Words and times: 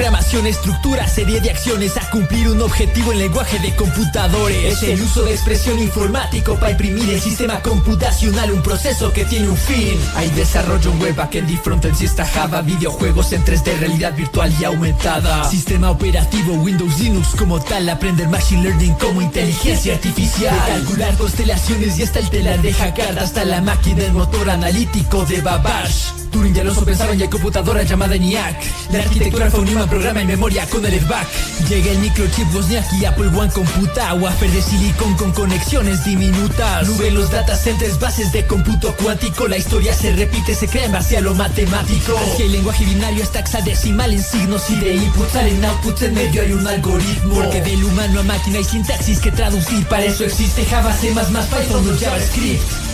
Programación 0.00 0.46
estructura 0.46 1.06
serie 1.06 1.42
de 1.42 1.50
acciones 1.50 1.94
a 1.98 2.08
cumplir 2.08 2.48
un 2.48 2.62
objetivo 2.62 3.12
en 3.12 3.18
lenguaje 3.18 3.58
de 3.58 3.76
computadores. 3.76 4.82
Es 4.82 4.82
el 4.82 5.02
uso 5.02 5.24
de 5.24 5.32
expresión 5.32 5.78
informático 5.78 6.54
para 6.54 6.70
imprimir 6.70 7.10
el 7.10 7.20
sistema 7.20 7.60
computacional, 7.60 8.50
un 8.50 8.62
proceso 8.62 9.12
que 9.12 9.26
tiene 9.26 9.50
un 9.50 9.58
fin. 9.58 10.00
Hay 10.16 10.30
desarrollo 10.30 10.90
en 10.90 11.00
web, 11.02 11.14
backend 11.16 11.50
y 11.50 11.58
frontend, 11.58 11.96
si 11.96 12.06
está 12.06 12.24
Java, 12.24 12.62
videojuegos 12.62 13.32
en 13.32 13.44
3D, 13.44 13.78
realidad 13.78 14.16
virtual 14.16 14.50
y 14.58 14.64
aumentada. 14.64 15.44
Sistema 15.44 15.90
operativo 15.90 16.54
Windows 16.54 16.98
Linux 16.98 17.34
como 17.36 17.60
tal, 17.60 17.86
aprender 17.90 18.26
machine 18.30 18.62
learning 18.62 18.94
como 18.94 19.20
inteligencia 19.20 19.96
artificial. 19.96 20.54
De 20.54 20.72
calcular 20.72 21.14
constelaciones 21.18 21.98
y 21.98 22.04
hasta 22.04 22.20
el 22.20 22.30
telar 22.30 22.62
de 22.62 22.72
hackear 22.72 23.18
hasta 23.18 23.44
la 23.44 23.60
máquina, 23.60 24.04
el 24.04 24.12
motor 24.12 24.48
analítico 24.48 25.26
de 25.26 25.42
Babash. 25.42 26.20
Turing 26.30 26.54
ya 26.54 26.64
lo 26.64 26.74
pensaron 26.84 27.18
y 27.18 27.22
hay 27.22 27.28
computadora 27.28 27.82
llamada 27.82 28.14
ENIAC. 28.14 28.56
La 28.92 28.98
arquitectura 29.00 29.50
fue 29.50 29.60
un 29.60 29.88
programa 29.88 30.20
en 30.20 30.28
memoria 30.28 30.66
con 30.66 30.84
el 30.84 30.98
back. 31.06 31.26
Llega 31.68 31.90
el 31.90 31.98
microchip 31.98 32.54
Wozniak 32.54 32.92
y 32.94 33.04
Apple 33.04 33.28
One 33.28 33.50
computa. 33.52 34.14
Wafer 34.14 34.50
de 34.50 34.62
silicón 34.62 35.14
con 35.16 35.32
conexiones 35.32 36.04
diminutas. 36.04 36.88
Nube 36.88 37.10
los 37.10 37.30
data 37.30 37.56
centers, 37.56 37.98
bases 37.98 38.32
de 38.32 38.46
cómputo 38.46 38.94
cuántico. 38.96 39.48
La 39.48 39.56
historia 39.56 39.92
se 39.94 40.12
repite, 40.12 40.54
se 40.54 40.68
crea 40.68 40.86
en 40.86 40.92
base 40.92 41.16
a 41.16 41.20
lo 41.20 41.34
matemático. 41.34 42.18
Así 42.32 42.44
el 42.44 42.52
lenguaje 42.52 42.84
binario 42.84 43.22
es 43.22 43.30
taxadecimal 43.30 44.12
en 44.12 44.22
signos 44.22 44.70
y 44.70 44.76
de 44.76 44.94
inputs 44.96 45.32
salen 45.32 45.64
outputs. 45.64 46.02
En 46.02 46.14
medio 46.14 46.42
hay 46.42 46.52
un 46.52 46.66
algoritmo. 46.66 47.34
Porque 47.34 47.60
del 47.60 47.84
humano 47.84 48.20
a 48.20 48.22
máquina 48.22 48.58
hay 48.58 48.64
sintaxis 48.64 49.20
que 49.20 49.30
traducir. 49.30 49.86
Para 49.86 50.04
eso 50.04 50.24
existe 50.24 50.64
Java, 50.64 50.92
C++, 50.94 51.08
Python 51.08 51.88
o 51.88 51.98
JavaScript. 51.98 52.89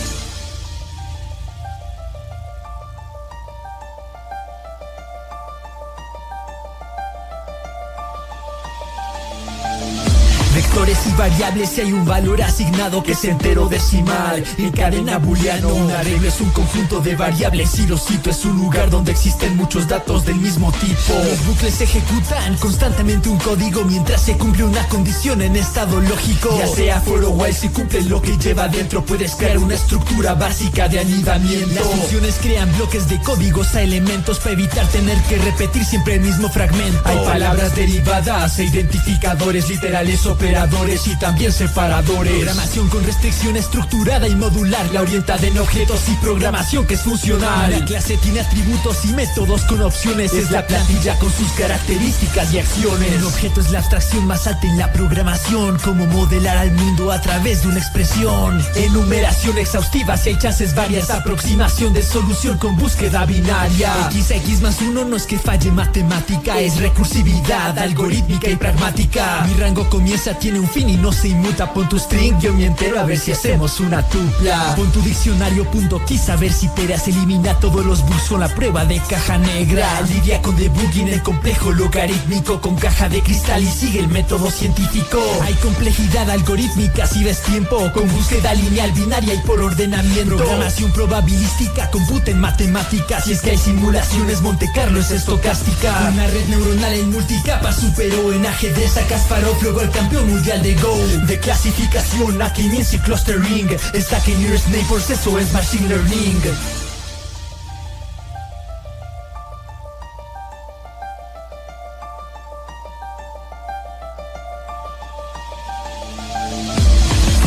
Si 11.47 11.81
hay 11.81 11.93
un 11.93 12.05
valor 12.05 12.41
asignado 12.41 13.01
que 13.01 13.13
es 13.13 13.23
entero 13.23 13.69
decimal. 13.69 14.43
En 14.57 14.71
cadena 14.71 15.17
booleano, 15.17 15.69
una 15.69 16.03
regla 16.03 16.27
es 16.27 16.41
un 16.41 16.49
conjunto 16.49 16.99
de 16.99 17.15
variables 17.15 17.79
y 17.79 17.87
lo 17.87 17.97
cito 17.97 18.29
es 18.29 18.43
un 18.43 18.57
lugar 18.57 18.89
donde 18.89 19.13
existen 19.13 19.55
muchos 19.55 19.87
datos 19.87 20.25
del 20.25 20.35
mismo 20.35 20.71
tipo. 20.73 21.13
Los 21.13 21.45
bucles 21.45 21.79
ejecutan 21.79 22.57
constantemente 22.57 23.29
un 23.29 23.37
código 23.37 23.85
mientras 23.85 24.21
se 24.23 24.37
cumple 24.37 24.65
una 24.65 24.85
condición 24.89 25.41
en 25.41 25.55
estado 25.55 26.01
lógico. 26.01 26.57
Ya 26.57 26.67
sea 26.67 27.01
for 27.01 27.23
o 27.23 27.29
while, 27.29 27.53
si 27.53 27.69
cumple 27.69 28.01
lo 28.03 28.21
que 28.21 28.37
lleva 28.37 28.67
dentro, 28.67 29.05
puedes 29.05 29.35
crear 29.35 29.57
una 29.57 29.75
estructura 29.75 30.33
básica 30.33 30.89
de 30.89 30.99
anidamiento. 30.99 31.75
Las 31.75 31.85
funciones 31.85 32.35
crean 32.41 32.71
bloques 32.75 33.07
de 33.07 33.21
códigos 33.21 33.73
a 33.75 33.81
elementos 33.83 34.39
para 34.39 34.51
evitar 34.51 34.85
tener 34.87 35.17
que 35.23 35.37
repetir 35.37 35.85
siempre 35.85 36.15
el 36.15 36.21
mismo 36.21 36.49
fragmento. 36.49 37.01
Hay 37.05 37.17
palabras 37.25 37.73
derivadas 37.75 38.59
e 38.59 38.65
identificadores 38.65 39.69
literales 39.69 40.25
operadores 40.25 41.07
y 41.07 41.15
también 41.15 41.36
separadores. 41.45 42.33
Programación 42.33 42.89
con 42.89 43.03
restricción 43.03 43.55
estructurada 43.55 44.27
y 44.27 44.35
modular. 44.35 44.85
La 44.91 45.01
orientada 45.01 45.45
en 45.45 45.57
objetos 45.59 46.01
y 46.09 46.15
programación 46.15 46.85
que 46.87 46.95
es 46.95 47.01
funcional. 47.01 47.71
La 47.71 47.85
clase 47.85 48.17
tiene 48.17 48.39
atributos 48.39 49.05
y 49.05 49.09
métodos 49.09 49.61
con 49.65 49.81
opciones. 49.81 50.33
Es 50.33 50.49
la 50.51 50.65
plantilla 50.65 51.17
con 51.19 51.31
sus 51.31 51.51
características 51.51 52.53
y 52.53 52.59
acciones. 52.59 53.13
El 53.13 53.23
objeto 53.23 53.61
es 53.61 53.69
la 53.71 53.79
abstracción 53.79 54.25
más 54.25 54.47
alta 54.47 54.67
en 54.67 54.77
la 54.77 54.91
programación. 54.91 55.77
Como 55.79 56.05
modelar 56.07 56.57
al 56.57 56.71
mundo 56.71 57.11
a 57.11 57.21
través 57.21 57.61
de 57.61 57.69
una 57.69 57.79
expresión. 57.79 58.63
Enumeración 58.75 59.57
exhaustiva 59.57 60.17
si 60.17 60.29
hay 60.29 60.39
chances 60.39 60.73
varias. 60.75 61.09
Aproximación 61.11 61.93
de 61.93 62.01
solución 62.01 62.57
con 62.57 62.75
búsqueda 62.77 63.25
binaria. 63.25 64.09
XX 64.11 64.61
más 64.61 64.81
uno 64.81 65.05
no 65.05 65.15
es 65.15 65.25
que 65.27 65.37
falle 65.37 65.71
matemática. 65.71 66.59
Es 66.59 66.77
recursividad 66.77 67.77
algorítmica 67.77 68.49
y 68.49 68.55
pragmática. 68.55 69.45
Mi 69.47 69.53
rango 69.53 69.87
comienza, 69.89 70.33
tiene 70.33 70.59
un 70.59 70.67
fin 70.67 70.89
y 70.89 70.97
no 70.97 71.11
se 71.11 71.26
inmuta. 71.29 71.73
Pon 71.73 71.87
tu 71.89 71.99
string, 71.99 72.37
yo 72.39 72.53
me 72.53 72.65
entero 72.65 72.99
a 72.99 73.03
ver 73.03 73.17
si 73.17 73.31
hacemos 73.31 73.79
una 73.79 74.01
tupla. 74.03 74.73
Pon 74.75 74.91
tu 74.91 75.01
diccionario 75.01 75.69
punto 75.69 76.01
a 76.29 76.35
ver 76.35 76.51
si 76.51 76.67
peras 76.69 77.07
elimina 77.07 77.53
todos 77.59 77.85
los 77.85 78.01
bugs 78.01 78.29
con 78.29 78.39
la 78.39 78.47
prueba 78.47 78.85
de 78.85 78.99
caja 79.09 79.37
negra. 79.37 80.01
Lidia 80.01 80.41
con 80.41 80.55
debugging 80.55 81.09
el 81.09 81.21
complejo 81.21 81.71
logarítmico 81.71 82.59
con 82.59 82.75
caja 82.75 83.07
de 83.09 83.21
cristal 83.21 83.61
y 83.61 83.67
sigue 83.67 83.99
el 83.99 84.07
método 84.07 84.49
científico. 84.49 85.21
Hay 85.43 85.53
complejidad 85.55 86.29
algorítmica 86.29 87.05
si 87.07 87.23
ves 87.23 87.41
tiempo 87.43 87.77
con 87.93 88.09
búsqueda 88.11 88.53
lineal 88.53 88.91
binaria 88.93 89.33
y 89.33 89.39
por 89.39 89.61
ordenamiento. 89.61 90.37
Programación 90.37 90.91
probabilística, 90.91 91.91
computa 91.91 92.31
en 92.31 92.41
matemáticas. 92.41 93.25
Si 93.25 93.33
es 93.33 93.41
que 93.41 93.51
hay 93.51 93.57
simulaciones, 93.57 94.41
Monte 94.41 94.69
Carlo 94.73 94.99
es 94.99 95.11
estocástica. 95.11 96.09
Una 96.13 96.27
red 96.27 96.47
neuronal 96.47 96.93
en 96.93 97.11
multicapa 97.11 97.71
superó 97.73 98.33
en 98.33 98.45
ajedrez 98.45 98.97
a 98.97 99.05
Kasparov, 99.07 99.61
luego 99.61 99.81
el 99.81 99.91
campeón 99.91 100.29
mundial 100.29 100.63
de 100.63 100.73
Go 100.75 100.97
De 101.25 101.39
clasificación 101.39 102.41
a 102.41 102.53
y 102.57 102.99
clustering 102.99 103.67
que 103.67 104.35
nearest 104.35 104.67
neighbors, 104.67 105.09
eso 105.09 105.39
es 105.39 105.51
machine 105.51 105.87
learning 105.87 106.41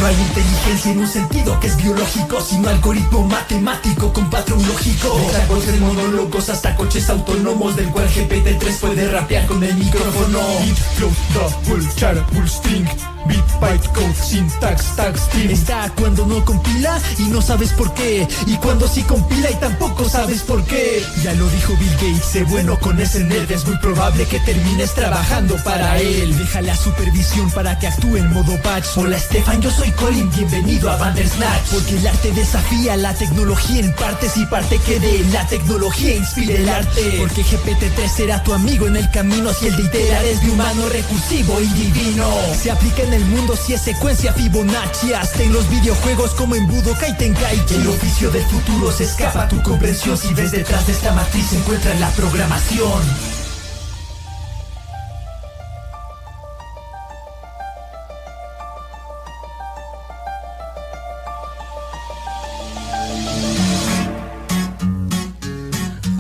No 0.01 0.07
hay 0.07 0.15
inteligencia 0.15 0.93
en 0.93 0.99
un 1.01 1.07
sentido 1.07 1.61
que 1.61 1.67
es 1.67 1.77
biológico, 1.77 2.41
sino 2.41 2.71
algoritmo 2.71 3.27
matemático 3.27 4.11
con 4.13 4.31
patrón 4.31 4.67
lógico. 4.67 5.15
Desde 5.27 5.47
voces 5.47 5.81
monólogos 5.81 6.49
hasta 6.49 6.75
coches 6.75 7.11
autónomos, 7.11 7.77
del 7.77 7.91
cual 7.91 8.09
GPT-3 8.09 8.81
puede 8.81 9.11
rapear 9.11 9.47
con 9.47 9.63
el 9.63 9.75
micrófono. 9.75 10.39
Beat, 10.39 10.77
flow, 10.97 11.11
double, 11.35 11.87
char, 11.97 12.27
full 12.33 12.47
string. 12.47 12.87
Beat, 13.27 13.61
byte, 13.61 13.89
code, 13.93 14.15
syntax, 14.15 14.97
tag, 14.97 15.17
string. 15.17 15.51
Está 15.51 15.91
cuando 15.99 16.27
no 16.27 16.45
compila 16.45 16.99
y 17.19 17.25
no 17.25 17.43
sabes 17.43 17.73
por 17.73 17.93
qué. 17.95 18.27
Y 18.47 18.57
cuando 18.57 18.89
sí 18.89 19.03
compila 19.03 19.51
y 19.51 19.55
tampoco 19.55 20.09
sabes 20.09 20.43
por 20.43 20.63
qué. 20.65 21.05
Ya 21.23 21.33
lo 21.35 21.49
dijo 21.49 21.75
Bill 21.79 21.93
Gates, 21.95 22.25
sé 22.25 22.45
bueno 22.45 22.79
con 22.79 23.01
ese 23.01 23.21
nerd. 23.25 23.51
Es 23.51 23.67
muy 23.67 23.77
probable 23.79 24.27
que 24.27 24.41
termines 24.41 24.95
trabajando 24.95 25.57
para 25.65 25.99
él. 25.99 26.37
Deja 26.39 26.63
la 26.63 26.77
supervisión 26.77 27.51
para 27.51 27.79
que 27.79 27.87
actúe 27.89 28.17
en 28.17 28.33
modo 28.33 28.57
patch. 28.63 28.87
Hola 28.97 29.19
Stefan, 29.19 29.61
yo 29.61 29.71
soy 29.71 29.91
Colin, 29.93 30.31
bienvenido 30.31 30.91
a 30.91 30.97
Bandersnatch 30.97 31.69
Porque 31.73 31.97
el 31.97 32.07
arte 32.07 32.33
desafía 32.33 32.97
la 32.97 33.15
tecnología 33.15 33.81
en 33.81 33.93
partes 33.95 34.37
y 34.37 34.47
parte 34.47 34.79
que 34.87 34.99
de 34.99 35.25
la 35.33 35.47
tecnología 35.47 36.15
inspire 36.17 36.57
el 36.57 36.69
arte 36.69 37.17
Porque 37.19 37.43
GPT-3 37.43 38.09
será 38.09 38.43
tu 38.43 38.53
amigo 38.53 38.87
en 38.87 38.97
el 38.97 39.11
camino 39.11 39.53
si 39.53 39.67
el 39.67 39.77
de 39.77 39.83
iterar 39.83 40.25
es 40.25 40.43
de 40.43 40.51
humano 40.51 40.89
recursivo 40.89 41.61
y 41.61 41.67
divino 41.67 42.27
Se 42.61 42.71
aplica 42.71 43.03
el 43.13 43.25
mundo 43.25 43.57
si 43.57 43.75
es 43.75 43.83
secuencia 43.83 44.33
Fibonacci. 44.33 45.13
Hasta 45.13 45.43
en 45.43 45.53
los 45.53 45.69
videojuegos 45.71 46.33
como 46.33 46.55
en 46.55 46.67
Budokai 46.67 47.17
Tenkaichi 47.17 47.75
El 47.75 47.89
oficio 47.89 48.31
del 48.31 48.45
futuro 48.45 48.93
se 48.93 49.05
escapa 49.05 49.49
tu 49.49 49.63
comprensión. 49.63 50.17
Si 50.17 50.33
ves 50.35 50.53
detrás 50.53 50.87
de 50.87 50.93
esta 50.93 51.13
matriz 51.13 51.47
se 51.47 51.57
encuentra 51.57 51.95
la 51.95 52.11
programación. 52.11 53.03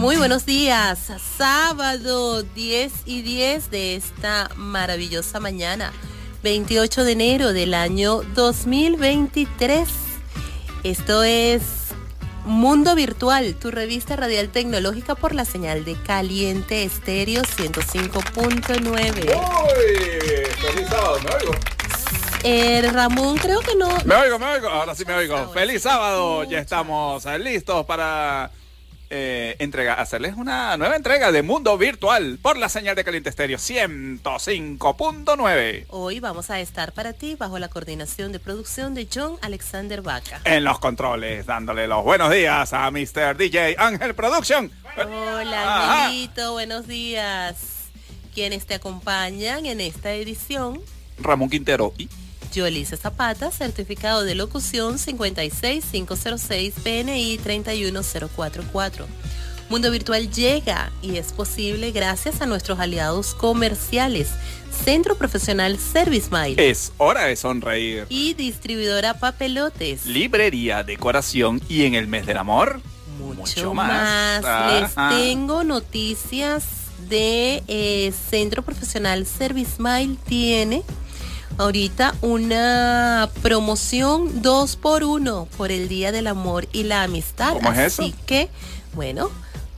Muy 0.01 0.17
buenos 0.17 0.47
días, 0.47 0.99
sábado 1.37 2.43
10 2.43 2.93
y 3.05 3.21
10 3.21 3.71
de 3.71 3.97
esta 3.97 4.51
maravillosa 4.57 5.41
mañana, 5.41 5.93
28 6.43 7.05
de 7.05 7.13
enero 7.13 7.53
del 7.53 7.75
año 7.75 8.23
2023. 8.35 9.89
Esto 10.83 11.23
es 11.23 11.63
Mundo 12.47 12.95
Virtual, 12.95 13.55
tu 13.55 13.71
revista 13.71 14.17
radial 14.17 14.49
tecnológica 14.49 15.15
por 15.15 15.35
la 15.35 15.45
señal 15.45 15.85
de 15.85 15.95
Caliente 16.03 16.85
Estéreo 16.85 17.43
105.9. 17.43 19.13
¡Feliz 20.57 20.89
sábado! 20.89 21.21
¿Me 21.23 21.31
oigo? 21.35 21.53
Eh, 22.43 22.89
Ramón, 22.91 23.37
creo 23.37 23.61
que 23.61 23.75
no. 23.77 23.91
Me 24.07 24.15
oigo, 24.15 24.39
me 24.39 24.47
oigo. 24.47 24.69
Ahora 24.69 24.95
sí 24.95 25.05
me 25.05 25.13
oigo. 25.13 25.53
¡Feliz 25.53 25.83
sábado! 25.83 26.45
Ya 26.45 26.61
estamos 26.61 27.27
listos 27.39 27.85
para 27.85 28.51
eh, 29.11 29.57
entrega, 29.59 29.95
hacerles 29.95 30.37
una 30.37 30.77
nueva 30.77 30.95
entrega 30.95 31.33
de 31.33 31.43
Mundo 31.43 31.77
Virtual 31.77 32.39
por 32.41 32.57
la 32.57 32.69
señal 32.69 32.95
de 32.95 33.03
Caliente 33.03 33.29
Estéreo 33.29 33.59
105.9. 33.59 35.87
Hoy 35.89 36.21
vamos 36.21 36.51
a 36.51 36.61
estar 36.61 36.93
para 36.93 37.13
ti 37.13 37.35
bajo 37.35 37.59
la 37.59 37.67
coordinación 37.69 38.31
de 38.31 38.39
producción 38.39 38.95
de 38.95 39.09
John 39.13 39.37
Alexander 39.43 40.01
Vaca. 40.01 40.41
En 40.45 40.63
los 40.63 40.79
controles, 40.79 41.47
dándole 41.47 41.89
los 41.89 42.05
buenos 42.05 42.31
días 42.31 42.73
a 42.73 42.89
Mr. 42.91 43.37
DJ 43.37 43.75
Ángel 43.79 44.15
Production. 44.15 44.71
Hola, 44.97 46.05
Angelito, 46.05 46.53
buenos 46.53 46.87
días. 46.87 47.57
Quienes 48.33 48.65
te 48.65 48.75
acompañan 48.75 49.67
en 49.67 49.81
esta 49.81 50.13
edición. 50.13 50.81
Ramón 51.19 51.51
Quintero 51.51 51.93
y 51.99 52.09
Yolice 52.51 52.97
Zapata, 52.97 53.51
certificado 53.51 54.25
de 54.25 54.35
locución 54.35 54.99
56506 54.99 56.75
PNI 56.83 57.39
31044. 57.39 59.07
Mundo 59.71 59.93
Virtual 59.93 60.29
llega 60.33 60.91
y 61.01 61.17
es 61.17 61.33
posible 61.33 61.93
gracias 61.93 62.41
a 62.41 62.47
nuestros 62.47 62.81
aliados 62.81 63.35
comerciales. 63.35 64.31
Centro 64.85 65.17
Profesional 65.17 65.79
Service 65.79 66.29
Mile. 66.31 66.71
Es 66.71 66.93
hora 66.97 67.27
de 67.27 67.37
sonreír. 67.37 68.07
Y 68.09 68.35
distribuidora 68.35 69.15
Papelotes. 69.21 70.07
Librería, 70.07 70.83
decoración 70.83 71.63
y 71.69 71.85
en 71.85 71.95
el 71.95 72.09
mes 72.09 72.27
del 72.27 72.39
amor. 72.39 72.81
Mucho, 73.21 73.73
más. 73.73 74.43
Les 74.73 74.95
tengo 74.95 75.63
noticias 75.63 76.65
de 77.09 77.63
eh, 77.69 78.13
Centro 78.29 78.63
Profesional 78.63 79.25
Service 79.25 79.81
Mile. 79.81 80.17
Tiene 80.27 80.83
ahorita 81.61 82.15
una 82.23 83.29
promoción 83.43 84.43
2 84.43 84.77
por 84.77 85.05
1 85.05 85.49
por 85.57 85.71
el 85.71 85.89
Día 85.89 86.11
del 86.11 86.27
Amor 86.27 86.67
y 86.73 86.85
la 86.85 87.03
Amistad. 87.03 87.53
¿Cómo 87.53 87.71
es 87.73 87.79
eso? 87.79 88.03
Así 88.03 88.15
que, 88.27 88.49
bueno, 88.95 89.31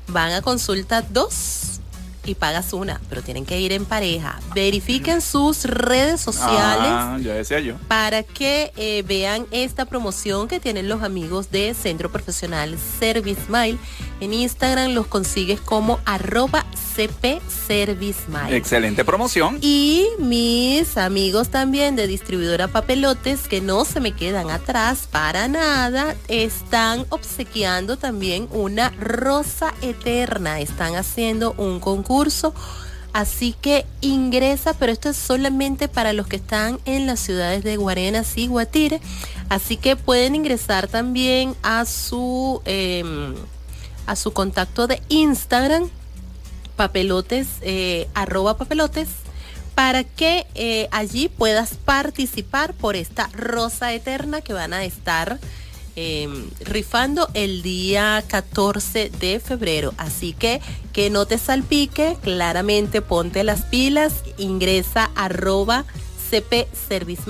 van 0.06 0.32
a 0.32 0.42
consulta 0.42 1.02
2 1.02 1.80
y 2.24 2.36
pagas 2.36 2.72
una, 2.72 3.00
pero 3.08 3.22
tienen 3.22 3.44
que 3.44 3.60
ir 3.60 3.72
en 3.72 3.84
pareja. 3.84 4.40
Verifiquen 4.54 5.20
sus 5.20 5.64
redes 5.64 6.20
sociales. 6.20 6.88
Ah, 6.88 7.18
ya 7.20 7.34
decía 7.34 7.58
yo. 7.58 7.74
Para 7.88 8.22
que 8.22 8.72
eh, 8.76 9.02
vean 9.06 9.46
esta 9.50 9.84
promoción 9.84 10.46
que 10.46 10.60
tienen 10.60 10.88
los 10.88 11.02
amigos 11.02 11.50
de 11.50 11.74
Centro 11.74 12.12
Profesional 12.12 12.76
Service 13.00 13.42
Mile. 13.48 13.76
En 14.22 14.32
Instagram 14.32 14.92
los 14.92 15.08
consigues 15.08 15.60
como 15.60 15.98
arroba 16.04 16.64
CP 16.94 17.42
Service 17.66 18.20
Mile. 18.28 18.56
Excelente 18.56 19.04
promoción. 19.04 19.58
Y 19.60 20.06
mis 20.20 20.96
amigos 20.96 21.48
también 21.48 21.96
de 21.96 22.06
distribuidora 22.06 22.68
Papelotes, 22.68 23.48
que 23.48 23.60
no 23.60 23.84
se 23.84 23.98
me 23.98 24.12
quedan 24.12 24.50
atrás 24.50 25.08
para 25.10 25.48
nada, 25.48 26.14
están 26.28 27.04
obsequiando 27.08 27.96
también 27.96 28.46
una 28.52 28.90
rosa 28.90 29.74
eterna. 29.82 30.60
Están 30.60 30.94
haciendo 30.94 31.54
un 31.58 31.80
concurso 31.80 32.54
Así 33.12 33.54
que 33.60 33.84
ingresa, 34.00 34.72
pero 34.72 34.90
esto 34.90 35.10
es 35.10 35.16
solamente 35.16 35.86
para 35.86 36.14
los 36.14 36.26
que 36.26 36.36
están 36.36 36.78
en 36.86 37.06
las 37.06 37.20
ciudades 37.20 37.62
de 37.62 37.76
Guarenas 37.76 38.38
y 38.38 38.46
Guatire. 38.46 39.00
Así 39.50 39.76
que 39.76 39.96
pueden 39.96 40.34
ingresar 40.34 40.88
también 40.88 41.54
a 41.62 41.84
su, 41.84 42.62
em, 42.64 43.34
a 44.06 44.16
su 44.16 44.32
contacto 44.32 44.86
de 44.86 45.02
Instagram, 45.08 45.88
papelotes, 46.76 47.48
eh, 47.60 48.08
arroba 48.14 48.56
papelotes, 48.56 49.08
para 49.74 50.04
que 50.04 50.46
eh, 50.54 50.88
allí 50.90 51.28
puedas 51.28 51.74
participar 51.74 52.74
por 52.74 52.96
esta 52.96 53.28
rosa 53.32 53.92
eterna 53.92 54.40
que 54.40 54.52
van 54.52 54.72
a 54.72 54.84
estar 54.84 55.38
Em, 55.94 56.48
rifando 56.60 57.28
el 57.34 57.60
día 57.60 58.24
14 58.26 59.10
de 59.10 59.40
febrero. 59.40 59.92
Así 59.98 60.32
que 60.32 60.62
que 60.94 61.10
no 61.10 61.26
te 61.26 61.36
salpique, 61.36 62.16
claramente 62.22 63.02
ponte 63.02 63.44
las 63.44 63.62
pilas, 63.62 64.14
ingresa 64.38 65.10
arroba 65.14 65.84
CP 66.30 66.66
Service 66.88 67.24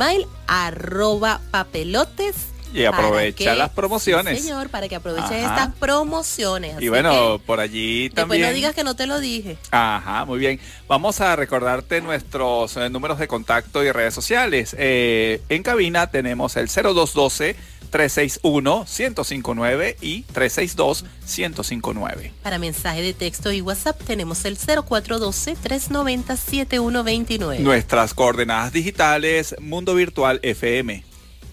arroba 0.46 1.40
papelotes. 1.50 2.51
Y 2.72 2.84
aprovecha 2.84 3.54
las 3.54 3.70
promociones. 3.70 4.40
señor, 4.40 4.69
para 4.69 4.88
que 4.88 4.96
aproveche 4.96 5.40
estas 5.40 5.74
promociones. 5.74 6.76
y 6.80 6.88
bueno, 6.88 7.40
por 7.44 7.60
allí 7.60 8.10
también. 8.10 8.40
Después 8.40 8.40
no 8.40 8.54
digas 8.54 8.74
que 8.74 8.84
no 8.84 8.96
te 8.96 9.06
lo 9.06 9.20
dije. 9.20 9.58
Ajá, 9.70 10.24
muy 10.24 10.38
bien. 10.38 10.60
Vamos 10.88 11.20
a 11.20 11.36
recordarte 11.36 12.00
nuestros 12.00 12.76
eh, 12.76 12.90
números 12.90 13.19
de 13.19 13.28
contacto 13.28 13.84
y 13.84 13.92
redes 13.92 14.14
sociales. 14.14 14.74
Eh, 14.78 15.40
en 15.48 15.62
cabina 15.62 16.10
tenemos 16.10 16.56
el 16.56 16.69
0212 16.69 17.56
361-1059 17.92 19.96
y 20.00 20.24
362-1059. 20.34 22.32
Para 22.42 22.58
mensaje 22.58 23.02
de 23.02 23.12
texto 23.12 23.52
y 23.52 23.60
WhatsApp 23.60 24.02
tenemos 24.02 24.44
el 24.46 24.58
0412-390-7129. 24.58 27.58
Nuestras 27.60 28.14
coordenadas 28.14 28.72
digitales 28.72 29.54
Mundo 29.60 29.94
Virtual 29.94 30.40
FM. 30.42 31.04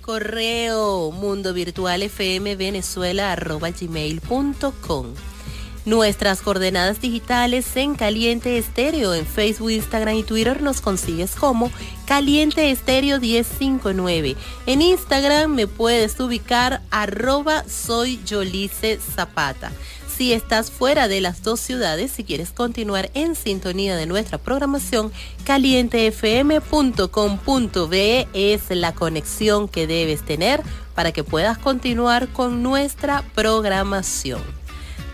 Correo 0.10 1.12
Mundo 1.12 1.54
Virtual 1.54 2.02
FM 2.02 2.56
Venezuela 2.56 3.32
arroba 3.32 3.70
gmail.com. 3.70 5.14
Nuestras 5.86 6.42
coordenadas 6.42 7.00
digitales 7.00 7.76
en 7.76 7.94
Caliente 7.94 8.58
Estéreo, 8.58 9.14
en 9.14 9.28
Facebook, 9.28 9.70
Instagram 9.70 10.16
y 10.16 10.24
Twitter 10.24 10.64
nos 10.64 10.82
consigues 10.82 11.36
como 11.36 11.72
Caliente 12.08 12.72
Estéreo 12.72 13.20
1059. 13.20 14.36
En 14.66 14.82
Instagram 14.82 15.54
me 15.54 15.68
puedes 15.68 16.20
ubicar 16.20 16.82
arroba 16.90 17.64
soy 17.70 18.20
Yolice 18.26 18.98
Zapata. 18.98 19.72
Si 20.20 20.34
estás 20.34 20.70
fuera 20.70 21.08
de 21.08 21.22
las 21.22 21.42
dos 21.44 21.62
ciudades, 21.62 22.12
si 22.12 22.26
quieres 22.26 22.52
continuar 22.52 23.10
en 23.14 23.36
sintonía 23.36 23.96
de 23.96 24.06
nuestra 24.06 24.38
programación, 24.38 25.14
calientefm.com.be 25.46 28.28
es 28.34 28.62
la 28.70 28.94
conexión 28.94 29.70
que 29.70 29.88
debes 29.88 30.26
tener 30.26 30.62
para 30.94 31.14
que 31.14 31.24
puedas 31.24 31.58
continuar 31.58 32.28
con 32.34 32.62
nuestra 32.62 33.24
programación. 33.34 34.42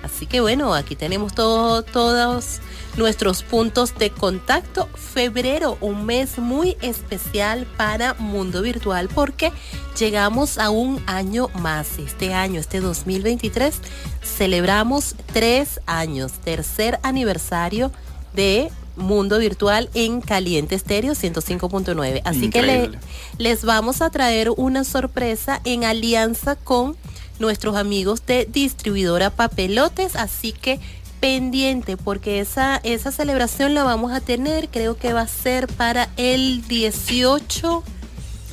Así 0.01 0.25
que 0.25 0.41
bueno, 0.41 0.73
aquí 0.73 0.95
tenemos 0.95 1.35
todos 1.35 2.61
nuestros 2.97 3.43
puntos 3.43 3.97
de 3.97 4.09
contacto. 4.09 4.87
Febrero, 4.95 5.77
un 5.81 6.05
mes 6.05 6.37
muy 6.37 6.77
especial 6.81 7.65
para 7.77 8.13
Mundo 8.15 8.61
Virtual 8.61 9.09
porque 9.13 9.51
llegamos 9.99 10.57
a 10.57 10.69
un 10.69 11.01
año 11.05 11.49
más. 11.59 11.99
Este 11.99 12.33
año, 12.33 12.59
este 12.59 12.79
2023, 12.79 13.75
celebramos 14.23 15.15
tres 15.33 15.79
años, 15.85 16.33
tercer 16.43 16.99
aniversario 17.03 17.91
de 18.33 18.71
Mundo 18.95 19.39
Virtual 19.39 19.89
en 19.93 20.21
Caliente 20.21 20.75
Estéreo 20.75 21.13
105.9. 21.13 22.21
Así 22.23 22.49
que 22.49 22.91
les 23.37 23.65
vamos 23.65 24.01
a 24.01 24.09
traer 24.09 24.51
una 24.55 24.83
sorpresa 24.83 25.61
en 25.65 25.83
alianza 25.83 26.55
con 26.55 26.95
nuestros 27.39 27.75
amigos 27.75 28.25
de 28.25 28.45
distribuidora 28.45 29.29
Papelotes, 29.29 30.15
así 30.15 30.53
que 30.53 30.79
pendiente 31.25 31.97
porque 31.97 32.39
esa, 32.39 32.79
esa 32.83 33.11
celebración 33.11 33.73
la 33.73 33.83
vamos 33.83 34.11
a 34.11 34.21
tener, 34.21 34.69
creo 34.69 34.95
que 34.95 35.11
va 35.11 35.21
a 35.21 35.27
ser 35.27 35.65
para 35.65 36.07
el 36.17 36.67
18, 36.67 37.83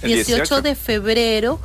18, 0.03 0.63
de 0.63 0.75
febrero. 0.75 1.61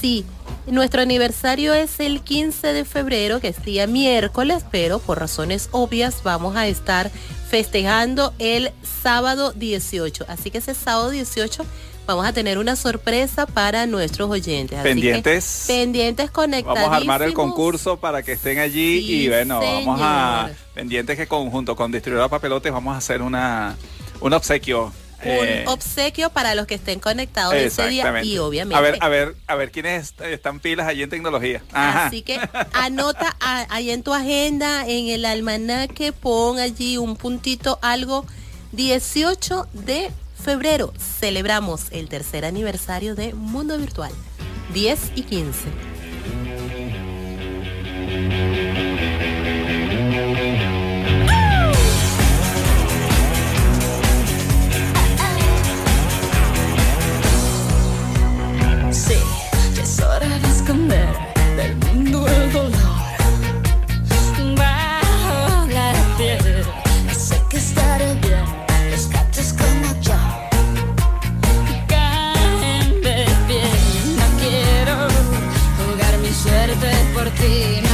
Sí, 0.00 0.24
nuestro 0.68 1.02
aniversario 1.02 1.74
es 1.74 1.98
el 1.98 2.20
15 2.20 2.74
de 2.74 2.84
febrero, 2.84 3.40
que 3.40 3.48
es 3.48 3.64
día 3.64 3.88
miércoles, 3.88 4.64
pero 4.70 5.00
por 5.00 5.18
razones 5.18 5.68
obvias 5.72 6.22
vamos 6.22 6.54
a 6.54 6.68
estar 6.68 7.10
festejando 7.50 8.32
el 8.38 8.70
sábado 9.02 9.50
18. 9.50 10.26
Así 10.28 10.52
que 10.52 10.58
ese 10.58 10.74
sábado 10.74 11.10
18 11.10 11.66
vamos 12.06 12.26
a 12.26 12.32
tener 12.32 12.58
una 12.58 12.76
sorpresa 12.76 13.46
para 13.46 13.86
nuestros 13.86 14.30
oyentes. 14.30 14.80
pendientes. 14.80 15.64
pendientes 15.66 16.30
conectados. 16.30 16.78
Vamos 16.78 16.92
a 16.92 16.96
armar 16.96 17.22
el 17.22 17.34
concurso 17.34 17.98
para 17.98 18.22
que 18.22 18.32
estén 18.32 18.58
allí 18.58 18.98
y 18.98 19.28
bueno, 19.28 19.60
vamos 19.60 20.00
a 20.02 20.50
pendientes 20.74 21.16
que 21.16 21.26
conjunto 21.26 21.74
con 21.74 21.90
distribuidora 21.90 22.28
papelotes 22.28 22.72
vamos 22.72 22.94
a 22.94 22.98
hacer 22.98 23.22
una 23.22 23.76
un 24.20 24.32
obsequio 24.32 24.92
un 25.24 25.48
eh, 25.48 25.64
obsequio 25.66 26.30
para 26.30 26.54
los 26.54 26.66
que 26.66 26.74
estén 26.74 27.00
conectados 27.00 27.54
ese 27.54 27.88
día 27.88 28.22
y 28.22 28.38
obviamente. 28.38 28.76
A 28.76 28.80
ver, 28.80 28.98
a 29.00 29.08
ver, 29.08 29.34
a 29.46 29.54
ver 29.54 29.70
quiénes 29.70 30.14
están 30.20 30.60
pilas 30.60 30.86
allí 30.86 31.02
en 31.02 31.10
tecnología. 31.10 31.62
Así 31.72 32.22
que 32.22 32.38
anota 32.72 33.34
ahí 33.40 33.90
en 33.90 34.02
tu 34.02 34.12
agenda, 34.12 34.86
en 34.86 35.08
el 35.08 35.24
almanaque, 35.24 36.12
pon 36.12 36.58
allí 36.58 36.98
un 36.98 37.16
puntito, 37.16 37.78
algo 37.82 38.26
18 38.72 39.66
de 39.72 40.10
febrero 40.46 40.92
celebramos 40.96 41.86
el 41.90 42.08
tercer 42.08 42.44
aniversario 42.44 43.16
de 43.16 43.34
Mundo 43.34 43.76
Virtual, 43.78 44.12
10 44.72 45.10
y 45.16 45.22
15. 45.22 45.68
Sí, 58.92 59.14
es 59.82 60.00
hora 60.00 60.28
de 60.28 60.46
esconder 60.46 61.08
del 61.56 61.74
mundo 61.74 62.28
el 62.28 62.52
dolor 62.52 62.75
por 77.26 77.34
ti. 77.34 77.85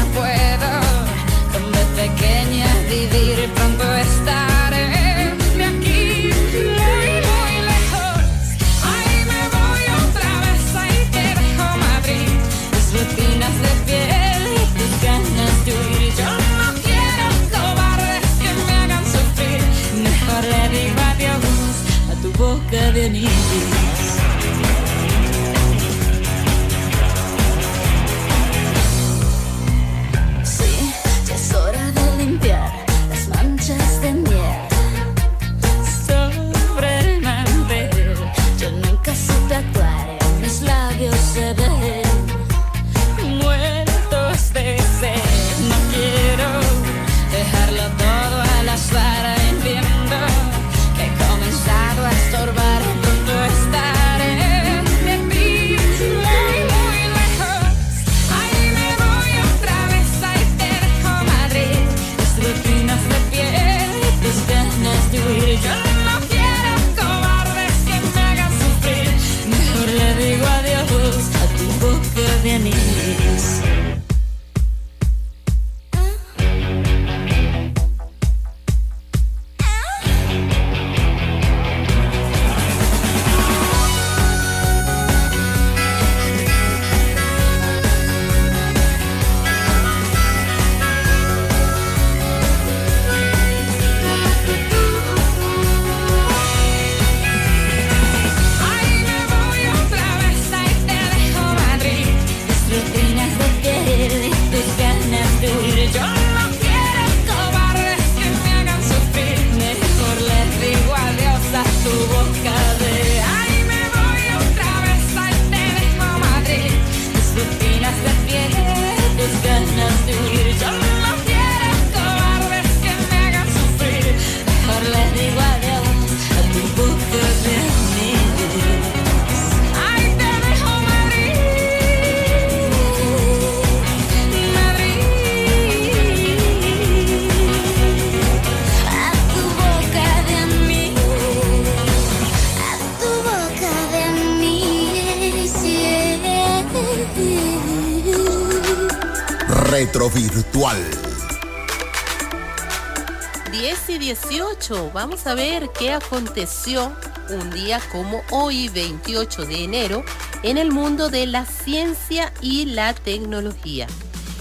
18. 155.23 155.25
Vamos 155.25 155.27
a 155.27 155.35
ver 155.35 155.71
qué 155.71 155.93
aconteció 155.93 156.93
un 157.31 157.51
día 157.51 157.81
como 157.91 158.23
hoy, 158.31 158.69
28 158.69 159.47
de 159.47 159.65
enero, 159.65 160.05
en 160.43 160.59
el 160.59 160.73
mundo 160.73 161.09
de 161.09 161.27
la 161.27 161.47
ciencia 161.47 162.33
y 162.41 162.67
la 162.67 162.95
tecnología. 162.95 163.87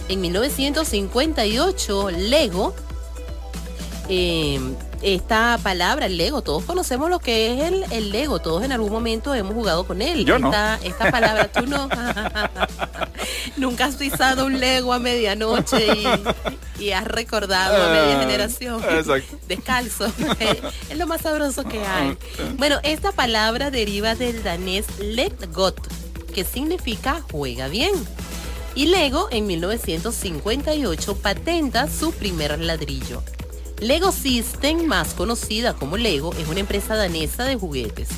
En 0.10 0.22
1958, 0.22 2.10
Lego, 2.12 2.76
eh, 4.10 4.60
esta 5.02 5.60
palabra, 5.64 6.08
el 6.08 6.18
Lego, 6.18 6.42
todos 6.42 6.64
conocemos 6.64 7.10
lo 7.10 7.20
que 7.20 7.54
es 7.54 7.64
el, 7.64 7.86
el 7.92 8.12
Lego, 8.12 8.40
todos 8.40 8.64
en 8.64 8.72
algún 8.72 8.92
momento 8.92 9.34
hemos 9.34 9.54
jugado 9.54 9.86
con 9.86 10.02
él. 10.02 10.26
Yo 10.26 10.38
no. 10.38 10.48
esta, 10.48 10.80
esta 10.84 11.12
palabra, 11.12 11.52
tú 11.52 11.66
no. 11.66 11.90
Nunca 13.58 13.86
has 13.86 13.96
pisado 13.96 14.46
un 14.46 14.60
Lego 14.60 14.94
a 14.94 15.00
medianoche 15.00 15.88
y, 15.94 16.06
y 16.82 16.92
has 16.92 17.06
recordado 17.06 17.76
a 17.82 17.90
media 17.92 18.18
Ah, 18.18 18.22
generación. 18.22 18.84
exacto. 18.84 19.38
Descalzo. 19.48 20.12
es 20.90 20.98
lo 20.98 21.08
más 21.08 21.22
sabroso 21.22 21.64
que 21.64 21.80
hay. 21.86 22.18
Bueno, 22.58 22.80
esta 22.84 23.12
palabra 23.12 23.72
deriva 23.72 24.16
del 24.16 24.44
danés 24.44 24.86
let 25.00 25.34
got, 25.54 25.80
que 26.34 26.44
significa 26.44 27.22
juega 27.32 27.68
bien. 27.68 27.92
Y 28.74 28.86
Lego 28.88 29.28
en 29.32 29.48
1958 29.48 31.18
patenta 31.18 31.88
su 31.90 32.12
primer 32.14 32.60
ladrillo. 32.60 33.22
Lego 33.80 34.12
System, 34.12 34.86
más 34.86 35.14
conocida 35.14 35.74
como 35.74 35.98
Lego, 35.98 36.34
es 36.40 36.48
una 36.48 36.60
empresa 36.60 36.96
danesa 36.96 37.44
de 37.46 37.56
juguetes. 37.56 38.10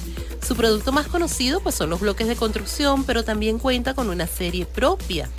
Su 0.45 0.55
producto 0.55 0.91
más 0.91 1.07
conocido 1.07 1.61
pues, 1.61 1.75
son 1.75 1.89
los 1.89 2.01
bloques 2.01 2.27
de 2.27 2.35
construcción, 2.35 3.03
pero 3.05 3.23
también 3.23 3.59
cuenta 3.59 3.93
con 3.93 4.09
una 4.09 4.27
serie 4.27 4.65
propia. 4.65 5.29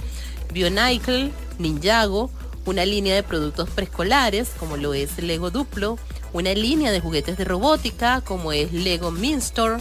Bionicle, 0.53 1.31
Ninjago, 1.59 2.31
una 2.67 2.85
línea 2.85 3.15
de 3.15 3.23
productos 3.23 3.69
preescolares, 3.71 4.51
como 4.59 4.77
lo 4.77 4.95
es 4.95 5.19
Lego 5.19 5.51
Duplo, 5.51 5.99
una 6.33 6.53
línea 6.55 6.93
de 6.93 7.01
juguetes 7.01 7.37
de 7.37 7.45
robótica, 7.45 8.21
como 8.23 8.53
es 8.53 8.73
Lego 8.73 9.11
Minstore, 9.11 9.77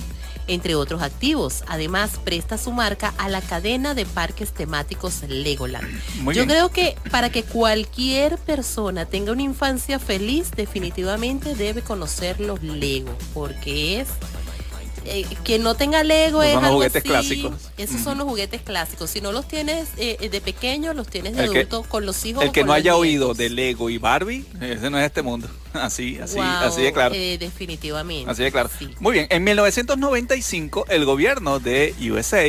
entre 0.47 0.75
otros 0.75 1.01
activos. 1.01 1.63
Además, 1.67 2.19
presta 2.23 2.57
su 2.57 2.71
marca 2.71 3.13
a 3.17 3.29
la 3.29 3.41
cadena 3.41 3.93
de 3.93 4.05
parques 4.05 4.51
temáticos 4.53 5.23
Legoland. 5.27 5.87
Muy 6.21 6.35
Yo 6.35 6.45
bien. 6.45 6.49
creo 6.49 6.69
que 6.69 6.95
para 7.11 7.29
que 7.31 7.43
cualquier 7.43 8.37
persona 8.37 9.05
tenga 9.05 9.31
una 9.31 9.43
infancia 9.43 9.99
feliz, 9.99 10.51
definitivamente 10.51 11.55
debe 11.55 11.81
conocer 11.81 12.39
los 12.39 12.61
Lego, 12.61 13.15
porque 13.33 14.01
es 14.01 14.09
eh, 15.05 15.25
que 15.43 15.59
no 15.59 15.75
tenga 15.75 16.03
Lego 16.03 16.43
es 16.43 16.53
son 16.53 16.63
los 16.63 16.71
juguetes 16.71 17.01
así. 17.01 17.07
clásicos. 17.09 17.53
Esos 17.77 18.01
son 18.01 18.17
los 18.17 18.27
juguetes 18.27 18.61
clásicos. 18.61 19.09
Si 19.09 19.21
no 19.21 19.31
los 19.31 19.47
tienes 19.47 19.89
eh, 19.97 20.29
de 20.29 20.41
pequeño, 20.41 20.93
los 20.93 21.07
tienes 21.07 21.35
de 21.35 21.43
El 21.45 21.51
que- 21.51 21.59
adulto 21.59 21.83
con 21.83 22.05
los 22.05 22.23
hijos. 22.25 22.43
El 22.43 22.51
que 22.51 22.63
no 22.63 22.73
haya 22.73 22.95
oído 22.95 23.33
de 23.33 23.49
Lego 23.49 23.89
y 23.89 23.97
Barbie, 23.97 24.45
ese 24.61 24.89
no 24.89 24.99
es 24.99 25.05
este 25.05 25.21
mundo. 25.21 25.47
Así, 25.73 26.19
así, 26.21 26.35
Wow, 26.35 26.43
así 26.45 26.81
de 26.83 26.93
claro. 26.93 27.15
eh, 27.15 27.37
definitivamente. 27.39 28.29
Así 28.29 28.43
de 28.43 28.51
claro. 28.51 28.69
Sí. 28.77 28.89
Muy 28.99 29.13
bien, 29.13 29.27
en 29.31 29.43
1995 29.43 30.85
el 30.89 31.05
gobierno 31.05 31.59
de 31.59 31.95
USA, 32.11 32.45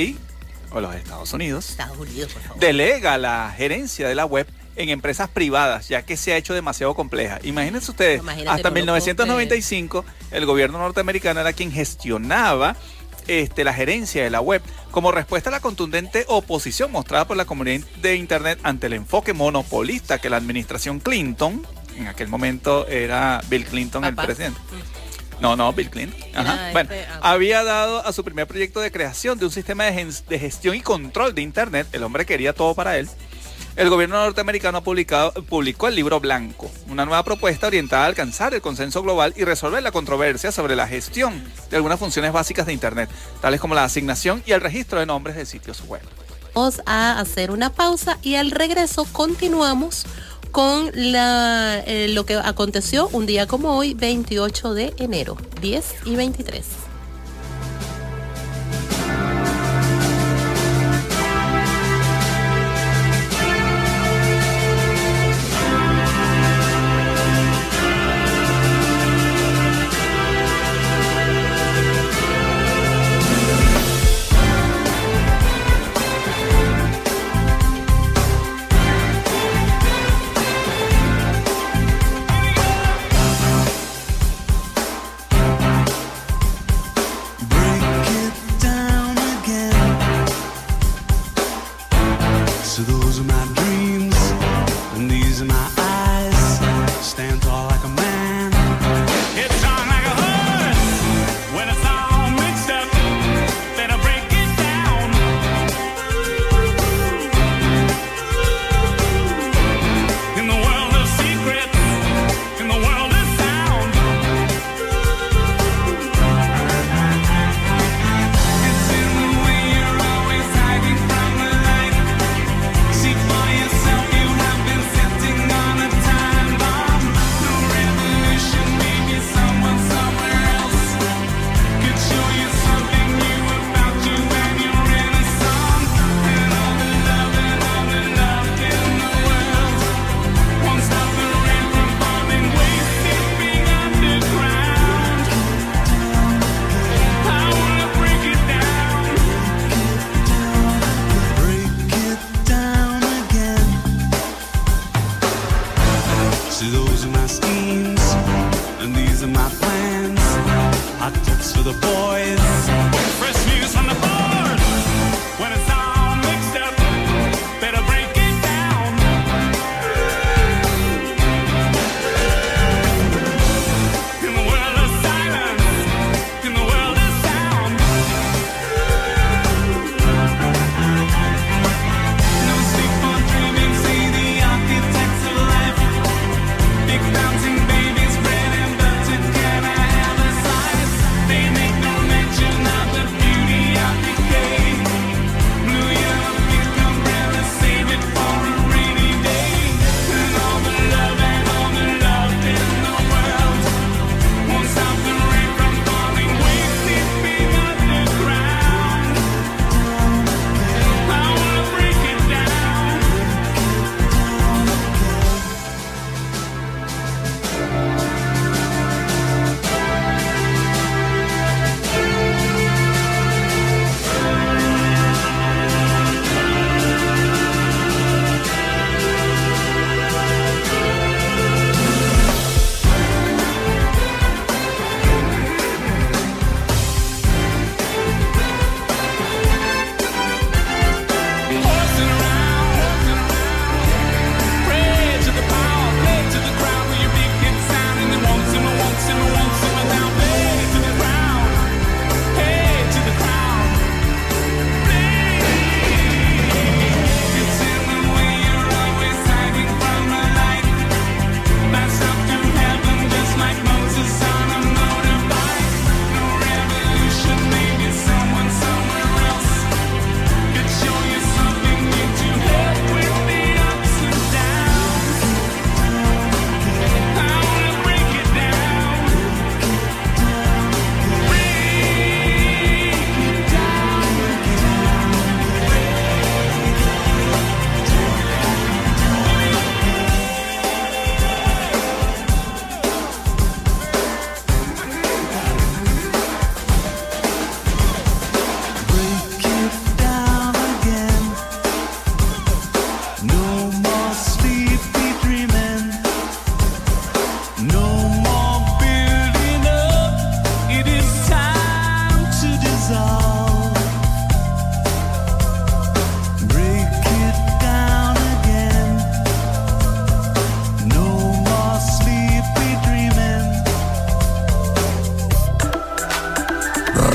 o 0.70 0.80
los 0.80 0.94
Estados 0.94 1.32
Unidos, 1.32 1.70
Estados 1.70 1.96
Unidos, 1.98 2.32
por 2.32 2.42
favor. 2.42 2.58
delega 2.60 3.16
la 3.16 3.54
gerencia 3.56 4.08
de 4.08 4.14
la 4.14 4.26
web 4.26 4.46
en 4.76 4.88
empresas 4.88 5.28
privadas, 5.28 5.88
ya 5.88 6.02
que 6.02 6.16
se 6.16 6.32
ha 6.32 6.36
hecho 6.36 6.54
demasiado 6.54 6.94
compleja. 6.94 7.38
Imagínense 7.42 7.90
ustedes, 7.90 8.20
Imagínate, 8.20 8.50
hasta 8.50 8.70
no 8.70 8.76
lo 8.76 8.84
puedo 8.84 8.94
1995 8.94 10.04
el 10.30 10.46
gobierno 10.46 10.78
norteamericano 10.78 11.40
era 11.40 11.52
quien 11.52 11.70
gestionaba 11.72 12.76
este, 13.26 13.64
la 13.64 13.72
gerencia 13.72 14.22
de 14.22 14.30
la 14.30 14.40
web 14.40 14.62
como 14.90 15.10
respuesta 15.12 15.48
a 15.48 15.52
la 15.52 15.60
contundente 15.60 16.24
oposición 16.28 16.92
mostrada 16.92 17.26
por 17.26 17.36
la 17.36 17.44
comunidad 17.44 17.86
de 18.02 18.16
Internet 18.16 18.58
ante 18.62 18.86
el 18.86 18.92
enfoque 18.92 19.32
monopolista 19.32 20.18
que 20.18 20.28
la 20.28 20.36
administración 20.36 21.00
Clinton, 21.00 21.66
en 21.96 22.08
aquel 22.08 22.28
momento 22.28 22.86
era 22.86 23.40
Bill 23.48 23.64
Clinton 23.64 24.04
el 24.04 24.14
presidente. 24.14 24.60
No, 25.40 25.56
no, 25.56 25.72
Bill 25.72 25.90
Clinton. 25.90 26.20
Ajá. 26.34 26.54
Era 26.54 26.72
Bueno, 26.72 26.92
este, 26.92 27.06
ah. 27.10 27.32
había 27.32 27.64
dado 27.64 28.06
a 28.06 28.12
su 28.12 28.24
primer 28.24 28.46
proyecto 28.46 28.80
de 28.80 28.92
creación 28.92 29.38
de 29.38 29.46
un 29.46 29.50
sistema 29.50 29.84
de 29.84 30.38
gestión 30.38 30.76
y 30.76 30.80
control 30.80 31.34
de 31.34 31.42
Internet. 31.42 31.88
El 31.92 32.02
hombre 32.02 32.24
quería 32.24 32.52
todo 32.52 32.74
para 32.74 32.98
él. 32.98 33.08
El 33.76 33.90
gobierno 33.90 34.16
norteamericano 34.16 34.84
publicado, 34.84 35.32
publicó 35.32 35.88
el 35.88 35.96
libro 35.96 36.20
blanco, 36.20 36.70
una 36.88 37.04
nueva 37.04 37.24
propuesta 37.24 37.66
orientada 37.66 38.04
a 38.04 38.06
alcanzar 38.06 38.54
el 38.54 38.60
consenso 38.60 39.02
global 39.02 39.34
y 39.36 39.42
resolver 39.42 39.82
la 39.82 39.90
controversia 39.90 40.52
sobre 40.52 40.76
la 40.76 40.86
gestión 40.86 41.42
de 41.70 41.76
algunas 41.76 41.98
funciones 41.98 42.32
básicas 42.32 42.66
de 42.66 42.72
Internet, 42.72 43.10
tales 43.40 43.60
como 43.60 43.74
la 43.74 43.82
asignación 43.82 44.44
y 44.46 44.52
el 44.52 44.60
registro 44.60 45.00
de 45.00 45.06
nombres 45.06 45.34
de 45.34 45.44
sitios 45.44 45.82
web. 45.88 46.02
Vamos 46.54 46.82
a 46.86 47.18
hacer 47.18 47.50
una 47.50 47.70
pausa 47.70 48.16
y 48.22 48.36
al 48.36 48.52
regreso 48.52 49.06
continuamos 49.10 50.06
con 50.52 50.92
eh, 50.94 52.06
lo 52.10 52.24
que 52.24 52.36
aconteció 52.36 53.08
un 53.08 53.26
día 53.26 53.48
como 53.48 53.76
hoy, 53.76 53.94
28 53.94 54.72
de 54.74 54.94
enero, 54.98 55.36
10 55.60 55.94
y 56.04 56.14
23. 56.14 56.83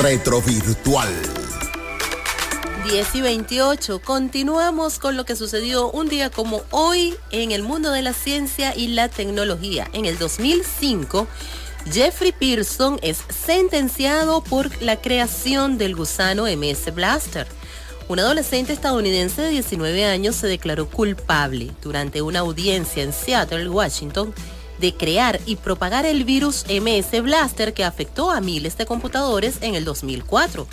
retrovirtual. 0.10 1.14
10 2.84 3.14
y 3.14 3.22
28, 3.22 4.02
continuamos 4.02 4.98
con 4.98 5.16
lo 5.16 5.24
que 5.24 5.36
sucedió 5.36 5.92
un 5.92 6.10
día 6.10 6.32
como 6.32 6.64
hoy 6.72 7.14
en 7.30 7.52
el 7.52 7.62
mundo 7.62 7.92
de 7.92 8.02
la 8.02 8.14
ciencia 8.14 8.76
y 8.76 8.88
la 8.88 9.10
tecnología. 9.10 9.88
En 9.94 10.06
el 10.06 10.18
2005, 10.18 11.28
Jeffrey 11.94 12.32
Pearson 12.32 12.98
es 13.04 13.20
sentenciado 13.30 14.44
por 14.44 14.82
la 14.82 15.00
creación 15.00 15.78
del 15.78 15.96
gusano 15.96 16.46
MS 16.46 16.92
Blaster. 16.96 17.46
Un 18.08 18.20
adolescente 18.20 18.74
estadounidense 18.74 19.44
de 19.44 19.52
19 19.52 20.06
años 20.06 20.36
se 20.38 20.48
declaró 20.48 20.90
culpable 20.90 21.70
durante 21.84 22.24
una 22.24 22.40
audiencia 22.40 23.04
en 23.04 23.14
Seattle, 23.14 23.70
Washington, 23.70 24.34
de 24.80 24.94
crear 24.94 25.40
y 25.46 25.56
propagar 25.56 26.06
el 26.06 26.24
virus 26.24 26.66
MS 26.70 27.22
Blaster 27.22 27.74
que 27.74 27.84
afectó 27.84 28.32
a 28.32 28.42
miles 28.42 28.78
de 28.78 28.86
computadores 28.86 29.58
en 29.62 29.76
el 29.76 29.86
2004. 29.86 30.68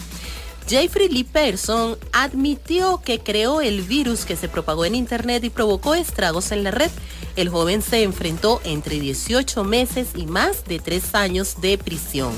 Jeffrey 0.68 1.08
Lee 1.08 1.22
Person 1.22 1.96
admitió 2.12 3.00
que 3.04 3.20
creó 3.20 3.60
el 3.60 3.82
virus 3.82 4.24
que 4.24 4.34
se 4.34 4.48
propagó 4.48 4.84
en 4.84 4.96
Internet 4.96 5.44
y 5.44 5.50
provocó 5.50 5.94
estragos 5.94 6.50
en 6.50 6.64
la 6.64 6.72
red. 6.72 6.90
El 7.36 7.50
joven 7.50 7.82
se 7.82 8.02
enfrentó 8.02 8.60
entre 8.64 8.98
18 8.98 9.62
meses 9.62 10.08
y 10.16 10.26
más 10.26 10.64
de 10.64 10.80
3 10.80 11.14
años 11.14 11.60
de 11.60 11.78
prisión 11.78 12.32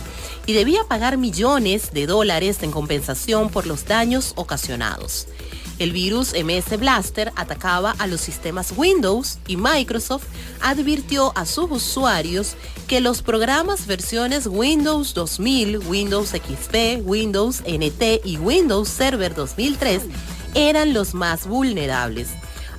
y 0.45 0.53
debía 0.53 0.85
pagar 0.85 1.17
millones 1.17 1.93
de 1.93 2.07
dólares 2.07 2.63
en 2.63 2.71
compensación 2.71 3.49
por 3.49 3.67
los 3.67 3.87
daños 3.87 4.33
ocasionados. 4.37 5.27
El 5.79 5.93
virus 5.93 6.33
MS 6.33 6.79
Blaster 6.79 7.33
atacaba 7.37 7.95
a 7.99 8.07
los 8.07 8.21
sistemas 8.21 8.73
Windows 8.77 9.39
y 9.47 9.57
Microsoft 9.57 10.25
advirtió 10.61 11.33
a 11.37 11.47
sus 11.47 11.71
usuarios 11.71 12.57
que 12.89 13.01
los 13.01 13.23
programas 13.23 13.87
versiones 13.87 14.49
Windows 14.49 15.15
2000, 15.15 15.79
Windows 15.87 16.31
XP, 16.31 17.01
Windows 17.05 17.63
NT 17.63 18.25
y 18.25 18.39
Windows 18.39 18.89
Server 18.89 19.35
2003 19.35 20.03
eran 20.55 20.95
los 20.95 21.15
más 21.15 21.47
vulnerables. 21.47 22.29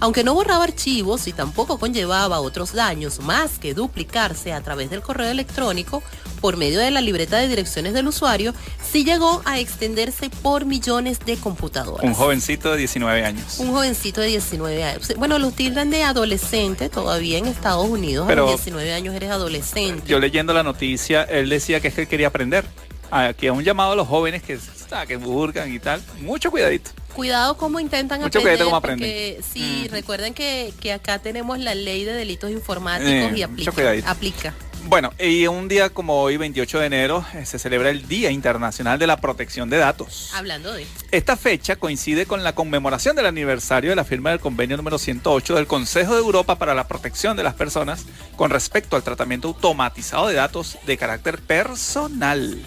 Aunque 0.02 0.24
no 0.24 0.34
borraba 0.34 0.64
archivos 0.64 1.28
y 1.28 1.34
tampoco 1.34 1.78
conllevaba 1.78 2.40
otros 2.40 2.74
daños 2.74 3.20
más 3.20 3.60
que 3.60 3.74
duplicarse 3.74 4.54
a 4.54 4.62
través 4.62 4.90
del 4.90 5.02
correo 5.02 5.30
electrónico 5.30 6.02
por 6.40 6.56
medio 6.56 6.80
de 6.80 6.90
la 6.90 7.02
libreta 7.02 7.38
de 7.38 7.50
direcciones 7.50 7.94
del 7.94 8.08
usuario, 8.08 8.54
sí 8.90 9.04
llegó 9.04 9.42
a 9.44 9.60
extenderse 9.60 10.30
por 10.30 10.66
millones 10.66 11.20
de 11.26 11.36
computadoras. 11.36 12.06
Un 12.06 12.14
jovencito 12.14 12.72
de 12.72 12.78
19 12.78 13.26
años. 13.26 13.60
Un 13.60 13.72
jovencito 13.74 14.22
de 14.22 14.28
19 14.28 14.84
años. 14.84 15.14
Bueno, 15.18 15.38
los 15.38 15.54
tildan 15.54 15.90
de 15.90 16.04
adolescente 16.04 16.88
todavía 16.88 17.38
en 17.38 17.48
Estados 17.48 17.88
Unidos. 17.88 18.26
Pero- 18.28 18.48
a 18.48 18.52
los 18.52 18.64
19 18.64 18.94
años 18.94 19.14
eres 19.16 19.32
adolescente. 19.32 20.04
Yo 20.08 20.20
leyendo 20.20 20.54
la 20.54 20.64
noticia, 20.64 21.24
él 21.24 21.50
decía 21.50 21.82
que 21.82 21.90
es 21.90 21.94
que 21.94 22.02
él 22.02 22.08
quería 22.08 22.28
aprender. 22.28 22.64
Aquí 23.12 23.48
a 23.48 23.54
un 23.54 23.64
llamado 23.64 23.94
a 23.94 23.96
los 23.96 24.08
jóvenes 24.08 24.44
que, 24.44 24.60
ah, 24.92 25.06
que 25.06 25.18
burgan 25.18 25.74
y 25.74 25.80
tal. 25.80 26.02
Mucho 26.22 26.52
cuidadito. 26.52 26.92
Cuidado 27.20 27.58
cómo 27.58 27.80
intentan 27.82 28.22
Mucho 28.22 28.40
aprender. 28.40 28.60
cuidado 28.66 28.70
cómo 28.72 28.82
porque 28.82 29.42
sí, 29.54 29.88
recuerden 29.92 30.34
que, 30.34 30.74
que 30.80 30.94
acá 30.94 31.20
tenemos 31.20 31.60
la 31.60 31.76
ley 31.76 32.06
de 32.06 32.14
delitos 32.14 32.50
informáticos 32.50 33.12
Eh, 33.34 33.34
y 33.36 33.42
aplica. 33.44 33.72
aplica. 34.10 34.54
Bueno, 34.86 35.14
y 35.20 35.46
un 35.48 35.68
día 35.68 35.90
como 35.90 36.22
hoy, 36.22 36.38
28 36.38 36.80
de 36.80 36.86
enero, 36.86 37.26
eh, 37.36 37.46
se 37.46 37.60
celebra 37.60 37.90
el 37.90 38.08
Día 38.08 38.32
Internacional 38.32 38.98
de 38.98 39.08
la 39.08 39.18
Protección 39.18 39.70
de 39.70 39.78
Datos. 39.78 40.32
Hablando 40.34 40.74
de. 40.74 40.88
Esta 41.12 41.38
fecha 41.38 41.76
coincide 41.76 42.26
con 42.26 42.44
la 42.44 42.56
conmemoración 42.56 43.16
del 43.16 43.26
aniversario 43.26 43.92
de 43.92 43.96
la 43.96 44.04
firma 44.04 44.32
del 44.32 44.40
convenio 44.40 44.78
número 44.78 44.98
108 44.98 45.56
del 45.56 45.68
Consejo 45.68 46.14
de 46.14 46.22
Europa 46.22 46.58
para 46.58 46.74
la 46.74 46.88
protección 46.88 47.36
de 47.36 47.44
las 47.44 47.56
personas 47.56 48.06
con 48.36 48.50
respecto 48.50 48.96
al 48.96 49.04
tratamiento 49.04 49.50
automatizado 49.50 50.28
de 50.28 50.36
datos 50.36 50.78
de 50.86 50.98
carácter 50.98 51.40
personal. 51.40 52.58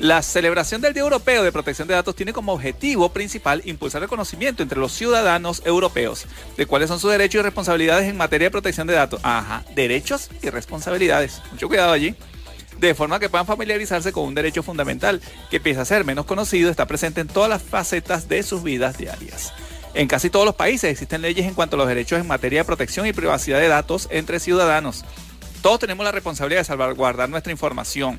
La 0.00 0.22
celebración 0.22 0.80
del 0.80 0.94
Día 0.94 1.02
Europeo 1.02 1.44
de 1.44 1.52
Protección 1.52 1.86
de 1.86 1.94
Datos 1.94 2.16
tiene 2.16 2.32
como 2.32 2.52
objetivo 2.52 3.10
principal 3.10 3.62
impulsar 3.64 4.02
el 4.02 4.08
conocimiento 4.08 4.62
entre 4.62 4.80
los 4.80 4.92
ciudadanos 4.92 5.62
europeos 5.64 6.26
de 6.56 6.66
cuáles 6.66 6.88
son 6.88 6.98
sus 6.98 7.10
derechos 7.10 7.40
y 7.40 7.42
responsabilidades 7.42 8.08
en 8.08 8.16
materia 8.16 8.46
de 8.46 8.50
protección 8.50 8.86
de 8.86 8.94
datos. 8.94 9.20
Ajá, 9.22 9.64
derechos 9.74 10.30
y 10.42 10.50
responsabilidades. 10.50 11.41
Mucho 11.50 11.68
cuidado 11.68 11.92
allí 11.92 12.14
de 12.78 12.94
forma 12.94 13.20
que 13.20 13.28
puedan 13.28 13.46
familiarizarse 13.46 14.12
con 14.12 14.24
un 14.24 14.34
derecho 14.34 14.62
fundamental 14.62 15.20
que 15.50 15.58
empieza 15.58 15.82
a 15.82 15.84
ser 15.84 16.04
menos 16.04 16.26
conocido, 16.26 16.68
está 16.68 16.86
presente 16.86 17.20
en 17.20 17.28
todas 17.28 17.48
las 17.48 17.62
facetas 17.62 18.28
de 18.28 18.42
sus 18.42 18.62
vidas 18.62 18.98
diarias. 18.98 19.52
En 19.94 20.08
casi 20.08 20.30
todos 20.30 20.46
los 20.46 20.56
países 20.56 20.90
existen 20.90 21.22
leyes 21.22 21.46
en 21.46 21.54
cuanto 21.54 21.76
a 21.76 21.78
los 21.78 21.86
derechos 21.86 22.20
en 22.20 22.26
materia 22.26 22.60
de 22.60 22.64
protección 22.64 23.06
y 23.06 23.12
privacidad 23.12 23.60
de 23.60 23.68
datos 23.68 24.08
entre 24.10 24.40
ciudadanos. 24.40 25.04
Todos 25.60 25.78
tenemos 25.78 26.04
la 26.04 26.12
responsabilidad 26.12 26.62
de 26.62 26.64
salvaguardar 26.64 27.28
nuestra 27.28 27.52
información 27.52 28.18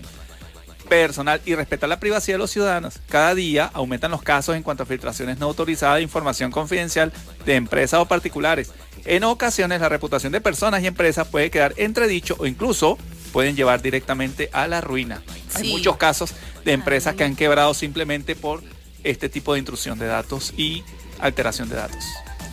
personal 0.88 1.42
y 1.46 1.56
respetar 1.56 1.90
la 1.90 2.00
privacidad 2.00 2.36
de 2.36 2.40
los 2.40 2.52
ciudadanos. 2.52 3.00
Cada 3.10 3.36
día 3.36 3.70
aumentan 3.74 4.12
los 4.12 4.22
casos 4.22 4.56
en 4.56 4.64
cuanto 4.64 4.84
a 4.84 4.86
filtraciones 4.86 5.40
no 5.40 5.48
autorizadas 5.48 5.98
de 5.98 6.04
información 6.04 6.52
confidencial 6.52 7.12
de 7.46 7.56
empresas 7.56 8.00
o 8.00 8.06
particulares. 8.06 8.72
En 9.06 9.24
ocasiones 9.24 9.82
la 9.82 9.90
reputación 9.90 10.32
de 10.32 10.40
personas 10.40 10.84
y 10.84 10.88
empresas 10.88 11.28
puede 11.28 11.52
quedar 11.52 11.74
entredicho 11.78 12.36
o 12.40 12.46
incluso 12.46 12.98
pueden 13.34 13.58
llevar 13.58 13.82
directamente 13.82 14.50
a 14.54 14.68
la 14.70 14.80
ruina. 14.80 15.22
Hay 15.56 15.70
muchos 15.70 15.98
casos 15.98 16.34
de 16.64 16.72
empresas 16.72 17.16
que 17.16 17.26
han 17.26 17.36
quebrado 17.36 17.74
simplemente 17.74 18.36
por 18.38 18.64
este 19.04 19.28
tipo 19.28 19.52
de 19.54 19.60
intrusión 19.60 20.00
de 20.00 20.06
datos 20.06 20.54
y 20.56 20.84
alteración 21.20 21.68
de 21.68 21.76
datos. 21.76 22.06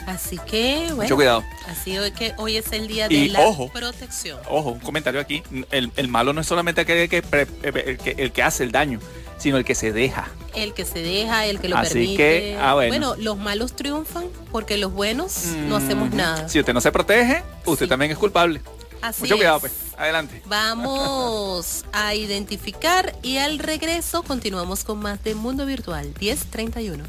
Así 0.06 0.38
que, 0.50 0.78
bueno. 0.88 1.02
Mucho 1.02 1.14
cuidado. 1.14 1.44
Así 1.68 1.96
hoy 1.98 2.10
que 2.10 2.32
hoy 2.38 2.56
es 2.56 2.72
el 2.72 2.88
día 2.88 3.06
de 3.08 3.14
Y 3.14 3.28
la 3.28 3.40
ojo. 3.42 3.68
protección. 3.70 4.40
Ojo, 4.48 4.70
un 4.70 4.80
comentario 4.80 5.20
aquí. 5.20 5.42
El, 5.70 5.92
el 5.94 6.08
malo 6.08 6.32
no 6.32 6.40
es 6.40 6.46
solamente 6.48 6.80
aquel 6.80 7.08
que, 7.08 7.22
pre- 7.22 7.46
el, 7.62 7.98
que, 7.98 8.14
el 8.18 8.32
que 8.32 8.42
hace 8.42 8.64
el 8.64 8.72
daño, 8.72 8.98
sino 9.38 9.56
el 9.58 9.64
que 9.64 9.76
se 9.76 9.92
deja. 9.92 10.26
El 10.56 10.74
que 10.74 10.84
se 10.84 11.00
deja, 11.00 11.46
el 11.46 11.60
que 11.60 11.68
lo 11.68 11.76
Así 11.76 11.90
permite. 11.92 12.16
que, 12.16 12.58
ah, 12.60 12.74
bueno. 12.74 13.14
los 13.18 13.38
malos 13.38 13.76
triunfan 13.76 14.24
porque 14.50 14.78
los 14.78 14.90
buenos 14.92 15.44
no 15.68 15.76
hacemos 15.76 16.10
nada. 16.12 16.48
Si 16.48 16.58
usted 16.58 16.72
no 16.74 16.80
se 16.80 16.90
protege, 16.90 17.44
usted 17.66 17.86
Sí. 17.86 17.88
también 17.90 18.10
es 18.10 18.18
culpable. 18.18 18.60
Así 19.02 19.22
Mucho 19.22 19.36
cuidado, 19.36 19.56
es. 19.56 19.60
pues. 19.60 19.72
Adelante. 19.96 20.42
Vamos 20.46 21.84
a 21.92 22.14
identificar 22.14 23.14
y 23.22 23.38
al 23.38 23.58
regreso 23.58 24.22
continuamos 24.22 24.84
con 24.84 24.98
más 24.98 25.22
de 25.24 25.34
Mundo 25.34 25.66
Virtual 25.66 26.12
1031. 26.20 27.04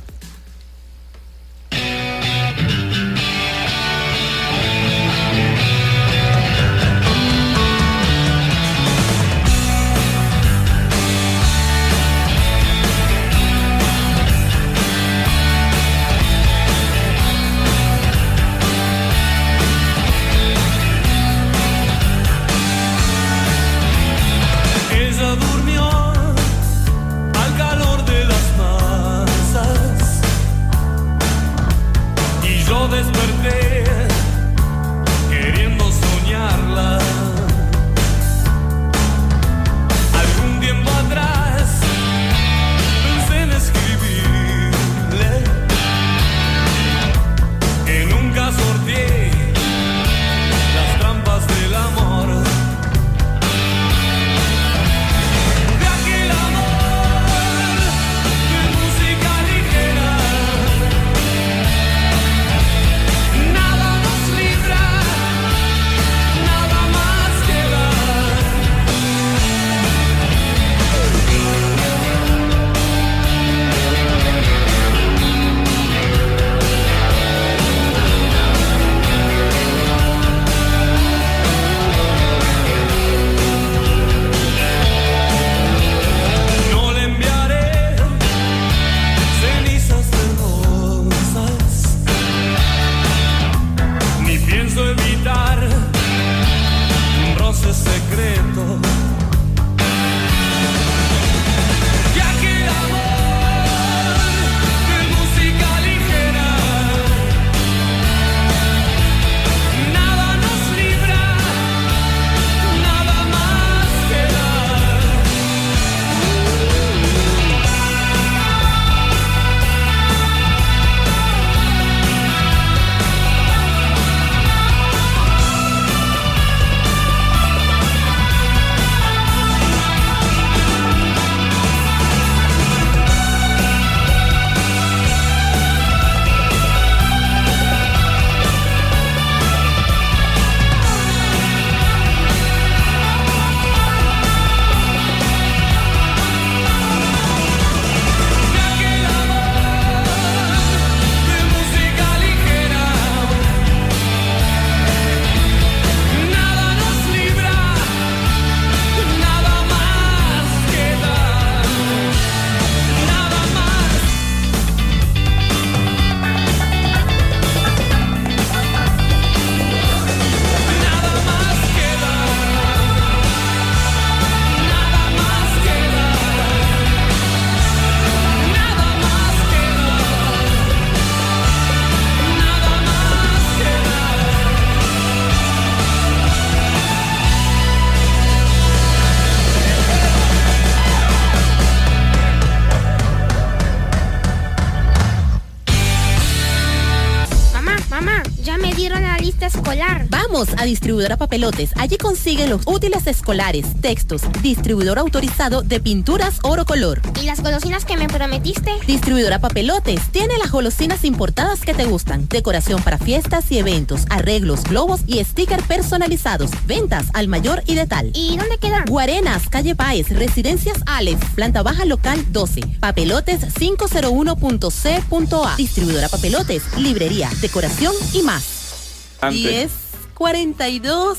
Distribuidora 201.01 201.17
Papelotes. 201.17 201.71
Allí 201.77 201.97
consiguen 201.97 202.51
los 202.51 202.61
útiles 202.67 203.07
escolares, 203.07 203.65
textos, 203.81 204.21
distribuidor 204.43 204.99
autorizado 204.99 205.63
de 205.63 205.79
pinturas 205.79 206.37
oro 206.43 206.63
color. 206.63 207.01
¿Y 207.19 207.25
las 207.25 207.41
golosinas 207.41 207.85
que 207.85 207.97
me 207.97 208.07
prometiste? 208.07 208.71
Distribuidora 208.85 209.39
Papelotes 209.39 210.11
tiene 210.11 210.37
las 210.37 210.51
golosinas 210.51 211.03
importadas 211.03 211.61
que 211.61 211.73
te 211.73 211.85
gustan. 211.85 212.27
Decoración 212.27 212.83
para 212.83 212.99
fiestas 212.99 213.51
y 213.51 213.57
eventos, 213.57 214.05
arreglos, 214.11 214.63
globos 214.63 215.01
y 215.07 215.23
stickers 215.23 215.63
personalizados. 215.63 216.51
Ventas 216.67 217.07
al 217.13 217.27
mayor 217.27 217.63
y 217.65 217.73
de 217.73 217.87
tal. 217.87 218.11
¿Y 218.13 218.37
dónde 218.37 218.59
quedan? 218.59 218.85
Guarenas, 218.85 219.49
calle 219.49 219.75
Páez, 219.75 220.09
Residencias 220.09 220.83
Alex, 220.85 221.19
planta 221.33 221.63
baja 221.63 221.85
local 221.85 222.23
12. 222.31 222.61
Papelotes 222.79 223.41
501.c.a. 223.55 225.55
Distribuidora 225.55 226.09
Papelotes, 226.09 226.61
librería, 226.77 227.31
decoración 227.41 227.95
y 228.13 228.21
más. 228.21 229.17
Antes. 229.19 229.80
1042. 230.21 231.17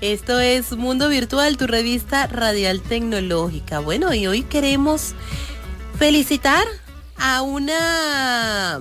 Esto 0.00 0.40
es 0.40 0.72
Mundo 0.72 1.10
Virtual, 1.10 1.58
tu 1.58 1.66
revista 1.66 2.26
radial 2.28 2.80
tecnológica. 2.80 3.80
Bueno, 3.80 4.14
y 4.14 4.26
hoy 4.26 4.42
queremos 4.42 5.12
felicitar 5.98 6.66
a 7.18 7.42
una 7.42 8.80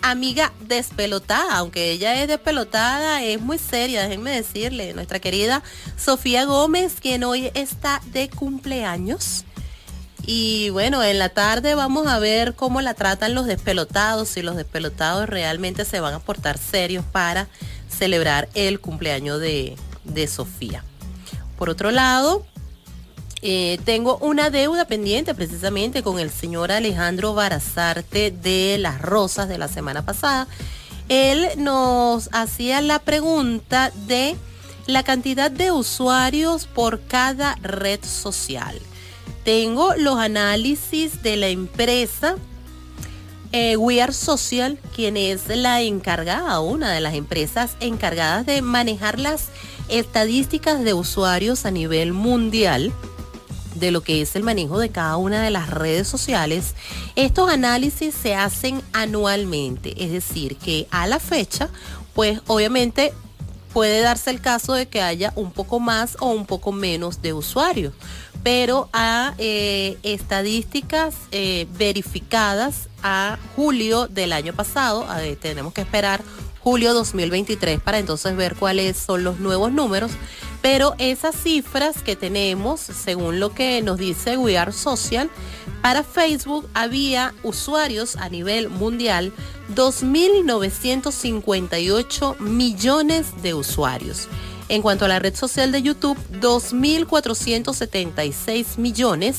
amiga 0.00 0.52
despelotada, 0.60 1.58
aunque 1.58 1.90
ella 1.90 2.22
es 2.22 2.28
despelotada, 2.28 3.22
es 3.22 3.38
muy 3.38 3.58
seria, 3.58 4.02
déjenme 4.02 4.30
decirle, 4.30 4.94
nuestra 4.94 5.18
querida 5.18 5.62
Sofía 5.98 6.46
Gómez, 6.46 6.94
quien 6.98 7.22
hoy 7.24 7.50
está 7.52 8.00
de 8.12 8.30
cumpleaños. 8.30 9.44
Y 10.24 10.70
bueno, 10.70 11.02
en 11.02 11.18
la 11.18 11.28
tarde 11.28 11.74
vamos 11.74 12.06
a 12.06 12.18
ver 12.18 12.54
cómo 12.54 12.80
la 12.80 12.94
tratan 12.94 13.34
los 13.34 13.44
despelotados, 13.44 14.28
si 14.28 14.40
los 14.40 14.56
despelotados 14.56 15.28
realmente 15.28 15.84
se 15.84 16.00
van 16.00 16.14
a 16.14 16.20
portar 16.20 16.56
serios 16.56 17.04
para 17.04 17.48
celebrar 18.02 18.48
el 18.54 18.80
cumpleaños 18.80 19.38
de, 19.38 19.76
de 20.02 20.26
Sofía. 20.26 20.82
Por 21.56 21.70
otro 21.70 21.92
lado, 21.92 22.44
eh, 23.42 23.78
tengo 23.84 24.18
una 24.18 24.50
deuda 24.50 24.86
pendiente 24.86 25.36
precisamente 25.36 26.02
con 26.02 26.18
el 26.18 26.28
señor 26.28 26.72
Alejandro 26.72 27.32
Barazarte 27.32 28.32
de 28.32 28.76
Las 28.80 29.00
Rosas 29.00 29.48
de 29.48 29.56
la 29.56 29.68
semana 29.68 30.04
pasada. 30.04 30.48
Él 31.08 31.46
nos 31.58 32.28
hacía 32.32 32.80
la 32.80 32.98
pregunta 32.98 33.92
de 34.08 34.34
la 34.88 35.04
cantidad 35.04 35.52
de 35.52 35.70
usuarios 35.70 36.66
por 36.66 37.02
cada 37.02 37.54
red 37.62 38.00
social. 38.02 38.76
Tengo 39.44 39.94
los 39.94 40.18
análisis 40.18 41.22
de 41.22 41.36
la 41.36 41.46
empresa 41.50 42.34
eh, 43.52 43.76
We 43.76 44.00
Are 44.02 44.12
Social, 44.12 44.78
quien 44.94 45.16
es 45.16 45.48
la 45.48 45.82
encargada, 45.82 46.60
una 46.60 46.90
de 46.90 47.00
las 47.00 47.14
empresas 47.14 47.76
encargadas 47.80 48.46
de 48.46 48.62
manejar 48.62 49.18
las 49.18 49.48
estadísticas 49.88 50.82
de 50.82 50.94
usuarios 50.94 51.66
a 51.66 51.70
nivel 51.70 52.12
mundial 52.12 52.92
de 53.74 53.90
lo 53.90 54.02
que 54.02 54.22
es 54.22 54.36
el 54.36 54.42
manejo 54.42 54.78
de 54.78 54.90
cada 54.90 55.16
una 55.16 55.42
de 55.42 55.50
las 55.50 55.68
redes 55.68 56.08
sociales. 56.08 56.74
Estos 57.16 57.50
análisis 57.50 58.14
se 58.14 58.34
hacen 58.34 58.82
anualmente, 58.92 60.02
es 60.02 60.12
decir, 60.12 60.56
que 60.56 60.86
a 60.90 61.06
la 61.06 61.18
fecha, 61.18 61.68
pues 62.14 62.40
obviamente 62.46 63.12
puede 63.72 64.00
darse 64.00 64.30
el 64.30 64.40
caso 64.40 64.74
de 64.74 64.86
que 64.86 65.02
haya 65.02 65.32
un 65.36 65.52
poco 65.52 65.80
más 65.80 66.16
o 66.20 66.30
un 66.30 66.46
poco 66.46 66.72
menos 66.72 67.22
de 67.22 67.32
usuarios, 67.32 67.94
pero 68.42 68.88
a 68.92 69.34
eh, 69.38 69.96
estadísticas 70.02 71.14
eh, 71.30 71.66
verificadas 71.78 72.88
a 73.02 73.38
julio 73.56 74.08
del 74.08 74.32
año 74.32 74.52
pasado, 74.52 75.06
tenemos 75.40 75.72
que 75.72 75.80
esperar 75.80 76.22
julio 76.62 76.94
2023 76.94 77.80
para 77.80 77.98
entonces 77.98 78.34
ver 78.36 78.54
cuáles 78.56 78.96
son 78.96 79.24
los 79.24 79.40
nuevos 79.40 79.72
números. 79.72 80.12
Pero 80.60 80.94
esas 80.98 81.34
cifras 81.34 82.02
que 82.02 82.14
tenemos, 82.14 82.78
según 82.80 83.40
lo 83.40 83.52
que 83.52 83.82
nos 83.82 83.98
dice 83.98 84.36
We 84.36 84.56
Are 84.56 84.70
Social, 84.70 85.28
para 85.82 86.04
Facebook 86.04 86.68
había 86.74 87.34
usuarios 87.42 88.14
a 88.14 88.28
nivel 88.28 88.70
mundial 88.70 89.32
2.958 89.74 92.38
millones 92.38 93.42
de 93.42 93.54
usuarios. 93.54 94.28
En 94.72 94.80
cuanto 94.80 95.04
a 95.04 95.08
la 95.08 95.18
red 95.18 95.36
social 95.36 95.70
de 95.70 95.82
YouTube, 95.82 96.16
2.476 96.40 98.78
millones. 98.78 99.36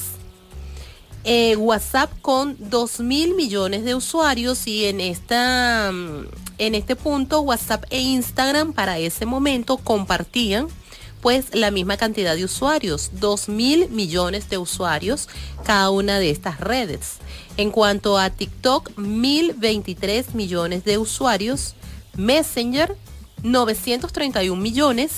Eh, 1.23 1.55
WhatsApp 1.55 2.11
con 2.21 2.55
2.000 2.59 3.35
millones 3.35 3.83
de 3.83 3.95
usuarios 3.95 4.67
y 4.67 4.85
en 4.85 5.01
esta 5.01 5.89
mm, 5.91 6.27
en 6.59 6.75
este 6.75 6.95
punto 6.95 7.41
WhatsApp 7.41 7.85
e 7.89 7.99
Instagram 7.99 8.73
para 8.73 8.99
ese 8.99 9.25
momento 9.25 9.77
compartían 9.77 10.67
pues 11.19 11.55
la 11.55 11.71
misma 11.71 11.97
cantidad 11.97 12.35
de 12.35 12.45
usuarios, 12.45 13.09
2 13.19 13.49
mil 13.49 13.89
millones 13.89 14.51
de 14.51 14.59
usuarios 14.59 15.29
cada 15.65 15.89
una 15.89 16.19
de 16.19 16.29
estas 16.29 16.59
redes. 16.59 17.13
En 17.57 17.71
cuanto 17.71 18.19
a 18.19 18.29
TikTok, 18.29 18.95
1023 18.97 20.35
millones 20.35 20.83
de 20.83 20.99
usuarios, 20.99 21.73
Messenger, 22.15 22.95
931 23.43 24.61
millones, 24.61 25.11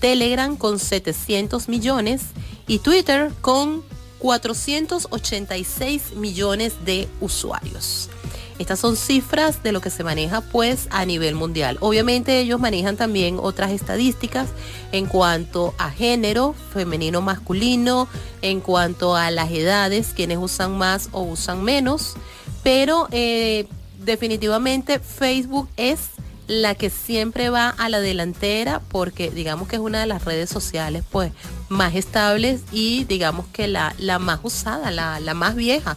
Telegram 0.00 0.56
con 0.56 0.78
700 0.78 1.68
millones 1.68 2.22
y 2.66 2.80
Twitter 2.80 3.32
con 3.40 3.82
486 4.18 6.16
millones 6.16 6.84
de 6.84 7.08
usuarios. 7.20 8.10
Estas 8.58 8.80
son 8.80 8.96
cifras 8.96 9.62
de 9.62 9.70
lo 9.70 9.80
que 9.80 9.90
se 9.90 10.02
maneja 10.02 10.40
pues 10.40 10.88
a 10.90 11.04
nivel 11.04 11.36
mundial. 11.36 11.78
Obviamente 11.80 12.40
ellos 12.40 12.58
manejan 12.58 12.96
también 12.96 13.38
otras 13.40 13.70
estadísticas 13.70 14.48
en 14.90 15.06
cuanto 15.06 15.74
a 15.78 15.90
género, 15.90 16.56
femenino, 16.72 17.20
masculino, 17.20 18.08
en 18.42 18.60
cuanto 18.60 19.14
a 19.14 19.30
las 19.30 19.52
edades, 19.52 20.12
quienes 20.14 20.38
usan 20.38 20.76
más 20.76 21.08
o 21.12 21.22
usan 21.22 21.62
menos. 21.62 22.16
Pero 22.64 23.06
eh, 23.12 23.68
definitivamente 24.04 24.98
Facebook 24.98 25.68
es 25.76 26.00
la 26.48 26.74
que 26.74 26.90
siempre 26.90 27.50
va 27.50 27.68
a 27.68 27.88
la 27.88 28.00
delantera 28.00 28.80
porque 28.88 29.30
digamos 29.30 29.68
que 29.68 29.76
es 29.76 29.80
una 29.82 30.00
de 30.00 30.06
las 30.06 30.24
redes 30.24 30.48
sociales 30.50 31.04
pues 31.10 31.30
más 31.68 31.94
estables 31.94 32.62
y 32.72 33.04
digamos 33.04 33.46
que 33.52 33.68
la, 33.68 33.94
la 33.98 34.18
más 34.18 34.40
usada, 34.42 34.90
la, 34.90 35.20
la 35.20 35.34
más 35.34 35.54
vieja 35.54 35.96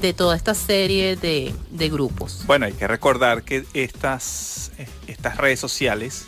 de 0.00 0.12
toda 0.12 0.34
esta 0.36 0.54
serie 0.54 1.14
de, 1.14 1.54
de 1.70 1.88
grupos. 1.88 2.42
Bueno, 2.46 2.66
hay 2.66 2.72
que 2.72 2.88
recordar 2.88 3.44
que 3.44 3.64
estas, 3.74 4.72
eh, 4.78 4.88
estas 5.06 5.36
redes 5.36 5.60
sociales 5.60 6.24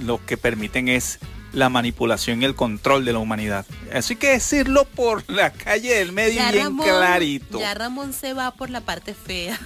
lo 0.00 0.24
que 0.24 0.38
permiten 0.38 0.88
es 0.88 1.18
la 1.52 1.68
manipulación 1.68 2.40
y 2.40 2.46
el 2.46 2.54
control 2.54 3.04
de 3.04 3.12
la 3.12 3.18
humanidad. 3.18 3.66
Hay 3.92 4.16
que 4.16 4.28
decirlo 4.30 4.84
por 4.86 5.22
la 5.30 5.52
calle 5.52 5.94
del 5.96 6.12
medio 6.12 6.34
Ya 6.40 6.50
bien 6.52 6.64
Ramón- 6.64 6.86
clarito. 6.86 7.60
Ya 7.60 7.74
Ramón 7.74 8.14
se 8.14 8.32
va 8.32 8.50
por 8.52 8.70
la 8.70 8.80
parte 8.80 9.12
fea. 9.14 9.58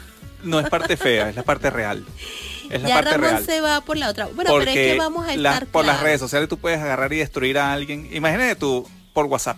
No 0.42 0.58
es 0.58 0.68
parte 0.68 0.96
fea, 0.96 1.28
es 1.30 1.36
la 1.36 1.42
parte 1.44 1.70
real. 1.70 2.04
Es 2.70 2.82
la 2.82 2.88
ya 2.88 2.94
parte 2.96 3.10
Ramón 3.12 3.30
real. 3.30 3.44
se 3.44 3.60
va 3.60 3.80
por 3.80 3.96
la 3.96 4.08
otra. 4.10 4.26
Bueno, 4.26 4.52
pero 4.58 4.70
es 4.70 4.74
que 4.76 4.96
vamos 4.96 5.26
a 5.28 5.36
la- 5.36 5.52
estar 5.52 5.66
por 5.66 5.84
las 5.84 6.00
redes 6.00 6.20
sociales 6.20 6.48
tú 6.48 6.56
puedes 6.58 6.78
agarrar 6.80 7.12
y 7.12 7.16
destruir 7.18 7.58
a 7.58 7.72
alguien. 7.72 8.08
Imagínate 8.12 8.54
tú 8.56 8.88
por 9.12 9.26
WhatsApp. 9.26 9.56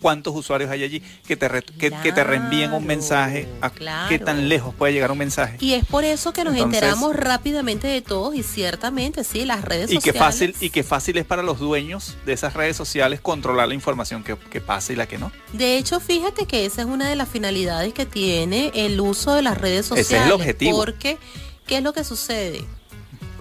¿Cuántos 0.00 0.34
usuarios 0.34 0.68
hay 0.68 0.82
allí 0.82 1.00
que 1.28 1.36
te, 1.36 1.46
re- 1.46 1.62
que, 1.62 1.92
que 2.02 2.10
te 2.10 2.24
reenvíen 2.24 2.72
un 2.72 2.84
mensaje? 2.84 3.46
¿A 3.60 3.70
claro. 3.70 4.08
¿Qué 4.08 4.18
tan 4.18 4.48
lejos 4.48 4.74
puede 4.74 4.92
llegar 4.92 5.12
un 5.12 5.18
mensaje? 5.18 5.58
Y 5.60 5.74
es 5.74 5.84
por 5.84 6.02
eso 6.02 6.32
que 6.32 6.42
nos 6.42 6.54
Entonces- 6.54 6.82
enteramos 6.82 7.14
rápidamente 7.14 7.86
de 7.86 8.02
todos 8.02 8.34
y 8.34 8.42
ciertamente 8.42 9.22
sí, 9.22 9.44
las 9.44 9.64
redes 9.64 9.92
Y 9.92 9.98
que 9.98 10.10
sociales. 10.10 10.18
fácil 10.18 10.56
y 10.60 10.70
que 10.70 10.82
fácil 10.82 11.18
es 11.18 11.24
para 11.24 11.44
los 11.44 11.60
dueños 11.60 12.16
de 12.26 12.32
esas 12.32 12.54
redes 12.54 12.76
sociales 12.76 13.20
controlar 13.20 13.68
la 13.68 13.74
información 13.74 14.24
que, 14.24 14.36
que 14.36 14.60
pasa 14.60 14.92
y 14.92 14.96
la 14.96 15.06
que 15.06 15.18
no. 15.18 15.30
De 15.52 15.76
hecho, 15.78 16.00
fíjate 16.00 16.46
que 16.46 16.66
esa 16.66 16.80
es 16.82 16.88
una 16.88 17.08
de 17.08 17.14
las 17.14 17.28
finalidades 17.28 17.94
que 17.94 18.04
tiene 18.04 18.72
el 18.74 19.00
uso 19.00 19.34
de 19.34 19.42
las 19.42 19.56
redes 19.56 19.86
Ese 19.86 20.00
es 20.00 20.06
sociales. 20.08 20.26
el 20.26 20.32
objetivo. 20.32 20.78
Porque, 20.78 21.18
¿qué 21.66 21.78
es 21.78 21.82
lo 21.82 21.92
que 21.92 22.04
sucede? 22.04 22.64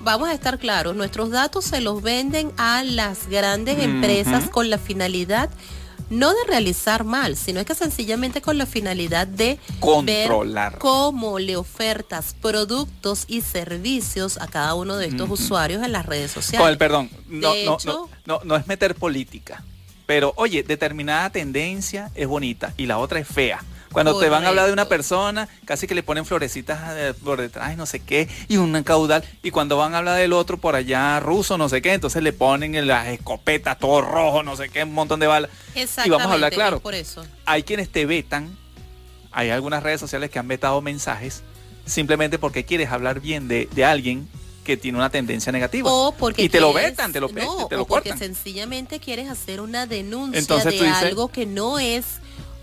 Vamos 0.04 0.30
a 0.30 0.34
estar 0.34 0.58
claros, 0.58 0.96
nuestros 0.96 1.30
datos 1.30 1.66
se 1.66 1.80
los 1.82 2.02
venden 2.02 2.52
a 2.58 2.84
las 2.84 3.28
grandes 3.28 3.78
empresas 3.84 4.50
con 4.50 4.70
la 4.70 4.78
finalidad 4.80 5.50
no 6.10 6.32
de 6.32 6.40
realizar 6.46 7.06
mal, 7.06 7.38
sino 7.38 7.62
es 7.62 7.66
que 7.66 7.74
sencillamente 7.74 8.42
con 8.42 8.58
la 8.58 8.66
finalidad 8.66 9.28
de 9.28 9.60
Controlar. 9.80 10.74
ver 10.74 10.80
cómo 10.80 11.40
le 11.40 11.56
ofertas 11.56 12.36
productos 12.42 13.24
y 13.28 13.40
servicios 13.42 14.38
a 14.42 14.48
cada 14.48 14.74
uno 14.74 14.98
de 14.98 15.06
estos 15.06 15.30
usuarios 15.30 15.82
en 15.84 15.94
las 15.94 16.06
redes 16.06 16.32
sociales. 16.32 16.60
Con 16.60 16.70
el 16.70 16.78
perdón, 16.78 17.10
no, 17.28 17.54
De 17.54 17.64
no, 17.66 17.76
hecho- 17.76 18.10
no, 18.26 18.40
no, 18.40 18.44
no 18.44 18.56
es 18.58 18.68
meter 18.68 18.96
política. 18.96 19.64
Pero 20.06 20.34
oye, 20.36 20.64
determinada 20.64 21.30
tendencia 21.30 22.12
es 22.16 22.28
bonita 22.28 22.74
y 22.76 22.88
la 22.88 22.98
otra 22.98 23.20
es 23.20 23.28
fea. 23.30 23.64
Cuando 23.92 24.18
te 24.20 24.30
van 24.30 24.46
a 24.46 24.50
hablar 24.50 24.68
de 24.68 24.74
una 24.74 24.88
persona, 24.88 25.50
casi 25.66 25.86
que 25.88 25.96
le 25.96 26.04
ponen 26.04 26.26
florecitas 26.26 27.16
por 27.24 27.42
detrás, 27.42 27.76
no 27.78 27.86
sé 27.86 28.00
qué, 28.00 28.28
y 28.48 28.58
un 28.58 28.82
caudal. 28.84 29.24
Y 29.44 29.52
cuando 29.52 29.78
van 29.78 29.94
a 29.94 29.98
hablar 30.00 30.18
del 30.18 30.34
otro 30.34 30.58
por 30.58 30.76
allá, 30.76 31.20
ruso, 31.20 31.58
no 31.58 31.68
sé 31.70 31.82
qué, 31.82 31.94
entonces 31.94 32.24
le 32.24 32.34
ponen 32.34 32.76
en 32.76 32.88
las 32.88 33.08
escopetas, 33.08 33.78
todo 33.80 34.02
rojo, 34.02 34.44
no 34.44 34.56
sé 34.56 34.70
qué, 34.70 34.84
un 34.84 34.94
montón 34.94 35.20
de 35.20 35.28
balas. 35.28 35.52
Y 36.06 36.10
vamos 36.10 36.28
a 36.28 36.34
hablar 36.34 36.52
claro. 36.54 36.78
es 36.78 36.82
por 36.82 36.96
eso. 36.96 37.26
Hay 37.46 37.64
quienes 37.64 37.90
te 37.92 38.06
vetan, 38.06 38.56
hay 39.32 39.50
algunas 39.50 39.84
redes 39.84 40.00
sociales 40.00 40.30
que 40.30 40.40
han 40.40 40.48
vetado 40.48 40.82
mensajes 40.82 41.44
simplemente 41.86 42.38
porque 42.40 42.64
quieres 42.64 42.92
hablar 42.92 43.20
bien 43.20 43.48
de, 43.48 43.68
de 43.74 43.84
alguien 43.86 44.30
que 44.64 44.78
tiene 44.78 44.98
una 45.00 45.10
tendencia 45.10 45.52
negativa. 45.52 45.92
O 45.92 46.12
porque 46.14 46.44
y 46.44 46.50
te 46.50 46.60
lo 46.62 46.72
quieres- 46.72 46.92
vetan, 46.92 47.12
te 47.12 47.20
lo, 47.20 47.28
no, 47.30 47.68
te 47.68 47.76
lo 47.76 47.82
o 47.82 47.88
porque 47.88 48.12
cortan. 48.12 48.20
sencillamente 48.20 49.00
quieres 49.00 49.28
hacer 49.30 49.60
una 49.60 49.88
denuncia 49.88 50.40
Entonces 50.40 50.72
de 50.80 50.86
dices- 50.86 51.04
algo 51.04 51.30
que 51.30 51.46
no 51.48 51.80
es 51.80 52.21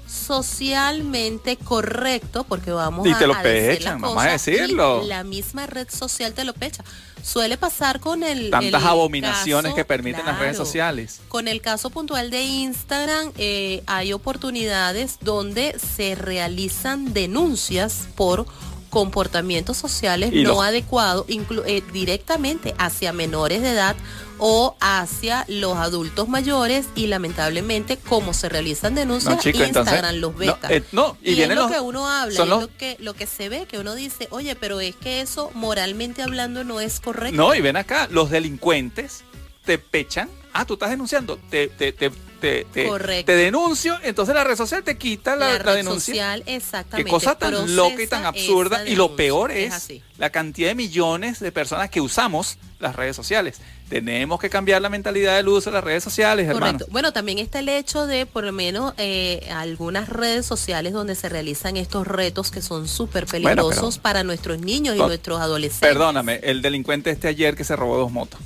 socialmente 0.09 1.57
correcto, 1.57 2.45
porque 2.45 2.71
vamos 2.71 3.07
Y 3.07 3.11
a, 3.13 3.19
te 3.19 3.27
lo 3.27 3.35
a 3.35 3.43
decir 3.43 3.79
pechan, 3.79 3.93
las 3.95 4.01
vamos 4.03 4.23
a 4.23 4.27
cosas, 4.33 4.45
decirlo. 4.47 5.03
la 5.07 5.25
misma 5.25 5.67
red 5.67 5.89
social 5.91 6.33
te 6.35 6.45
lo 6.45 6.55
pecha. 6.55 6.85
Suele 7.23 7.59
pasar 7.59 7.99
con 8.01 8.23
el 8.23 8.49
Tantas 8.51 8.83
el 8.83 8.89
abominaciones 8.89 9.71
caso- 9.71 9.77
que 9.77 9.85
permiten 9.85 10.25
las 10.25 10.39
redes 10.39 10.57
sociales. 10.57 11.21
Con 11.29 11.49
el 11.49 11.61
caso 11.61 11.91
puntual 11.91 12.31
de 12.31 12.43
Instagram, 12.43 13.33
eh, 13.37 13.83
hay 13.87 14.13
oportunidades 14.13 15.19
donde 15.21 15.77
se 15.97 16.15
realizan 16.15 17.13
denuncias 17.13 18.09
por 18.15 18.47
comportamientos 18.91 19.77
sociales 19.77 20.31
Y 20.33 20.43
no 20.43 20.51
los- 20.55 20.65
adecuados 20.65 21.27
eh, 21.29 21.83
directamente 21.93 22.75
hacia 22.79 23.13
menores 23.13 23.63
de 23.63 23.71
edad 23.71 23.97
o 24.39 24.77
hacia 24.81 25.45
los 25.49 25.77
adultos 25.77 26.29
mayores 26.29 26.87
y 26.95 27.09
lamentablemente 27.09 27.97
como 27.97 28.33
se 28.33 28.49
realizan 28.49 28.95
denuncias 28.95 29.35
No, 29.37 29.41
chico, 29.43 29.59
Instagram 29.65 29.97
entonces, 29.97 30.21
los 30.21 30.33
no, 30.33 30.39
veta 30.39 30.69
eh, 30.73 30.83
no, 30.93 31.17
y 31.23 31.33
y, 31.33 31.43
es 31.43 31.49
lo 31.49 31.55
los- 31.57 31.71
que 31.73 31.81
uno 31.81 32.07
habla 32.09 32.43
es 32.43 32.49
los- 32.49 32.61
lo 32.63 32.77
que 32.77 32.97
lo 33.01 33.15
que 33.15 33.27
se 33.27 33.49
ve 33.49 33.67
que 33.67 33.79
uno 33.79 33.95
dice 33.97 34.29
oye 34.31 34.55
pero 34.55 34.79
es 34.81 34.95
que 34.95 35.21
eso 35.21 35.51
moralmente 35.55 36.23
hablando 36.23 36.63
no 36.65 36.79
es 36.81 37.01
correcto 37.01 37.37
No, 37.37 37.55
y 37.55 37.61
ven 37.61 37.77
acá, 37.77 38.07
los 38.11 38.31
delincuentes 38.31 39.25
te 39.65 39.77
pechan. 39.79 40.31
Ah, 40.55 40.65
tú 40.65 40.75
estás 40.75 40.89
denunciando. 40.89 41.39
Te, 41.51 41.69
te, 41.69 41.93
te, 41.93 42.11
te, 42.41 42.65
te- 42.73 42.87
Correcto. 42.87 43.27
te 43.33 43.37
denuncio, 43.37 43.99
entonces 44.03 44.35
la 44.35 44.45
red 44.45 44.57
social 44.57 44.83
te 44.83 44.97
quita 44.97 45.37
la, 45.37 45.47
la, 45.47 45.53
la 45.55 45.59
red 45.59 45.75
denuncia. 45.77 46.15
social 46.15 46.43
Qué 46.45 46.57
exactamente 46.57 47.11
cosa 47.11 47.37
tan 47.39 47.75
loca 47.77 48.03
y 48.03 48.07
tan 48.07 48.25
absurda. 48.27 48.87
Y 48.89 48.95
lo 48.97 49.17
peor 49.17 49.51
es, 49.51 49.73
así. 49.73 50.03
la 50.19 50.31
cantidad 50.31 50.69
de 50.69 50.75
millones 50.75 51.41
de 51.41 51.53
personas 51.53 51.91
que 51.91 52.01
usamos 52.01 52.59
las 52.79 52.95
redes 52.97 53.17
sociales. 53.17 53.61
Tenemos 53.89 54.39
que 54.39 54.51
cambiar 54.51 54.83
la 54.83 54.91
mentalidad 54.91 55.37
del 55.37 55.49
uso 55.49 55.71
de 55.71 55.75
las 55.75 55.85
redes 55.85 56.05
sociales, 56.05 56.47
hermano. 56.47 56.79
Bueno, 56.91 57.13
también 57.13 57.39
está 57.39 57.59
el 57.61 57.71
hecho 57.71 58.07
de, 58.07 58.27
por 58.27 58.45
lo 58.45 58.53
menos, 58.53 58.93
eh, 58.99 59.49
algunas 59.51 60.11
redes 60.11 60.45
sociales 60.45 60.93
donde 60.93 61.15
se 61.15 61.29
realizan 61.31 61.77
estos 61.79 62.07
retos 62.07 62.51
que 62.51 62.61
son 62.61 62.87
súper 62.87 63.25
peligrosos 63.27 63.99
para 63.99 64.25
nuestros 64.25 64.59
niños 64.61 64.95
y 64.95 64.99
nuestros 64.99 65.41
adolescentes. 65.41 65.89
Perdóname, 65.89 66.41
el 66.43 66.61
delincuente 66.61 67.11
este 67.11 67.29
ayer 67.29 67.57
que 67.57 67.65
se 67.65 67.75
robó 67.77 67.97
dos 67.97 68.13
motos. 68.13 68.39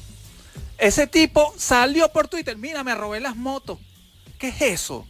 Ese 0.78 1.06
tipo 1.06 1.52
salió 1.56 2.08
por 2.10 2.28
Twitter, 2.28 2.56
mira, 2.56 2.82
me 2.84 2.94
robé 2.94 3.20
las 3.20 3.36
motos. 3.36 3.78
¿Qué 4.38 4.48
es 4.48 4.60
eso? 4.62 5.06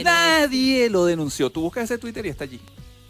y 0.00 0.02
nadie 0.04 0.90
lo 0.90 1.04
denunció. 1.06 1.48
Tú 1.50 1.60
buscas 1.62 1.84
ese 1.84 1.96
Twitter 1.98 2.26
y 2.26 2.28
está 2.28 2.44
allí. 2.44 2.60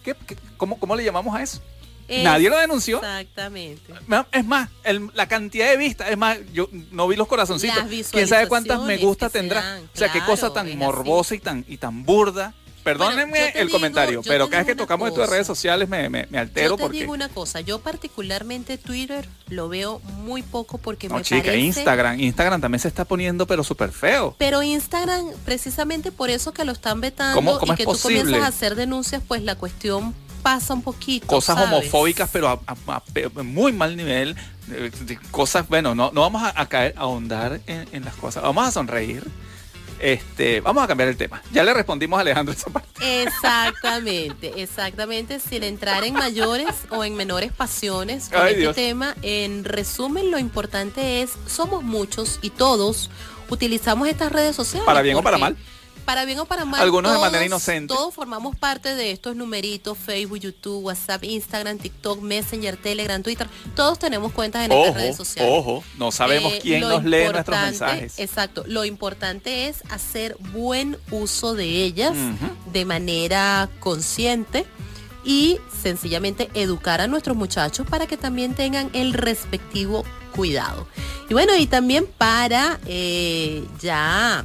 ¿Qué, 0.05 0.15
qué- 0.27 0.37
cómo, 0.57 0.79
cómo 0.79 0.95
le 0.95 1.03
llamamos 1.05 1.35
a 1.35 1.43
eso? 1.43 1.61
es- 2.07 2.23
nadie 2.25 2.51
lo 2.51 2.59
denunció. 2.59 2.97
Exactamente. 2.99 3.93
Es 4.33 4.45
más, 4.45 4.69
el- 4.85 5.11
la 5.15 5.27
cantidad 5.29 5.71
de 5.71 5.77
vistas, 5.77 6.11
es 6.11 6.19
más, 6.19 6.39
yo 6.53 6.69
no 6.91 7.07
vi 7.09 7.17
los 7.17 7.27
corazoncitos. 7.29 7.77
¿Quién 8.11 8.29
sabe 8.29 8.43
cuántas 8.49 8.79
me 8.83 8.97
gusta 9.07 9.31
tendrá? 9.31 9.61
o 9.95 9.97
sea, 9.97 10.13
qué 10.13 10.21
cosa 10.27 10.53
tan 10.53 10.67
así. 10.67 10.77
morbosa 10.77 11.35
y 11.35 11.39
tan, 11.41 11.65
y 11.69 11.77
tan 11.79 12.05
burda. 12.05 12.53
Perdónenme 12.85 13.31
Bueno, 13.31 13.47
el 13.55 13.67
digo- 13.67 13.77
comentario, 13.79 14.23
pero 14.27 14.49
cada 14.49 14.63
vez 14.63 14.67
que 14.69 14.75
tocamos 14.75 15.09
esto 15.09 15.21
de 15.21 15.27
redes 15.27 15.47
sociales 15.47 15.89
me, 15.89 16.09
me, 16.09 16.27
me 16.31 16.39
altero 16.39 16.71
Yo 16.71 16.77
te 16.77 16.83
porque... 16.83 17.01
digo 17.01 17.13
una 17.13 17.29
cosa, 17.29 17.61
yo 17.61 17.81
particularmente 17.81 18.79
Twitter 18.79 19.29
lo 19.49 19.69
veo 19.69 20.01
muy 20.23 20.43
poco 20.43 20.79
porque 20.79 21.09
No, 21.09 21.17
me 21.17 21.23
chica, 21.23 21.43
parece... 21.43 21.59
Instagram, 21.61 22.21
Instagram 22.21 22.61
también 22.61 22.81
se 22.81 22.89
está 22.89 23.05
poniendo 23.05 23.47
pero 23.47 23.63
súper 23.65 23.93
feo. 23.93 24.35
Pero 24.39 24.63
Instagram, 24.63 25.27
precisamente 25.45 26.11
por 26.13 26.31
eso 26.31 26.53
que 26.53 26.65
lo 26.65 26.73
están 26.73 27.01
vetando 27.01 27.35
¿Cómo- 27.35 27.59
cómo 27.59 27.75
y 27.75 27.77
que 27.77 27.85
posible? 27.85 28.21
tú 28.21 28.25
comienzas 28.27 28.47
a 28.47 28.49
hacer 28.57 28.75
denuncias, 28.75 29.23
pues 29.27 29.43
la 29.43 29.55
cuestión 29.57 30.15
pasa 30.43 30.73
un 30.73 30.81
poquito. 30.83 31.27
Cosas 31.27 31.57
¿sabes? 31.57 31.71
homofóbicas, 31.71 32.31
pero 32.33 32.49
a, 32.49 32.61
a- 32.67 32.95
a 32.97 33.01
pe- 33.05 33.29
muy 33.29 33.73
mal 33.73 33.95
nivel. 33.97 34.35
eh, 34.73 34.91
cosas, 35.31 35.69
bueno, 35.69 35.95
no, 35.95 36.11
no 36.13 36.23
vamos 36.23 36.43
a, 36.43 36.59
a 36.59 36.67
caer, 36.67 36.95
a 36.97 37.01
ahondar 37.03 37.61
en, 37.67 37.87
en 37.93 38.05
las 38.07 38.15
cosas. 38.15 38.43
Vamos 38.43 38.67
a 38.67 38.71
sonreír. 38.71 39.25
Este, 40.01 40.61
vamos 40.63 40.83
a 40.83 40.87
cambiar 40.87 41.11
el 41.11 41.17
tema. 41.17 41.43
Ya 41.53 41.63
le 41.63 41.75
respondimos 41.75 42.17
a 42.17 42.23
Alejandro 42.23 42.55
esa 42.55 42.71
parte. 42.71 43.23
Exactamente, 43.23 44.63
exactamente, 44.63 45.41
sin 45.41 45.63
entrar 45.63 46.05
en 46.05 46.15
mayores 46.15 46.69
o 46.91 47.05
en 47.05 47.15
menores 47.15 47.53
pasiones 47.53 48.31
con 48.31 48.41
Ay, 48.41 48.49
este 48.49 48.61
Dios. 48.61 48.75
tema. 48.75 49.15
En 49.23 49.65
resumen, 49.65 50.31
lo 50.31 50.39
importante 50.39 51.23
es, 51.23 51.33
somos 51.47 51.83
muchos 51.83 52.39
y 52.41 52.51
todos 52.51 53.11
utilizamos 53.51 54.09
estas 54.09 54.33
redes 54.33 54.57
sociales. 54.57 54.87
Para 54.87 55.03
bien 55.03 55.17
o 55.17 55.23
para 55.23 55.37
mal. 55.39 55.57
Para 56.05 56.25
bien 56.25 56.39
o 56.41 56.45
para 56.45 56.65
mal. 56.65 56.81
Algunos 56.81 57.11
de 57.13 57.17
todos- 57.19 57.27
manera 57.29 57.45
inocente. 57.47 57.95
Todos 57.95 58.13
formamos 58.15 58.57
parte 58.57 58.95
de 58.95 59.13
estos 59.13 59.37
numeritos, 59.37 59.97
Facebook, 59.97 60.39
YouTube, 60.41 60.85
WhatsApp, 60.85 61.23
Instagram, 61.25 61.79
TikTok, 61.79 62.21
Messenger, 62.21 62.77
Telegram, 62.77 63.23
Twitter. 63.23 63.49
Todos 63.77 63.99
tenemos 63.99 64.33
cuentas 64.33 64.65
en 64.67 64.73
estas 64.73 64.95
redes 64.95 65.17
sociales. 65.17 65.53
ojo, 65.55 65.85
no 65.99 66.11
sabemos 66.11 66.53
Eh, 66.55 66.59
quién 66.63 66.81
nos 66.81 67.05
lee 67.05 67.29
nuestros 67.31 67.61
mensajes. 67.61 68.19
Exacto. 68.19 68.65
Lo 68.67 68.85
importante 68.85 69.69
es 69.69 69.83
hacer 69.91 70.37
buen 70.53 70.97
uso 71.11 71.55
de 71.55 71.67
ellas 71.85 72.15
de 72.73 72.85
manera 72.85 73.69
consciente 73.79 74.67
y 75.25 75.59
sencillamente 75.83 76.51
educar 76.55 77.01
a 77.01 77.07
nuestros 77.07 77.37
muchachos 77.37 77.87
para 77.89 78.07
que 78.07 78.17
también 78.17 78.55
tengan 78.55 78.91
el 78.95 79.13
respectivo 79.13 80.05
cuidado. 80.35 80.87
Y 81.29 81.35
bueno, 81.35 81.55
y 81.57 81.67
también 81.67 82.07
para 82.07 82.81
eh, 82.87 83.65
ya 83.81 84.45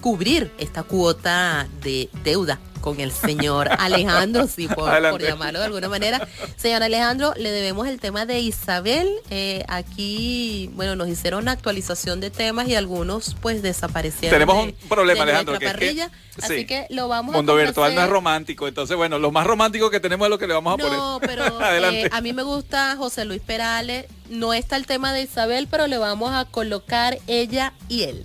cubrir 0.00 0.52
esta 0.58 0.82
cuota 0.82 1.68
de 1.82 2.08
deuda 2.24 2.58
con 2.80 3.00
el 3.00 3.10
señor 3.10 3.68
Alejandro, 3.78 4.46
sí, 4.46 4.68
por, 4.68 4.88
llamarlo 5.20 5.58
de 5.58 5.64
alguna 5.64 5.88
manera. 5.88 6.26
Señor 6.56 6.82
Alejandro, 6.84 7.34
le 7.36 7.50
debemos 7.50 7.88
el 7.88 7.98
tema 7.98 8.24
de 8.24 8.38
Isabel. 8.38 9.08
Eh, 9.30 9.64
aquí, 9.68 10.70
bueno, 10.74 10.94
nos 10.94 11.08
hicieron 11.08 11.42
una 11.42 11.52
actualización 11.52 12.20
de 12.20 12.30
temas 12.30 12.68
y 12.68 12.76
algunos 12.76 13.34
pues 13.42 13.62
desaparecieron. 13.62 14.30
Tenemos 14.32 14.56
de- 14.58 14.62
un 14.82 14.88
problema, 14.88 15.24
de 15.24 15.30
Alejandro, 15.32 15.58
que 15.58 15.64
es 15.66 15.72
que- 15.72 15.76
parrilla. 15.78 16.10
sí. 16.36 16.40
Así 16.40 16.66
que 16.66 16.86
lo 16.90 17.08
vamos 17.08 17.34
Mundo 17.34 17.54
a 17.54 17.56
virtual 17.56 17.94
no 17.96 18.02
es 18.02 18.08
romántico. 18.08 18.68
Entonces, 18.68 18.96
bueno, 18.96 19.18
lo 19.18 19.32
más 19.32 19.44
romántico 19.46 19.90
que 19.90 19.98
tenemos 19.98 20.26
es 20.26 20.30
lo 20.30 20.38
que 20.38 20.46
le 20.46 20.54
vamos 20.54 20.74
a 20.74 20.76
No, 20.76 21.18
poner. 21.18 21.20
pero 21.36 21.60
Adelante. 21.60 22.02
eh, 22.06 22.10
a 22.12 22.20
mí 22.20 22.32
me 22.32 22.44
gusta 22.44 22.94
José 22.96 23.24
Luis 23.24 23.42
Perales. 23.42 24.06
No 24.30 24.54
está 24.54 24.76
el 24.76 24.86
tema 24.86 25.12
de 25.12 25.22
Isabel, 25.22 25.66
pero 25.68 25.88
le 25.88 25.98
vamos 25.98 26.32
a 26.32 26.44
colocar 26.44 27.18
ella 27.26 27.72
y 27.88 28.04
él. 28.04 28.24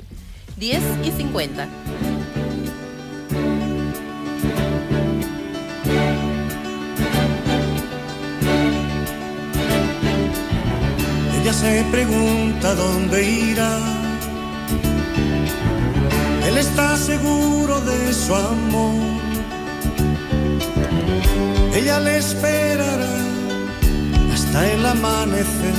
10 0.58 0.82
y 1.04 1.12
50. 1.12 1.68
Ella 11.42 11.54
se 11.54 11.84
pregunta 11.92 12.76
dónde 12.76 13.24
irá. 13.24 13.80
Él 16.48 16.58
está 16.58 16.98
seguro 16.98 17.82
de 17.82 18.14
su 18.14 18.36
amor. 18.36 18.94
Ella 21.76 22.00
le 22.00 22.18
esperará 22.18 23.16
hasta 24.34 24.72
el 24.72 24.86
amanecer. 24.86 25.74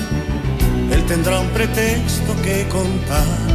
Él 0.90 1.04
tendrá 1.06 1.40
un 1.40 1.48
pretexto 1.50 2.34
que 2.42 2.66
contar. 2.68 3.54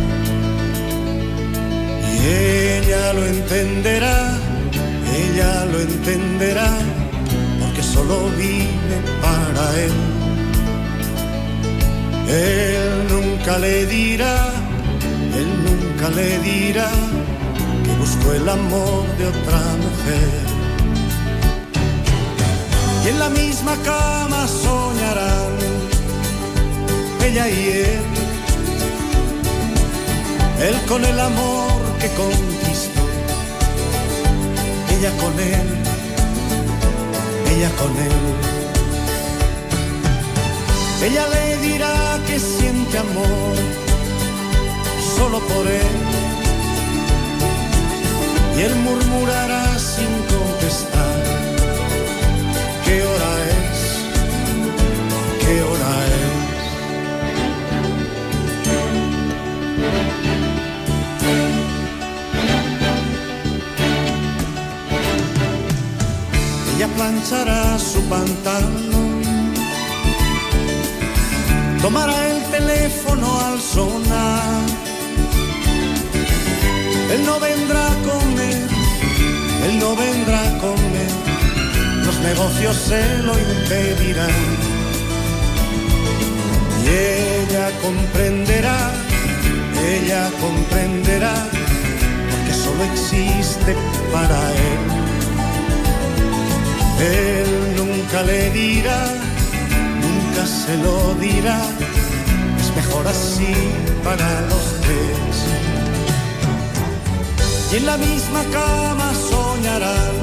Ella 2.21 3.13
lo 3.13 3.25
entenderá, 3.25 4.37
ella 5.15 5.65
lo 5.65 5.79
entenderá, 5.79 6.69
porque 7.59 7.81
solo 7.81 8.29
vive 8.37 8.97
para 9.21 9.79
él. 9.85 9.91
Él 12.27 13.07
nunca 13.09 13.57
le 13.57 13.85
dirá, 13.85 14.51
él 15.39 15.49
nunca 15.67 16.09
le 16.09 16.39
dirá 16.39 16.89
que 17.83 17.91
buscó 17.99 18.33
el 18.33 18.47
amor 18.47 19.05
de 19.17 19.25
otra 19.27 19.61
mujer. 19.85 20.39
Y 23.05 23.07
en 23.09 23.19
la 23.19 23.29
misma 23.29 23.75
cama 23.83 24.47
soñarán 24.47 25.53
ella 27.23 27.49
y 27.49 27.67
él. 27.69 28.28
Él 30.61 30.75
con 30.87 31.05
el 31.05 31.17
amor 31.17 31.81
que 32.01 32.09
conquistó, 32.09 33.01
ella 34.93 35.11
con 35.21 35.39
él, 35.39 35.67
ella 37.53 37.69
con 37.79 37.91
él. 37.97 38.49
Ella 41.01 41.27
le 41.29 41.57
dirá 41.65 42.19
que 42.27 42.37
siente 42.37 42.97
amor 42.97 43.55
solo 45.15 45.39
por 45.39 45.65
él. 45.65 45.97
Y 48.57 48.61
él 48.61 48.75
murmurará 48.75 49.79
sin 49.79 50.11
contestar. 50.27 51.38
Planchará 66.99 67.79
su 67.79 68.01
pantalón 68.09 69.21
tomará 71.81 72.27
el 72.27 72.43
teléfono 72.51 73.27
al 73.39 73.61
sonar. 73.61 74.63
Él 77.13 77.25
no 77.25 77.39
vendrá 77.39 77.83
a 77.93 77.95
comer, 78.11 78.67
él 79.65 79.79
no 79.79 79.95
vendrá 79.95 80.39
a 80.49 80.57
comer, 80.57 81.11
los 82.05 82.19
negocios 82.19 82.75
se 82.75 83.01
lo 83.19 83.33
impedirán. 83.47 84.47
Y 86.83 86.87
ella 86.89 87.71
comprenderá, 87.81 88.77
ella 89.95 90.29
comprenderá, 90.41 91.35
porque 92.29 92.53
solo 92.53 92.83
existe 92.91 93.73
para 94.11 94.37
él. 94.51 94.98
Él 96.99 97.75
nunca 97.77 98.23
le 98.23 98.49
dirá, 98.51 99.05
nunca 100.01 100.45
se 100.45 100.75
lo 100.77 101.13
dirá, 101.15 101.61
es 102.59 102.75
mejor 102.75 103.07
así 103.07 103.53
para 104.03 104.41
los 104.41 104.65
tres. 104.81 105.35
Y 107.71 107.77
en 107.77 107.85
la 107.85 107.97
misma 107.97 108.43
cama 108.51 109.13
soñarán, 109.29 110.17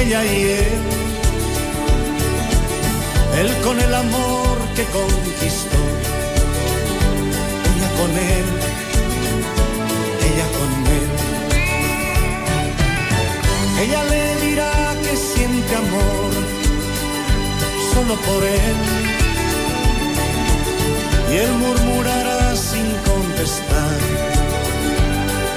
ella 0.00 0.24
y 0.24 0.42
él, 0.42 0.82
él 3.38 3.56
con 3.62 3.78
el 3.80 3.94
amor 3.94 4.58
que 4.74 4.84
conquistó, 4.86 5.80
ella 7.70 7.90
con 8.00 8.10
él, 8.10 8.46
ella 10.28 10.46
con 10.58 10.70
él. 10.96 11.08
Ella 13.78 14.04
le 14.04 14.35
solo 17.96 18.14
por 18.28 18.42
él. 18.44 18.76
Y 21.32 21.34
él 21.44 21.52
murmurará 21.64 22.54
sin 22.54 22.86
contestar. 23.10 23.98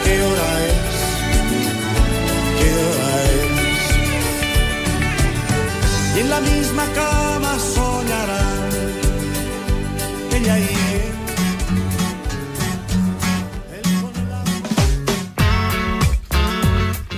¿Qué 0.03 0.15
hora 0.27 0.49
es? 0.73 0.95
¿Qué 2.57 2.69
hora 2.85 3.11
es? 3.39 3.83
Y 6.15 6.17
en 6.21 6.29
la 6.29 6.39
misma 6.51 6.85
cama 7.01 7.51
soñarán 7.75 8.69
ella 10.37 10.55
y 10.59 10.67
él. 10.97 11.13
Con 14.01 14.13
el 14.21 14.31
amor 14.37 14.53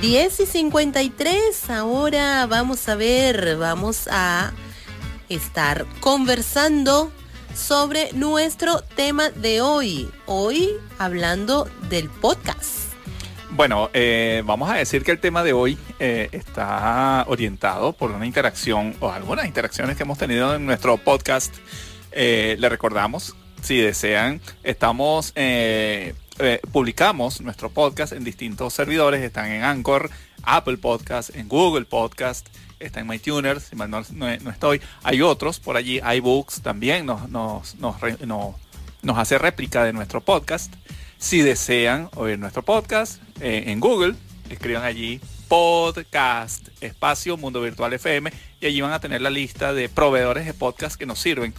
10 0.01 0.39
y 0.39 0.45
53, 0.45 1.69
ahora 1.69 2.47
vamos 2.47 2.89
a 2.89 2.95
ver, 2.95 3.57
vamos 3.57 4.07
a 4.11 4.51
estar 5.36 5.86
conversando 6.01 7.11
sobre 7.53 8.11
nuestro 8.13 8.82
tema 8.82 9.29
de 9.29 9.61
hoy. 9.61 10.09
Hoy 10.25 10.71
hablando 10.99 11.69
del 11.89 12.09
podcast. 12.09 12.91
Bueno, 13.51 13.89
eh, 13.93 14.43
vamos 14.45 14.69
a 14.69 14.75
decir 14.75 15.03
que 15.03 15.11
el 15.11 15.19
tema 15.19 15.43
de 15.43 15.53
hoy 15.53 15.77
eh, 15.99 16.29
está 16.34 17.25
orientado 17.27 17.93
por 17.93 18.11
una 18.11 18.25
interacción 18.25 18.93
o 18.99 19.09
algunas 19.09 19.45
interacciones 19.45 19.95
que 19.95 20.03
hemos 20.03 20.17
tenido 20.17 20.55
en 20.55 20.65
nuestro 20.65 20.97
podcast. 20.97 21.55
Eh, 22.11 22.57
le 22.59 22.67
recordamos, 22.67 23.36
si 23.61 23.77
desean, 23.77 24.41
estamos 24.63 25.34
publicamos 26.71 27.39
nuestro 27.41 27.69
podcast 27.69 28.13
en 28.13 28.23
distintos 28.23 28.73
servidores. 28.73 29.21
Están 29.21 29.51
en 29.51 29.63
Anchor, 29.63 30.09
Apple 30.43 30.77
Podcast, 30.77 31.36
en 31.36 31.47
Google 31.47 31.86
Podcast, 31.86 32.47
está 32.82 32.99
en 32.99 33.07
MyTuner, 33.07 33.59
si 33.61 33.75
mal 33.75 33.89
no, 33.89 34.01
no- 34.11 34.38
no 34.38 34.49
estoy. 34.49 34.82
Hay 35.03 35.21
otros 35.21 35.59
por 35.59 35.77
allí, 35.77 35.99
iBooks 36.17 36.61
también 36.61 37.05
nos, 37.05 37.29
nos, 37.29 37.75
nos, 37.75 37.95
nos 39.01 39.17
hace 39.17 39.38
réplica 39.38 39.84
de 39.84 39.93
nuestro 39.93 40.21
podcast. 40.21 40.73
Si 41.17 41.41
desean 41.41 42.09
oír 42.15 42.39
nuestro 42.39 42.63
podcast 42.63 43.21
eh, 43.39 43.65
en 43.67 43.79
Google, 43.79 44.15
escriban 44.49 44.84
allí 44.84 45.19
podcast 45.47 46.69
espacio 46.79 47.36
Mundo 47.38 47.61
Virtual 47.61 47.91
FM 47.93 48.32
y 48.61 48.65
allí 48.65 48.82
van 48.82 48.93
a 48.93 48.99
tener 48.99 49.21
la 49.21 49.29
lista 49.29 49.73
de 49.73 49.89
proveedores 49.89 50.45
de 50.45 50.53
podcast 50.53 50.95
que 50.95 51.05
nos 51.05 51.19
sirven. 51.19 51.53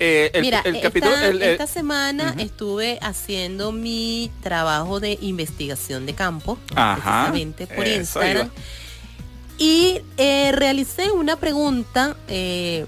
Eh, 0.00 0.30
el, 0.34 0.42
Mira, 0.42 0.60
el 0.64 0.76
esta, 0.76 0.88
capítulo, 0.88 1.16
el- 1.16 1.40
esta 1.42 1.66
semana 1.66 2.34
estuve 2.38 2.98
haciendo 3.00 3.72
mi 3.72 4.30
trabajo 4.42 5.00
de 5.00 5.16
investigación 5.22 6.04
de 6.04 6.14
campo, 6.14 6.58
Ajá, 6.74 7.30
precisamente 7.30 7.66
por 7.68 7.86
Instagram. 7.86 8.46
iba. 8.48 8.54
Y 9.58 10.00
eh, 10.16 10.52
realicé 10.52 11.10
una 11.10 11.36
pregunta, 11.36 12.16
eh, 12.28 12.86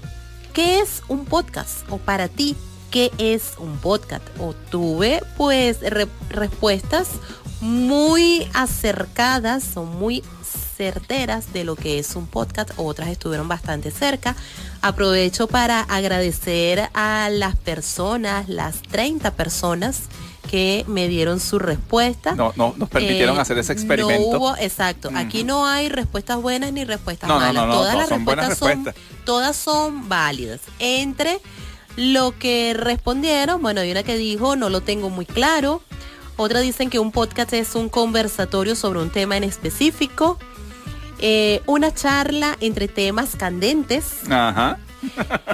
¿qué 0.53 0.79
es 0.79 1.03
un 1.09 1.25
podcast? 1.25 1.81
O 1.89 1.97
para 1.97 2.27
ti, 2.29 2.55
¿qué 2.91 3.11
es 3.17 3.53
un 3.57 3.77
podcast? 3.77 4.23
O 4.39 4.53
tuve 4.53 5.21
pues 5.37 5.81
re- 5.81 6.07
respuestas 6.29 7.09
muy 7.59 8.47
acercadas 8.53 9.75
o 9.75 9.83
muy 9.83 10.23
certeras 10.77 11.53
de 11.53 11.63
lo 11.63 11.75
que 11.75 11.99
es 11.99 12.15
un 12.15 12.25
podcast, 12.25 12.71
otras 12.77 13.09
estuvieron 13.09 13.47
bastante 13.47 13.91
cerca. 13.91 14.35
Aprovecho 14.81 15.47
para 15.47 15.81
agradecer 15.81 16.89
a 16.93 17.29
las 17.29 17.55
personas, 17.55 18.49
las 18.49 18.81
30 18.81 19.31
personas 19.35 20.03
que 20.51 20.83
me 20.85 21.07
dieron 21.07 21.39
su 21.39 21.59
respuesta. 21.59 22.33
no, 22.35 22.51
no, 22.57 22.73
nos 22.77 22.89
permitieron 22.89 23.37
Eh, 23.37 23.39
hacer 23.39 23.57
ese 23.57 23.71
experimento. 23.71 24.31
No 24.33 24.37
hubo, 24.37 24.57
exacto. 24.57 25.09
Aquí 25.15 25.45
no 25.45 25.65
hay 25.65 25.87
respuestas 25.87 26.41
buenas 26.41 26.73
ni 26.73 26.83
respuestas 26.83 27.29
No, 27.29 27.39
malas. 27.39 27.53
no, 27.55 27.67
no, 27.67 27.73
todas 27.73 27.95
las 27.95 28.09
son 28.09 28.25
buenas 28.25 28.49
respuestas 28.49 28.77
son, 28.77 28.85
respuestas. 28.85 29.25
todas 29.25 29.55
son 29.55 30.09
válidas. 30.09 30.59
Entre 30.79 31.39
lo 31.95 32.37
que 32.37 32.73
respondieron, 32.73 33.61
bueno, 33.61 33.79
hay 33.79 33.91
una 33.91 34.03
que 34.03 34.17
dijo, 34.17 34.57
no 34.57 34.69
lo 34.69 34.81
tengo 34.81 35.09
muy 35.09 35.25
claro. 35.25 35.81
Otra 36.35 36.59
dicen 36.59 36.89
que 36.89 36.99
un 36.99 37.11
podcast 37.13 37.53
es 37.53 37.73
un 37.75 37.87
conversatorio 37.87 38.75
sobre 38.75 38.99
un 38.99 39.09
tema 39.09 39.37
en 39.37 39.45
específico. 39.45 40.37
Eh, 41.19 41.61
una 41.65 41.93
charla 41.93 42.57
entre 42.59 42.87
temas 42.89 43.35
candentes 43.37 44.05
Ajá. 44.29 44.79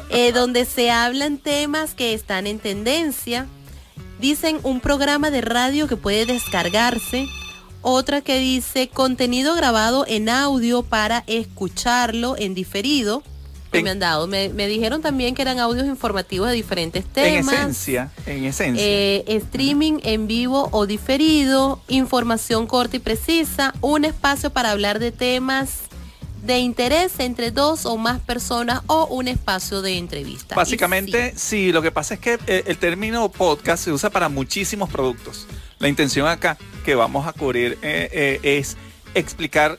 eh, 0.09 0.31
donde 0.31 0.65
se 0.65 0.89
hablan 0.89 1.37
temas 1.37 1.93
que 1.93 2.13
están 2.15 2.47
en 2.47 2.57
tendencia. 2.59 3.45
Dicen 4.19 4.59
un 4.63 4.79
programa 4.79 5.29
de 5.31 5.41
radio 5.41 5.87
que 5.87 5.95
puede 5.97 6.25
descargarse. 6.25 7.27
Otra 7.81 8.21
que 8.21 8.39
dice 8.39 8.89
contenido 8.89 9.55
grabado 9.55 10.05
en 10.07 10.27
audio 10.29 10.81
para 10.83 11.23
escucharlo 11.27 12.35
en 12.37 12.53
diferido. 12.55 13.21
Que 13.71 13.79
En- 13.79 13.83
me 13.83 13.89
han 13.91 13.99
dado. 13.99 14.27
Me, 14.27 14.49
me 14.49 14.67
dijeron 14.67 15.01
también 15.01 15.35
que 15.35 15.41
eran 15.43 15.59
audios 15.59 15.85
informativos 15.85 16.47
de 16.49 16.55
diferentes 16.55 17.03
En 17.05 17.11
temas. 17.11 17.53
esencia, 17.53 18.11
en 18.25 18.45
esencia. 18.45 18.83
Eh, 18.83 19.23
streaming 19.27 19.99
en 20.03 20.25
vivo 20.27 20.69
o 20.71 20.87
diferido, 20.87 21.81
información 21.87 22.65
corta 22.65 22.95
y 22.95 22.99
precisa, 22.99 23.73
un 23.81 24.05
espacio 24.05 24.49
para 24.51 24.71
hablar 24.71 24.99
de 24.99 25.11
temas 25.11 25.81
de 26.47 26.59
interés 26.59 27.19
entre 27.19 27.51
dos 27.51 27.85
o 27.85 27.97
más 27.97 28.21
personas 28.21 28.81
o 28.87 29.05
un 29.07 29.27
espacio 29.27 29.81
de 29.81 29.97
entrevista. 29.97 30.55
Básicamente, 30.55 31.31
sí, 31.31 31.67
sí. 31.67 31.71
lo 31.73 31.81
que 31.81 31.91
pasa 31.91 32.13
es 32.13 32.21
que 32.21 32.39
eh, 32.47 32.63
el 32.65 32.77
término 32.77 33.29
podcast 33.29 33.83
se 33.83 33.91
usa 33.91 34.09
para 34.09 34.29
muchísimos 34.29 34.89
productos. 34.89 35.45
La 35.77 35.89
intención 35.89 36.25
acá 36.25 36.57
que 36.85 36.95
vamos 36.95 37.27
a 37.27 37.33
cubrir 37.33 37.77
eh, 37.81 38.09
eh, 38.11 38.39
es 38.41 38.77
explicar 39.13 39.77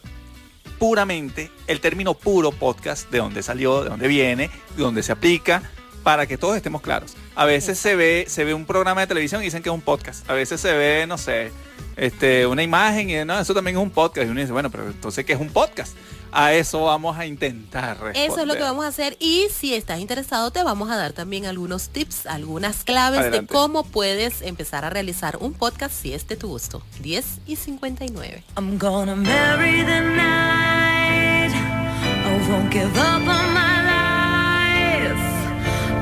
puramente 0.79 1.51
el 1.67 1.81
término 1.81 2.13
puro 2.13 2.53
podcast, 2.53 3.11
de 3.11 3.19
dónde 3.19 3.43
salió, 3.43 3.83
de 3.83 3.89
dónde 3.89 4.07
viene, 4.07 4.51
de 4.77 4.83
dónde 4.83 5.03
se 5.03 5.11
aplica, 5.11 5.63
para 6.03 6.27
que 6.27 6.37
todos 6.37 6.55
estemos 6.55 6.83
claros. 6.83 7.17
A 7.35 7.47
veces 7.47 7.79
se 7.79 7.97
ve, 7.97 8.27
se 8.29 8.45
ve 8.45 8.53
un 8.53 8.67
programa 8.67 9.01
de 9.01 9.07
televisión 9.07 9.41
y 9.41 9.47
dicen 9.47 9.63
que 9.63 9.71
es 9.71 9.75
un 9.75 9.81
podcast. 9.81 10.29
A 10.29 10.35
veces 10.35 10.61
se 10.61 10.73
ve, 10.75 11.07
no 11.07 11.17
sé, 11.17 11.51
este, 11.97 12.47
una 12.47 12.63
imagen 12.63 13.11
y 13.11 13.25
no, 13.25 13.41
eso 13.41 13.55
también 13.55 13.77
es 13.79 13.83
un 13.83 13.91
podcast. 13.91 14.27
Y 14.27 14.31
uno 14.31 14.41
dice, 14.41 14.53
bueno, 14.53 14.71
pero 14.71 14.87
entonces, 14.87 15.25
¿qué 15.25 15.33
es 15.33 15.41
un 15.41 15.49
podcast? 15.49 15.97
A 16.33 16.53
eso 16.53 16.85
vamos 16.85 17.17
a 17.17 17.27
intentar 17.27 17.99
responder. 18.01 18.31
Eso 18.31 18.41
es 18.41 18.47
lo 18.47 18.55
que 18.55 18.63
vamos 18.63 18.85
a 18.85 18.89
hacer 18.89 19.17
y 19.19 19.47
si 19.51 19.75
estás 19.75 19.99
interesado 20.01 20.51
te 20.51 20.63
vamos 20.63 20.91
a 20.91 20.97
dar 20.97 21.13
también 21.13 21.47
algunos 21.47 21.89
tips, 21.89 22.27
algunas 22.27 22.85
claves 22.85 23.21
Adelante. 23.21 23.47
de 23.47 23.59
cómo 23.59 23.83
puedes 23.85 24.43
empezar 24.43 24.85
a 24.85 24.91
realizar 24.91 25.39
un 25.41 25.55
podcast 25.55 25.95
si 25.95 26.13
es 26.13 26.27
de 26.29 26.37
tu 26.37 26.49
gusto. 26.49 26.83
10 27.01 27.41
y 27.47 27.57
59. 27.57 28.45
I'm 28.57 28.79
gonna 28.79 29.17
marry 29.17 29.83
the 29.85 30.01
night. 30.01 31.53
I 31.55 32.51
won't 32.51 32.71
give 32.73 32.95
up 32.99 33.27
on 33.27 33.53
my 33.55 33.83
life. 33.83 35.25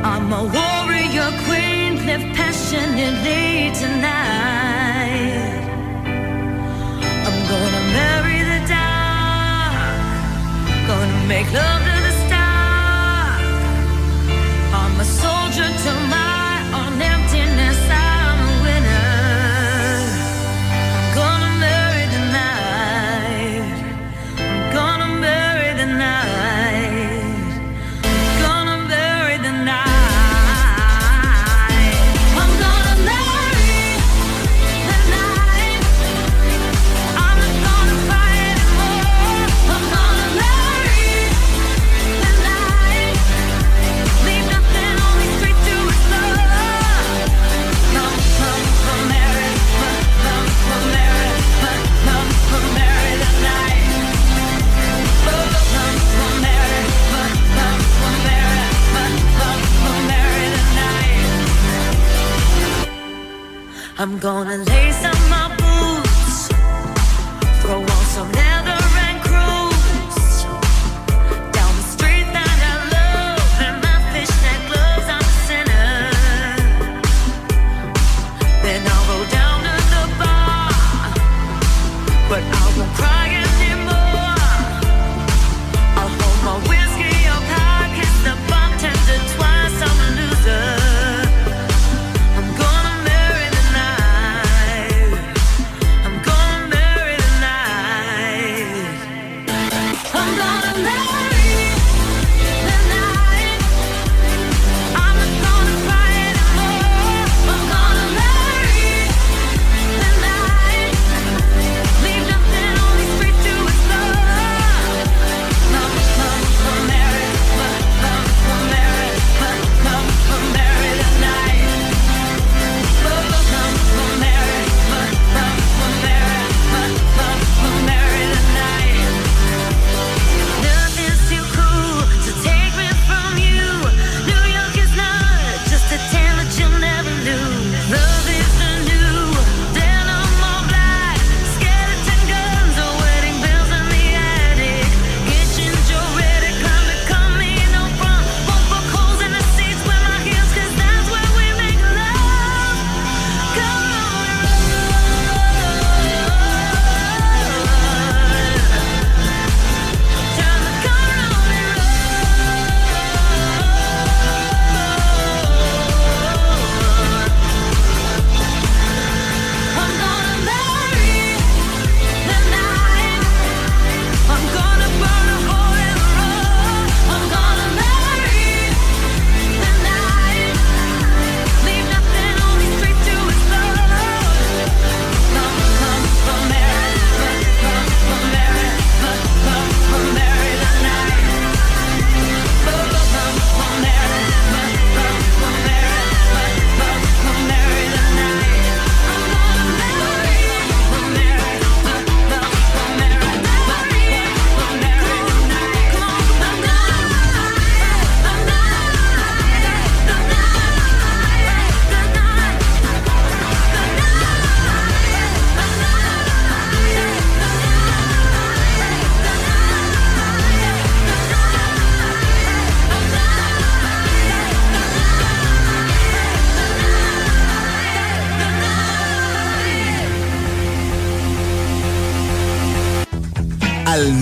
I'm 0.04 0.32
a 0.32 0.42
warrior 0.42 1.30
queen, 1.46 2.04
live 2.06 2.34
passionately 2.36 3.70
tonight. 3.78 5.62
I'm 7.26 7.48
gonna 7.48 7.82
marry 7.92 8.35
make 11.26 11.52
love 11.52 11.82
to 11.82 11.96
the 12.06 12.12
stark. 12.24 13.40
I'm 14.72 15.00
a 15.00 15.04
soldier 15.04 15.66
to 15.84 16.05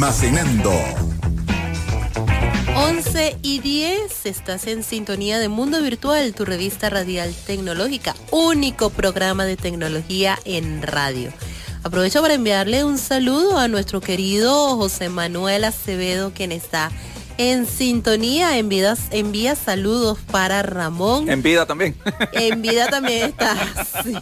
Almacenando. 0.05 0.71
11 2.77 3.39
y 3.41 3.61
10, 3.61 4.27
estás 4.27 4.67
en 4.67 4.83
sintonía 4.83 5.39
de 5.39 5.49
Mundo 5.49 5.81
Virtual, 5.81 6.35
tu 6.35 6.45
revista 6.45 6.91
radial 6.91 7.35
tecnológica, 7.47 8.15
único 8.31 8.91
programa 8.91 9.47
de 9.47 9.57
tecnología 9.57 10.39
en 10.45 10.83
radio. 10.83 11.33
Aprovecho 11.85 12.21
para 12.21 12.35
enviarle 12.35 12.85
un 12.85 12.99
saludo 12.99 13.59
a 13.59 13.67
nuestro 13.67 14.03
querido 14.03 14.77
José 14.77 15.09
Manuel 15.09 15.65
Acevedo, 15.65 16.35
quien 16.35 16.53
está 16.53 16.91
en 17.39 17.67
sintonía, 17.67 18.59
envía, 18.59 18.95
envía 19.11 19.57
saludos 19.57 20.19
para 20.31 20.63
Ramón. 20.63 21.29
En 21.29 21.43
vida 21.43 21.67
también. 21.67 21.97
En 22.33 22.63
vida 22.63 22.87
también 22.89 23.23
está. 23.31 23.57
sí. 24.05 24.17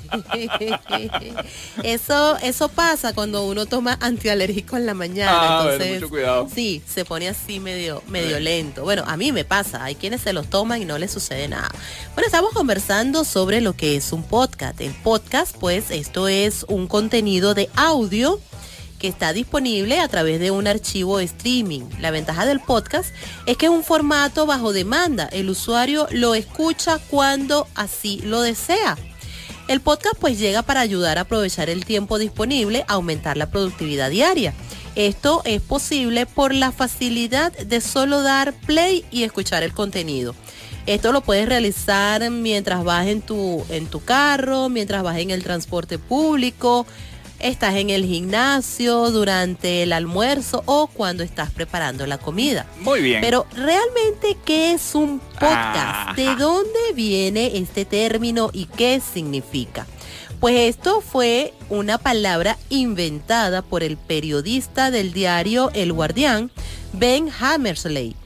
Eso, 1.82 2.36
eso 2.38 2.68
pasa 2.68 3.12
cuando 3.12 3.44
uno 3.46 3.66
toma 3.66 3.98
antialérgico 4.00 4.76
en 4.76 4.86
la 4.86 4.94
mañana. 4.94 5.32
Ah, 5.32 5.56
bueno, 5.56 5.72
entonces, 5.72 6.00
mucho 6.00 6.08
cuidado. 6.10 6.48
Sí, 6.54 6.82
se 6.86 7.04
pone 7.04 7.28
así 7.28 7.60
medio, 7.60 8.02
medio 8.08 8.40
lento. 8.40 8.82
Bueno, 8.82 9.04
a 9.06 9.16
mí 9.16 9.32
me 9.32 9.44
pasa. 9.44 9.84
Hay 9.84 9.94
quienes 9.94 10.22
se 10.22 10.32
los 10.32 10.48
toman 10.48 10.80
y 10.80 10.84
no 10.84 10.98
les 10.98 11.10
sucede 11.10 11.48
nada. 11.48 11.70
Bueno, 12.14 12.26
estamos 12.26 12.52
conversando 12.52 13.24
sobre 13.24 13.60
lo 13.60 13.74
que 13.74 13.96
es 13.96 14.12
un 14.12 14.22
podcast. 14.22 14.80
El 14.80 14.92
podcast, 14.92 15.56
pues, 15.58 15.90
esto 15.90 16.28
es 16.28 16.64
un 16.68 16.86
contenido 16.86 17.54
de 17.54 17.68
audio 17.76 18.40
que 19.02 19.08
está 19.08 19.32
disponible 19.32 19.98
a 19.98 20.06
través 20.06 20.38
de 20.38 20.52
un 20.52 20.68
archivo 20.68 21.18
streaming. 21.18 21.82
La 21.98 22.12
ventaja 22.12 22.46
del 22.46 22.60
podcast 22.60 23.12
es 23.46 23.56
que 23.56 23.66
es 23.66 23.72
un 23.72 23.82
formato 23.82 24.46
bajo 24.46 24.72
demanda. 24.72 25.28
El 25.32 25.50
usuario 25.50 26.06
lo 26.12 26.36
escucha 26.36 27.00
cuando 27.10 27.66
así 27.74 28.20
lo 28.24 28.42
desea. 28.42 28.96
El 29.66 29.80
podcast 29.80 30.14
pues 30.20 30.38
llega 30.38 30.62
para 30.62 30.80
ayudar 30.80 31.18
a 31.18 31.22
aprovechar 31.22 31.68
el 31.68 31.84
tiempo 31.84 32.16
disponible, 32.16 32.84
aumentar 32.86 33.36
la 33.36 33.50
productividad 33.50 34.08
diaria. 34.08 34.54
Esto 34.94 35.42
es 35.44 35.60
posible 35.60 36.24
por 36.24 36.54
la 36.54 36.70
facilidad 36.70 37.52
de 37.52 37.80
solo 37.80 38.22
dar 38.22 38.52
play 38.52 39.04
y 39.10 39.24
escuchar 39.24 39.64
el 39.64 39.72
contenido. 39.72 40.36
Esto 40.86 41.10
lo 41.10 41.22
puedes 41.22 41.48
realizar 41.48 42.30
mientras 42.30 42.84
vas 42.84 43.08
en 43.08 43.20
tu, 43.20 43.64
en 43.68 43.86
tu 43.86 44.04
carro, 44.04 44.68
mientras 44.68 45.02
vas 45.02 45.18
en 45.18 45.30
el 45.30 45.42
transporte 45.42 45.98
público, 45.98 46.86
estás 47.42 47.74
en 47.74 47.90
el 47.90 48.04
gimnasio, 48.06 49.10
durante 49.10 49.82
el 49.82 49.92
almuerzo 49.92 50.62
o 50.66 50.86
cuando 50.86 51.22
estás 51.22 51.50
preparando 51.50 52.06
la 52.06 52.18
comida. 52.18 52.66
Muy 52.80 53.02
bien. 53.02 53.20
Pero 53.20 53.46
realmente, 53.54 54.36
¿qué 54.44 54.72
es 54.72 54.94
un 54.94 55.18
podcast? 55.18 55.76
Ajá. 55.76 56.14
¿De 56.16 56.34
dónde 56.36 56.92
viene 56.94 57.58
este 57.58 57.84
término 57.84 58.50
y 58.52 58.66
qué 58.66 59.00
significa? 59.00 59.86
Pues 60.40 60.56
esto 60.56 61.00
fue 61.00 61.54
una 61.68 61.98
palabra 61.98 62.58
inventada 62.68 63.62
por 63.62 63.84
el 63.84 63.96
periodista 63.96 64.90
del 64.90 65.12
diario 65.12 65.70
El 65.72 65.92
Guardián, 65.92 66.50
Ben 66.92 67.28
Hammersley. 67.40 68.16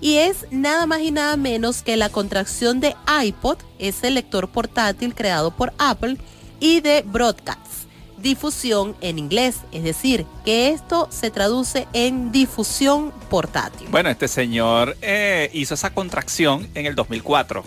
Y 0.00 0.16
es 0.16 0.46
nada 0.50 0.86
más 0.86 1.00
y 1.00 1.10
nada 1.10 1.36
menos 1.36 1.82
que 1.82 1.96
la 1.96 2.08
contracción 2.08 2.80
de 2.80 2.94
iPod, 3.22 3.58
ese 3.78 4.10
lector 4.10 4.48
portátil 4.48 5.14
creado 5.14 5.50
por 5.50 5.72
Apple, 5.78 6.18
y 6.60 6.80
de 6.80 7.02
broadcast, 7.02 7.85
difusión 8.18 8.96
en 9.00 9.18
inglés. 9.18 9.58
Es 9.72 9.82
decir, 9.84 10.26
que 10.44 10.70
esto 10.70 11.08
se 11.10 11.30
traduce 11.30 11.86
en 11.92 12.32
difusión 12.32 13.12
portátil. 13.30 13.88
Bueno, 13.90 14.08
este 14.10 14.28
señor 14.28 14.96
eh, 15.02 15.50
hizo 15.52 15.74
esa 15.74 15.90
contracción 15.92 16.68
en 16.74 16.86
el 16.86 16.94
2004. 16.94 17.64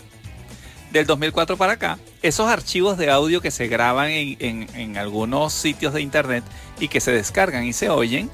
Del 0.92 1.06
2004 1.06 1.56
para 1.56 1.74
acá, 1.74 2.00
esos 2.24 2.48
archivos 2.50 2.98
de 2.98 3.12
audio 3.12 3.42
que 3.42 3.52
se 3.52 3.68
graban 3.68 4.10
en, 4.10 4.38
en- 4.40 4.76
en 4.76 4.98
algunos 4.98 5.54
sitios 5.54 5.94
de 5.94 6.02
internet 6.02 6.44
y 6.80 6.88
que 6.88 7.00
se 7.00 7.12
descargan 7.12 7.64
y 7.66 7.74
se 7.74 7.90
oyen, 7.90 8.32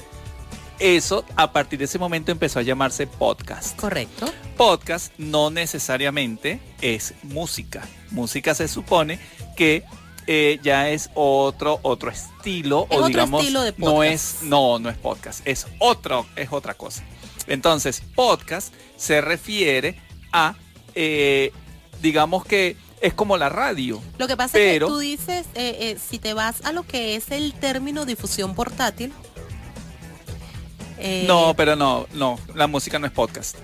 eso 0.79 1.25
a 1.35 1.51
partir 1.51 1.79
de 1.79 1.85
ese 1.85 1.99
momento 1.99 2.31
empezó 2.31 2.59
a 2.59 2.61
llamarse 2.61 3.07
podcast. 3.07 3.77
Correcto. 3.77 4.25
Podcast 4.55 5.11
no 5.17 5.49
necesariamente 5.49 6.59
es 6.81 7.13
música. 7.23 7.81
Música 8.11 8.55
se 8.55 8.67
supone 8.69 9.19
que 9.57 9.83
eh, 10.27 10.59
ya 10.63 10.89
es 10.89 11.09
otro 11.13 11.79
otro 11.83 12.09
estilo 12.11 12.87
Es 12.89 12.95
o 12.97 12.99
otro 12.99 13.07
digamos 13.07 13.41
estilo 13.41 13.61
de 13.61 13.73
no 13.77 14.03
es 14.03 14.37
no 14.41 14.79
no 14.79 14.89
es 14.89 14.97
podcast 14.97 15.45
es 15.47 15.67
otro 15.79 16.25
es 16.35 16.51
otra 16.51 16.73
cosa 16.73 17.03
entonces 17.47 18.01
podcast 18.15 18.73
se 18.97 19.21
refiere 19.21 19.99
a 20.31 20.55
eh, 20.95 21.51
digamos 22.01 22.45
que 22.45 22.75
es 23.01 23.13
como 23.13 23.37
la 23.37 23.49
radio 23.49 24.01
Lo 24.17 24.27
que 24.27 24.35
pasa 24.37 24.53
Pero- 24.53 24.87
es 24.87 24.91
que 24.91 24.93
tú 24.95 24.99
dices, 24.99 25.45
eh, 25.53 25.77
eh, 25.79 25.97
si 26.03 26.17
te 26.17 26.33
vas 26.33 26.65
a 26.65 26.71
lo 26.71 26.83
que 26.83 27.15
es 27.15 27.29
el 27.29 27.53
término 27.53 28.05
difusión 28.05 28.55
portátil. 28.55 29.13
no 31.27 31.53
pero 31.55 31.75
no 31.75 32.07
no 32.13 32.39
la 32.55 32.67
música 32.67 32.99
no 32.99 33.05
es 33.07 33.13
podcast 33.13 33.57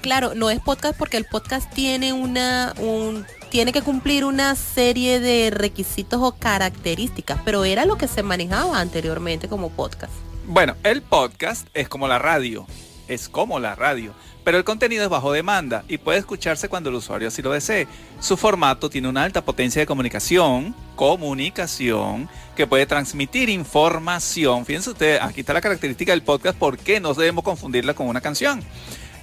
Claro, 0.00 0.34
no 0.34 0.50
es 0.50 0.60
podcast 0.60 0.98
porque 0.98 1.16
el 1.16 1.24
podcast 1.24 1.72
tiene 1.72 2.12
una 2.12 2.74
un 2.78 3.24
tiene 3.54 3.72
que 3.72 3.82
cumplir 3.82 4.24
una 4.24 4.56
serie 4.56 5.20
de 5.20 5.52
requisitos 5.52 6.20
o 6.20 6.32
características, 6.32 7.38
pero 7.44 7.64
era 7.64 7.84
lo 7.84 7.96
que 7.96 8.08
se 8.08 8.24
manejaba 8.24 8.80
anteriormente 8.80 9.46
como 9.46 9.70
podcast. 9.70 10.12
Bueno, 10.44 10.74
el 10.82 11.02
podcast 11.02 11.68
es 11.72 11.88
como 11.88 12.08
la 12.08 12.18
radio, 12.18 12.66
es 13.06 13.28
como 13.28 13.60
la 13.60 13.76
radio, 13.76 14.12
pero 14.42 14.58
el 14.58 14.64
contenido 14.64 15.04
es 15.04 15.08
bajo 15.08 15.30
demanda 15.30 15.84
y 15.86 15.98
puede 15.98 16.18
escucharse 16.18 16.68
cuando 16.68 16.90
el 16.90 16.96
usuario 16.96 17.28
así 17.28 17.42
lo 17.42 17.52
desee. 17.52 17.86
Su 18.18 18.36
formato 18.36 18.90
tiene 18.90 19.06
una 19.06 19.22
alta 19.22 19.44
potencia 19.44 19.78
de 19.78 19.86
comunicación, 19.86 20.74
comunicación, 20.96 22.28
que 22.56 22.66
puede 22.66 22.86
transmitir 22.86 23.50
información. 23.50 24.66
Fíjense 24.66 24.90
ustedes, 24.90 25.22
aquí 25.22 25.42
está 25.42 25.52
la 25.52 25.60
característica 25.60 26.10
del 26.10 26.24
podcast, 26.24 26.58
¿por 26.58 26.76
qué 26.76 26.98
no 26.98 27.14
debemos 27.14 27.44
confundirla 27.44 27.94
con 27.94 28.08
una 28.08 28.20
canción? 28.20 28.64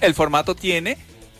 El 0.00 0.14
formato 0.14 0.54
tiene 0.54 0.96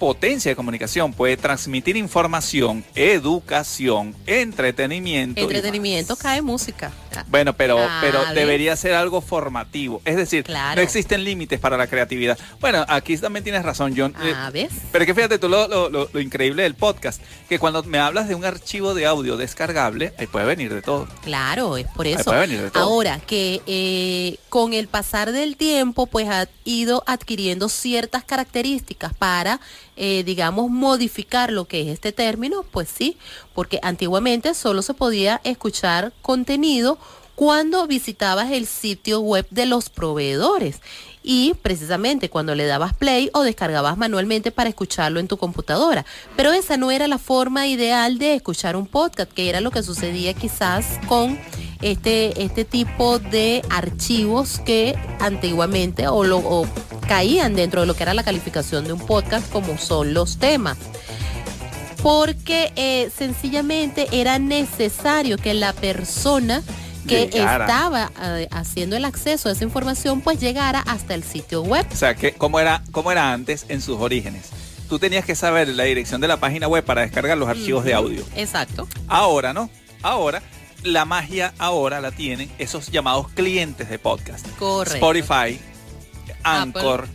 potencia 0.07 0.50
de 0.50 0.57
comunicación, 0.57 1.12
puede 1.12 1.36
transmitir 1.36 1.96
información, 1.96 2.84
educación, 2.96 4.16
entretenimiento. 4.26 5.40
Entretenimiento 5.40 6.16
cae 6.16 6.42
música. 6.42 6.90
bueno, 7.28 7.53
pero, 7.55 7.78
Ah, 7.78 7.98
pero 8.00 8.24
debería 8.34 8.74
ser 8.74 8.94
algo 8.94 9.20
formativo. 9.20 10.00
Es 10.05 10.16
decir, 10.16 10.42
Claro. 10.44 10.76
no 10.76 10.82
existen 10.82 11.22
límites 11.22 11.61
para 11.61 11.76
la 11.76 11.86
creatividad. 11.86 12.36
Bueno, 12.61 12.84
aquí 12.88 13.16
también 13.18 13.44
tienes 13.44 13.62
razón, 13.64 13.94
John. 13.96 14.12
Eh, 14.24 14.32
Ah, 14.34 14.50
¿ves? 14.53 14.70
pero 14.90 15.05
que 15.07 15.14
fíjate 15.14 15.38
tú 15.38 15.48
lo, 15.48 15.68
lo- 15.68 15.88
lo- 15.90 16.09
lo 16.12 16.20
increíble 16.20 16.62
del 16.64 16.74
podcast, 16.74 17.22
que 17.48 17.59
cuando 17.61 17.82
me 17.84 17.98
hablas 17.98 18.26
de 18.28 18.34
un 18.34 18.44
archivo 18.44 18.94
de 18.94 19.07
audio 19.07 19.36
descargable, 19.36 20.14
ahí 20.18 20.26
puede 20.26 20.46
venir 20.46 20.72
de 20.74 20.82
todo. 20.82 21.07
Claro, 21.22 21.76
es 21.76 21.86
por 21.88 22.07
Ahí 22.07 22.14
eso. 22.14 22.24
puede 22.24 22.40
venir 22.40 22.61
de 22.62 22.70
todo. 22.70 22.82
Ahora 22.82 23.20
que 23.20 23.61
eh, 23.66 24.38
con 24.48 24.72
el 24.72 24.88
pasar 24.88 25.30
del 25.32 25.57
tiempo, 25.57 26.07
pues 26.07 26.28
ha 26.28 26.48
ido 26.64 27.05
adquiriendo 27.07 27.68
ciertas 27.68 28.24
características 28.24 29.12
para, 29.14 29.61
eh, 30.05 30.24
digamos, 30.24 30.68
modificar 30.68 31.53
lo 31.53 31.66
que 31.66 31.82
es 31.82 31.86
este 31.86 32.11
término, 32.11 32.64
pues 32.64 32.88
sí, 32.88 33.16
porque 33.55 33.78
antiguamente 33.84 34.53
solo 34.53 34.82
se 34.82 34.94
podía 34.94 35.40
escuchar 35.44 36.12
contenido 36.22 36.98
cuando 37.36 37.86
visitabas 37.86 38.50
el 38.50 38.66
sitio 38.66 39.20
web 39.20 39.46
de 39.50 39.64
los 39.64 39.90
proveedores 39.90 40.80
y 41.22 41.55
precisamente 41.62 42.30
cuando 42.30 42.57
le 42.57 42.66
dabas 42.66 42.94
play 42.94 43.30
o 43.32 43.44
descargabas 43.44 43.96
manualmente 43.96 44.50
para 44.50 44.68
escucharlo 44.68 45.20
en 45.20 45.28
tu 45.28 45.36
computadora. 45.36 46.05
Pero 46.34 46.53
esa 46.53 46.76
no 46.76 46.90
era 46.90 47.07
la 47.07 47.18
forma 47.18 47.68
ideal 47.68 48.18
de 48.18 48.34
escuchar 48.34 48.74
un 48.74 48.88
podcast, 48.88 49.30
que 49.30 49.48
era 49.48 49.61
lo 49.61 49.70
que 49.70 49.84
sucedía 49.84 50.34
quizás 50.34 50.98
con 51.07 51.38
este, 51.83 52.43
este 52.43 52.64
tipo 52.64 53.18
de 53.18 53.62
archivos 53.70 54.61
que 54.64 54.97
antiguamente 55.20 56.09
o, 56.09 56.24
lo, 56.24 56.39
o 56.39 56.66
caían 57.07 57.55
dentro 57.55 57.83
de 57.83 57.87
lo 57.87 57.95
que 57.95 58.03
era 58.05 58.14
la 58.14 58.22
calificación 58.22 58.85
de 58.85 58.93
un 58.93 59.01
podcast 59.01 59.51
como 59.53 59.76
son 59.78 60.14
los 60.14 60.39
temas 60.39 60.78
porque 62.03 62.72
eh, 62.76 63.11
sencillamente 63.16 64.09
era 64.11 64.39
necesario 64.39 65.39
que 65.39 65.55
la 65.55 65.72
persona 65.72 66.62
que 67.07 67.26
Llegara. 67.26 67.64
estaba 67.64 68.12
eh, 68.39 68.49
haciendo 68.51 68.97
el 68.97 69.05
acceso 69.05 69.49
a 69.49 69.53
esa 69.53 69.64
información 69.64 70.20
pues 70.20 70.41
llegara 70.41 70.80
hasta 70.80 71.14
el 71.14 71.22
sitio 71.22 71.62
web. 71.62 71.87
O 71.93 71.97
sea, 71.97 72.14
que 72.14 72.33
como 72.33 72.61
era, 72.61 72.83
como 72.91 73.12
era 73.12 73.33
antes 73.33 73.66
en 73.68 73.80
sus 73.80 74.01
orígenes. 74.01 74.51
Tú 74.89 74.99
tenías 74.99 75.24
que 75.24 75.35
saber 75.35 75.68
la 75.68 75.85
dirección 75.85 76.20
de 76.20 76.28
la 76.28 76.39
página 76.39 76.68
web 76.68 76.85
para 76.85 77.01
descargar 77.03 77.39
los 77.39 77.49
archivos 77.49 77.85
de 77.85 77.95
audio. 77.95 78.24
Exacto. 78.37 78.87
Ahora, 79.09 79.55
¿no? 79.55 79.70
Ahora, 80.03 80.43
la 80.83 81.05
magia 81.05 81.55
ahora 81.59 82.01
la 82.01 82.11
tienen 82.11 82.51
esos 82.59 82.89
llamados 82.91 83.28
clientes 83.30 83.89
de 83.89 83.99
podcast. 83.99 84.47
Correcto. 84.59 84.95
Spotify, 84.95 85.61
Anchor, 86.43 87.07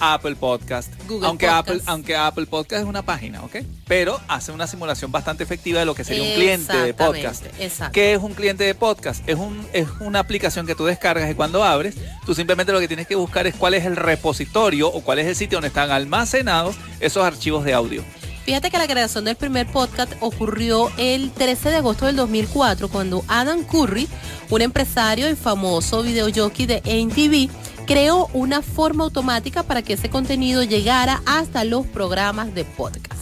Apple, 0.00 0.36
Podcast. 0.36 0.92
Google 1.06 1.28
aunque 1.28 1.46
Podcast. 1.46 1.68
Apple, 1.68 1.82
aunque 1.86 2.16
Apple 2.16 2.46
Podcast 2.46 2.82
es 2.82 2.88
una 2.88 3.02
página, 3.02 3.42
¿ok? 3.42 3.56
Pero 3.86 4.18
hace 4.28 4.50
una 4.50 4.66
simulación 4.66 5.12
bastante 5.12 5.44
efectiva 5.44 5.78
de 5.80 5.84
lo 5.84 5.94
que 5.94 6.04
sería 6.04 6.22
un 6.22 6.34
cliente 6.34 6.76
de 6.76 6.94
podcast. 6.94 7.44
exacto. 7.58 7.92
¿Qué 7.92 8.14
es 8.14 8.22
un 8.22 8.34
cliente 8.34 8.64
de 8.64 8.74
podcast? 8.74 9.28
Es, 9.28 9.36
un, 9.36 9.66
es 9.72 9.86
una 10.00 10.20
aplicación 10.20 10.66
que 10.66 10.74
tú 10.74 10.86
descargas 10.86 11.30
y 11.30 11.34
cuando 11.34 11.62
abres, 11.64 11.96
tú 12.24 12.34
simplemente 12.34 12.72
lo 12.72 12.80
que 12.80 12.88
tienes 12.88 13.06
que 13.06 13.14
buscar 13.14 13.46
es 13.46 13.54
cuál 13.54 13.74
es 13.74 13.84
el 13.84 13.96
repositorio 13.96 14.88
o 14.88 15.02
cuál 15.02 15.18
es 15.18 15.26
el 15.26 15.36
sitio 15.36 15.56
donde 15.56 15.68
están 15.68 15.90
almacenados 15.90 16.76
esos 17.00 17.24
archivos 17.24 17.64
de 17.64 17.74
audio. 17.74 18.02
Fíjate 18.44 18.70
que 18.70 18.78
la 18.78 18.86
creación 18.86 19.24
del 19.24 19.36
primer 19.36 19.66
podcast 19.66 20.12
ocurrió 20.20 20.90
el 20.96 21.30
13 21.30 21.70
de 21.70 21.76
agosto 21.76 22.06
del 22.06 22.16
2004 22.16 22.88
cuando 22.88 23.22
Adam 23.28 23.64
Curry, 23.64 24.08
un 24.48 24.62
empresario 24.62 25.28
y 25.28 25.36
famoso 25.36 26.02
videojockey 26.02 26.66
de 26.66 26.82
NTV, 26.84 27.50
creó 27.86 28.28
una 28.32 28.62
forma 28.62 29.04
automática 29.04 29.62
para 29.62 29.82
que 29.82 29.92
ese 29.92 30.10
contenido 30.10 30.62
llegara 30.62 31.22
hasta 31.26 31.64
los 31.64 31.86
programas 31.86 32.54
de 32.54 32.64
podcast. 32.64 33.20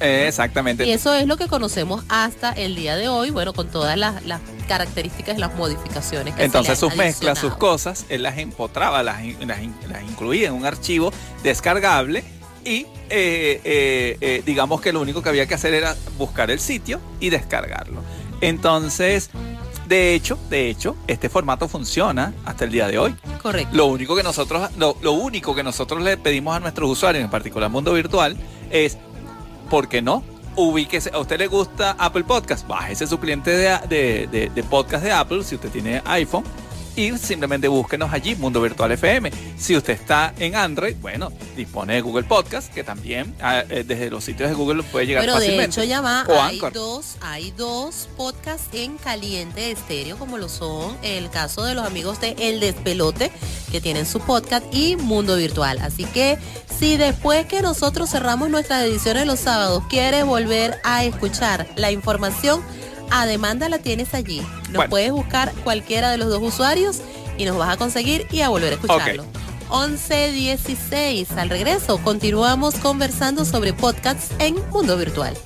Exactamente. 0.00 0.86
Y 0.86 0.92
eso 0.92 1.14
es 1.14 1.26
lo 1.26 1.36
que 1.36 1.46
conocemos 1.46 2.04
hasta 2.08 2.52
el 2.52 2.74
día 2.74 2.96
de 2.96 3.08
hoy, 3.08 3.30
bueno, 3.30 3.52
con 3.54 3.68
todas 3.68 3.96
las, 3.96 4.24
las 4.26 4.40
características 4.68 5.38
y 5.38 5.40
las 5.40 5.54
modificaciones 5.54 6.34
que 6.34 6.44
Entonces 6.44 6.78
sus 6.78 6.94
mezclas, 6.96 7.38
sus 7.38 7.56
cosas, 7.56 8.04
él 8.08 8.22
las 8.22 8.36
empotraba, 8.36 9.02
las, 9.02 9.22
las 9.46 9.62
incluía 10.02 10.48
en 10.48 10.54
un 10.54 10.66
archivo 10.66 11.12
descargable 11.42 12.24
y 12.66 12.86
eh, 13.08 13.60
eh, 13.64 14.16
eh, 14.20 14.42
digamos 14.44 14.80
que 14.80 14.92
lo 14.92 15.00
único 15.00 15.22
que 15.22 15.28
había 15.28 15.46
que 15.46 15.54
hacer 15.54 15.72
era 15.72 15.94
buscar 16.18 16.50
el 16.50 16.58
sitio 16.60 17.00
y 17.20 17.30
descargarlo. 17.30 18.00
Entonces, 18.40 19.30
de 19.86 20.14
hecho, 20.14 20.38
de 20.50 20.68
hecho, 20.68 20.96
este 21.06 21.28
formato 21.28 21.68
funciona 21.68 22.34
hasta 22.44 22.64
el 22.64 22.72
día 22.72 22.88
de 22.88 22.98
hoy. 22.98 23.14
Correcto. 23.42 23.68
Lo 23.76 23.86
único 23.86 24.16
que 24.16 24.22
nosotros, 24.22 24.70
lo, 24.76 24.96
lo 25.02 25.12
único 25.12 25.54
que 25.54 25.62
nosotros 25.62 26.02
le 26.02 26.16
pedimos 26.16 26.56
a 26.56 26.60
nuestros 26.60 26.90
usuarios, 26.90 27.22
en 27.24 27.30
particular 27.30 27.70
Mundo 27.70 27.92
Virtual, 27.92 28.36
es, 28.70 28.98
¿por 29.70 29.88
qué 29.88 30.02
no? 30.02 30.24
Ubíquese, 30.56 31.10
a 31.12 31.18
usted 31.18 31.38
le 31.38 31.48
gusta 31.48 31.96
Apple 31.98 32.24
Podcast, 32.24 32.66
bájese 32.66 33.06
su 33.06 33.18
cliente 33.20 33.50
de, 33.50 33.78
de, 33.88 34.26
de- 34.26 34.50
de 34.50 34.62
podcast 34.64 35.04
de 35.04 35.12
Apple 35.12 35.44
si 35.44 35.54
usted 35.54 35.68
tiene 35.70 36.00
iPhone 36.06 36.44
y 36.96 37.16
simplemente 37.18 37.68
búsquenos 37.68 38.12
allí, 38.12 38.34
Mundo 38.36 38.60
Virtual 38.60 38.90
FM. 38.92 39.30
Si 39.58 39.76
usted 39.76 39.92
está 39.92 40.32
en 40.38 40.56
Android, 40.56 40.96
bueno, 41.00 41.30
dispone 41.54 41.94
de 41.94 42.00
Google 42.00 42.24
Podcast, 42.24 42.72
que 42.72 42.82
también 42.82 43.34
ah, 43.40 43.62
eh, 43.68 43.84
desde 43.86 44.10
los 44.10 44.24
sitios 44.24 44.48
de 44.48 44.54
Google 44.54 44.82
puede 44.82 45.06
llegar 45.06 45.24
de 45.26 45.32
fácilmente. 45.32 45.80
hecho 45.80 45.84
ya 45.84 46.00
va, 46.00 46.24
O 46.28 46.40
hay 46.42 46.54
Anchor. 46.56 46.72
dos, 46.72 47.16
hay 47.20 47.50
dos 47.52 48.08
podcasts 48.16 48.68
en 48.72 48.96
caliente 48.96 49.70
estéreo, 49.70 50.16
como 50.18 50.38
lo 50.38 50.48
son 50.48 50.96
el 51.02 51.30
caso 51.30 51.64
de 51.64 51.74
los 51.74 51.86
amigos 51.86 52.20
de 52.20 52.34
El 52.38 52.60
Despelote, 52.60 53.30
que 53.70 53.80
tienen 53.80 54.06
su 54.06 54.20
podcast, 54.20 54.64
y 54.72 54.96
Mundo 54.96 55.36
Virtual. 55.36 55.78
Así 55.80 56.04
que 56.04 56.38
si 56.78 56.96
después 56.96 57.46
que 57.46 57.62
nosotros 57.62 58.10
cerramos 58.10 58.48
nuestras 58.50 58.82
ediciones 58.84 59.26
los 59.26 59.40
sábados, 59.40 59.82
quieres 59.88 60.24
volver 60.24 60.78
a 60.84 61.04
escuchar 61.04 61.66
la 61.76 61.90
información, 61.90 62.62
a 63.10 63.26
demanda 63.26 63.68
la 63.68 63.78
tienes 63.78 64.14
allí. 64.14 64.40
Nos 64.40 64.72
Bueno. 64.72 64.90
puedes 64.90 65.12
buscar 65.12 65.52
cualquiera 65.64 66.10
de 66.10 66.18
los 66.18 66.28
dos 66.28 66.42
usuarios 66.42 67.00
y 67.38 67.44
nos 67.44 67.56
vas 67.56 67.70
a 67.70 67.76
conseguir 67.76 68.26
y 68.30 68.40
a 68.40 68.48
volver 68.48 68.72
a 68.72 68.76
escucharlo. 68.76 69.24
11.16. 69.68 71.36
Al 71.36 71.50
regreso, 71.50 71.98
continuamos 71.98 72.76
conversando 72.76 73.44
sobre 73.44 73.72
podcasts 73.72 74.30
en 74.38 74.56
Mundo 74.70 74.96
Virtual. 74.96 75.36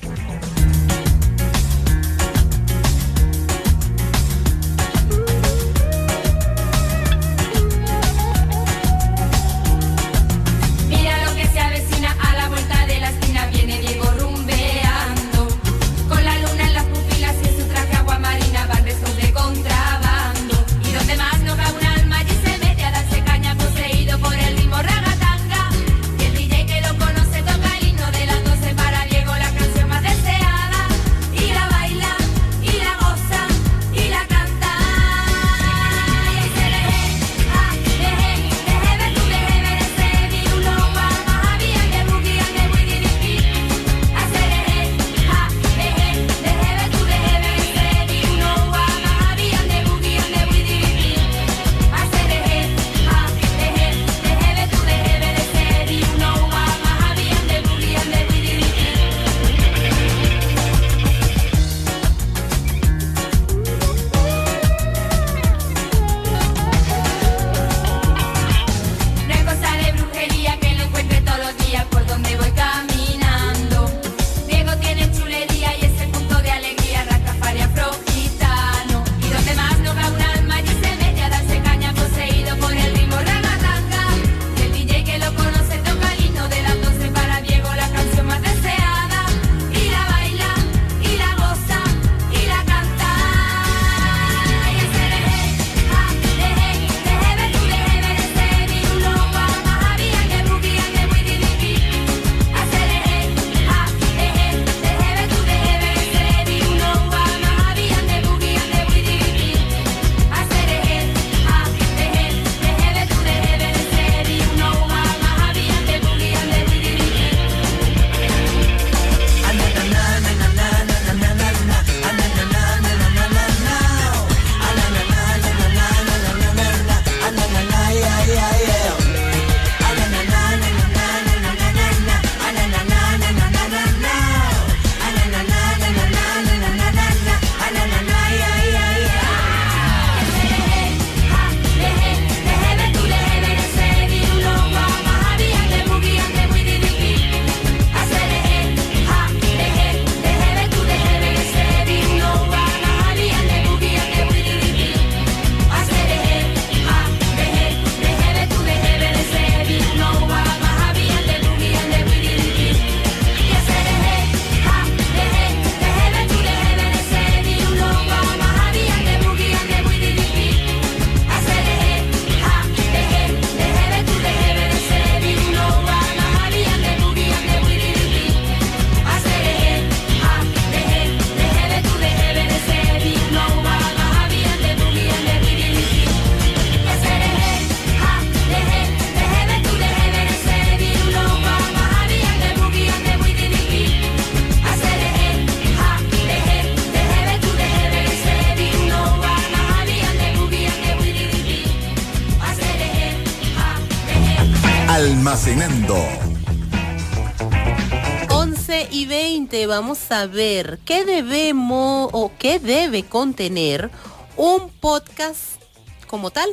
Y 209.51 209.65
20, 209.65 209.67
vamos 209.67 210.11
a 210.11 210.25
ver 210.27 210.79
qué 210.85 211.05
debemos 211.05 212.09
o 212.13 212.31
qué 212.37 212.59
debe 212.59 213.03
contener 213.03 213.89
un 214.37 214.69
podcast 214.69 215.61
como 216.07 216.31
tal. 216.31 216.49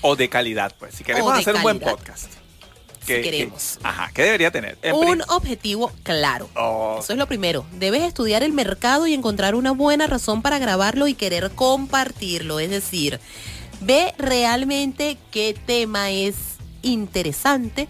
O 0.00 0.16
de 0.16 0.28
calidad, 0.28 0.74
pues. 0.78 0.94
Si 0.94 1.04
queremos 1.04 1.32
hacer 1.32 1.56
un 1.56 1.62
buen 1.62 1.78
calidad. 1.78 1.96
podcast. 1.96 2.32
Si 3.00 3.22
queremos. 3.22 3.78
ajá, 3.82 4.10
¿qué 4.12 4.22
debería 4.22 4.50
tener? 4.50 4.76
En 4.82 4.94
Un 4.94 5.22
objetivo 5.28 5.90
claro. 6.02 6.48
Oh, 6.56 6.98
Eso 7.00 7.12
es 7.12 7.18
lo 7.18 7.26
primero. 7.26 7.64
Debes 7.72 8.02
estudiar 8.02 8.42
el 8.42 8.52
mercado 8.52 9.06
y 9.06 9.14
encontrar 9.14 9.54
una 9.54 9.72
buena 9.72 10.06
razón 10.06 10.42
para 10.42 10.58
grabarlo 10.58 11.06
y 11.06 11.14
querer 11.14 11.50
compartirlo. 11.50 12.60
Es 12.60 12.70
decir, 12.70 13.20
ve 13.80 14.14
realmente 14.18 15.16
qué 15.30 15.54
tema 15.66 16.10
es 16.10 16.36
interesante 16.82 17.88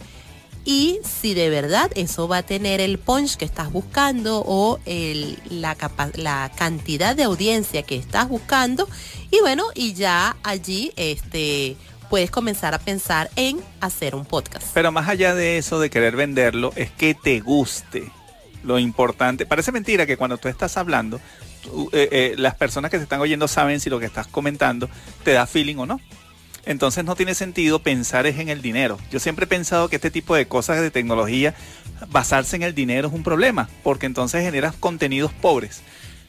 y 0.68 1.00
si 1.02 1.32
de 1.32 1.48
verdad 1.48 1.90
eso 1.94 2.28
va 2.28 2.36
a 2.38 2.42
tener 2.42 2.82
el 2.82 2.98
punch 2.98 3.38
que 3.38 3.46
estás 3.46 3.72
buscando 3.72 4.44
o 4.46 4.78
la, 4.84 6.50
cantidad 6.54 7.16
de 7.16 7.22
audiencia 7.22 7.84
que 7.84 7.96
estás 7.96 8.28
buscando. 8.28 8.86
Y 9.30 9.40
bueno, 9.40 9.64
y 9.74 9.94
ya 9.94 10.36
allí 10.42 10.92
este, 10.96 11.78
puedes 12.10 12.30
comenzar 12.30 12.74
a 12.74 12.78
pensar 12.78 13.30
en 13.34 13.58
hacer 13.80 14.14
un 14.14 14.26
podcast. 14.26 14.66
Pero 14.74 14.92
más 14.92 15.08
allá 15.08 15.34
de 15.34 15.56
eso, 15.56 15.80
de 15.80 15.88
querer 15.88 16.16
venderlo, 16.16 16.74
es 16.76 16.90
que 16.90 17.14
te 17.14 17.40
guste. 17.40 18.12
Lo 18.62 18.78
importante, 18.78 19.46
parece 19.46 19.72
mentira 19.72 20.04
que 20.04 20.18
cuando 20.18 20.36
tú 20.36 20.48
estás 20.48 20.76
hablando, 20.76 21.18
eh, 21.92 22.08
eh, 22.12 22.34
las 22.36 22.56
personas 22.56 22.90
que 22.90 22.98
te 22.98 23.04
están 23.04 23.22
oyendo 23.22 23.48
saben 23.48 23.80
si 23.80 23.88
lo 23.88 23.98
que 23.98 24.04
estás 24.04 24.26
comentando 24.26 24.90
te 25.24 25.32
da 25.32 25.46
feeling 25.46 25.76
o 25.76 25.86
no. 25.86 25.98
Entonces 26.68 27.02
no 27.06 27.16
tiene 27.16 27.34
sentido 27.34 27.78
pensar 27.78 28.26
es 28.26 28.38
en 28.38 28.50
el 28.50 28.60
dinero. 28.60 28.98
Yo 29.10 29.20
siempre 29.20 29.44
he 29.44 29.48
pensado 29.48 29.88
que 29.88 29.96
este 29.96 30.10
tipo 30.10 30.36
de 30.36 30.46
cosas 30.46 30.82
de 30.82 30.90
tecnología, 30.90 31.54
basarse 32.10 32.56
en 32.56 32.62
el 32.62 32.74
dinero 32.74 33.08
es 33.08 33.14
un 33.14 33.22
problema, 33.22 33.70
porque 33.82 34.04
entonces 34.04 34.42
generas 34.42 34.74
contenidos 34.76 35.32
pobres. 35.32 35.80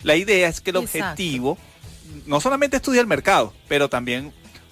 La 0.01 0.15
idea 0.15 0.47
es 0.47 0.61
que 0.61 0.69
el 0.69 0.77
Exacto. 0.77 0.99
objetivo 0.99 1.57
no 2.25 2.39
solamente 2.39 2.77
estudia 2.77 3.01
el 3.01 3.07
mercado, 3.07 3.53
pero 3.67 3.89
también 3.89 4.31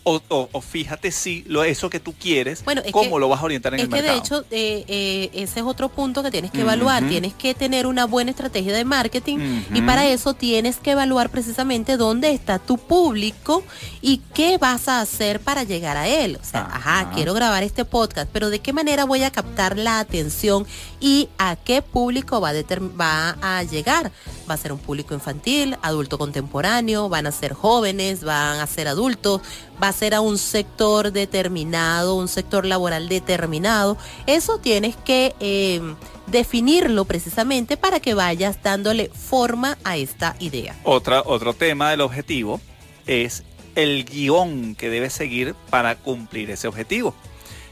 o, 0.09 0.21
o- 0.29 0.49
o 0.51 0.61
fíjate 0.61 1.11
si 1.11 1.43
lo 1.47 1.63
eso 1.65 1.89
que 1.89 1.99
tú 1.99 2.13
quieres, 2.13 2.63
Bueno, 2.63 2.81
es 2.85 2.91
cómo 2.93 3.15
que- 3.15 3.19
lo 3.19 3.29
vas 3.29 3.41
a 3.41 3.43
orientar 3.43 3.73
en 3.73 3.79
Es 3.81 3.83
el 3.83 3.89
que 3.89 3.95
mercado. 3.95 4.13
de 4.13 4.19
hecho 4.23 4.45
eh, 4.51 4.85
eh, 4.87 5.29
ese 5.33 5.59
es 5.59 5.65
otro 5.65 5.89
punto 5.89 6.23
que 6.23 6.31
tienes 6.31 6.51
que 6.51 6.61
evaluar. 6.61 7.07
Tienes 7.07 7.33
que 7.33 7.53
tener 7.53 7.85
una 7.87 8.05
buena 8.05 8.31
estrategia 8.31 8.73
de 8.73 8.85
marketing 8.85 9.37
y 9.73 9.81
para 9.81 10.05
eso 10.07 10.33
tienes 10.33 10.77
que 10.77 10.91
evaluar 10.91 11.29
precisamente 11.29 11.97
dónde 11.97 12.31
está 12.31 12.59
tu 12.59 12.77
público 12.77 13.63
y 14.01 14.21
qué 14.33 14.57
vas 14.57 14.87
a 14.87 15.01
hacer 15.01 15.39
para 15.41 15.63
llegar 15.63 15.97
a 15.97 16.07
él. 16.07 16.37
O 16.41 16.45
sea, 16.45 16.61
ajá, 16.61 16.99
Ajá. 17.01 17.11
quiero 17.13 17.33
grabar 17.33 17.63
este 17.63 17.83
podcast, 17.85 18.29
pero 18.31 18.49
de 18.49 18.59
qué 18.59 18.71
manera 18.73 19.03
voy 19.05 19.23
a 19.23 19.31
captar 19.31 19.77
la 19.77 19.99
atención 19.99 20.65
y 20.99 21.27
a 21.37 21.55
qué 21.57 21.81
público 21.81 22.39
va 22.41 22.49
a, 22.51 22.53
va 22.99 23.37
a 23.41 23.63
llegar. 23.63 24.11
Va 24.49 24.53
a 24.53 24.57
ser 24.57 24.71
un 24.71 24.79
público 24.79 25.13
infantil, 25.13 25.75
adulto 25.81 26.17
contemporáneo, 26.17 27.09
van 27.09 27.27
a 27.27 27.31
ser 27.31 27.53
jóvenes, 27.53 28.23
van 28.23 28.59
a 28.59 28.67
ser 28.67 28.87
adultos, 28.87 29.41
va 29.81 29.89
a 29.89 29.93
ser 29.93 30.13
a 30.13 30.21
un 30.21 30.37
sector 30.37 31.11
determinado, 31.11 32.15
un 32.15 32.27
sector 32.27 32.65
laboral 32.65 33.09
determinado. 33.09 33.97
Eso 34.25 34.59
tienes 34.59 34.95
que 34.95 35.35
eh, 35.39 35.81
definirlo 36.27 37.05
precisamente 37.05 37.77
para 37.77 37.99
que 37.99 38.13
vayas 38.13 38.61
dándole 38.61 39.09
forma 39.09 39.77
a 39.83 39.97
esta 39.97 40.35
idea. 40.39 40.75
Otra, 40.83 41.21
otro 41.25 41.53
tema 41.53 41.91
del 41.91 42.01
objetivo 42.01 42.59
es 43.05 43.43
el 43.75 44.05
guion 44.05 44.75
que 44.75 44.89
debes 44.89 45.13
seguir 45.13 45.55
para 45.69 45.95
cumplir 45.95 46.49
ese 46.49 46.67
objetivo. 46.67 47.13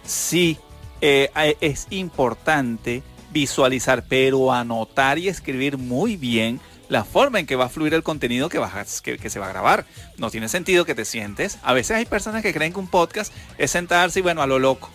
Sí, 0.05 0.57
eh, 1.01 1.31
es 1.61 1.87
importante 1.89 3.01
visualizar, 3.31 4.05
pero 4.07 4.53
anotar 4.53 5.17
y 5.19 5.27
escribir 5.27 5.77
muy 5.77 6.15
bien 6.15 6.61
la 6.89 7.03
forma 7.03 7.39
en 7.39 7.45
que 7.45 7.55
va 7.55 7.65
a 7.65 7.69
fluir 7.69 7.93
el 7.93 8.03
contenido 8.03 8.49
que, 8.49 8.59
vas 8.59 9.01
que, 9.01 9.17
que 9.17 9.29
se 9.29 9.39
va 9.39 9.47
a 9.47 9.49
grabar. 9.49 9.85
No 10.17 10.29
tiene 10.29 10.49
sentido 10.49 10.85
que 10.85 10.95
te 10.95 11.05
sientes. 11.05 11.57
A 11.63 11.73
veces 11.73 11.97
hay 11.97 12.05
personas 12.05 12.41
que 12.41 12.53
creen 12.53 12.73
que 12.73 12.79
un 12.79 12.87
podcast 12.87 13.33
es 13.57 13.71
sentarse 13.71 14.19
y 14.19 14.21
bueno, 14.21 14.41
a 14.41 14.47
lo 14.47 14.59
loco. 14.59 14.89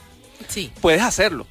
Sí. 0.48 0.72
Puedes 0.80 1.02
hacerlo, 1.02 1.46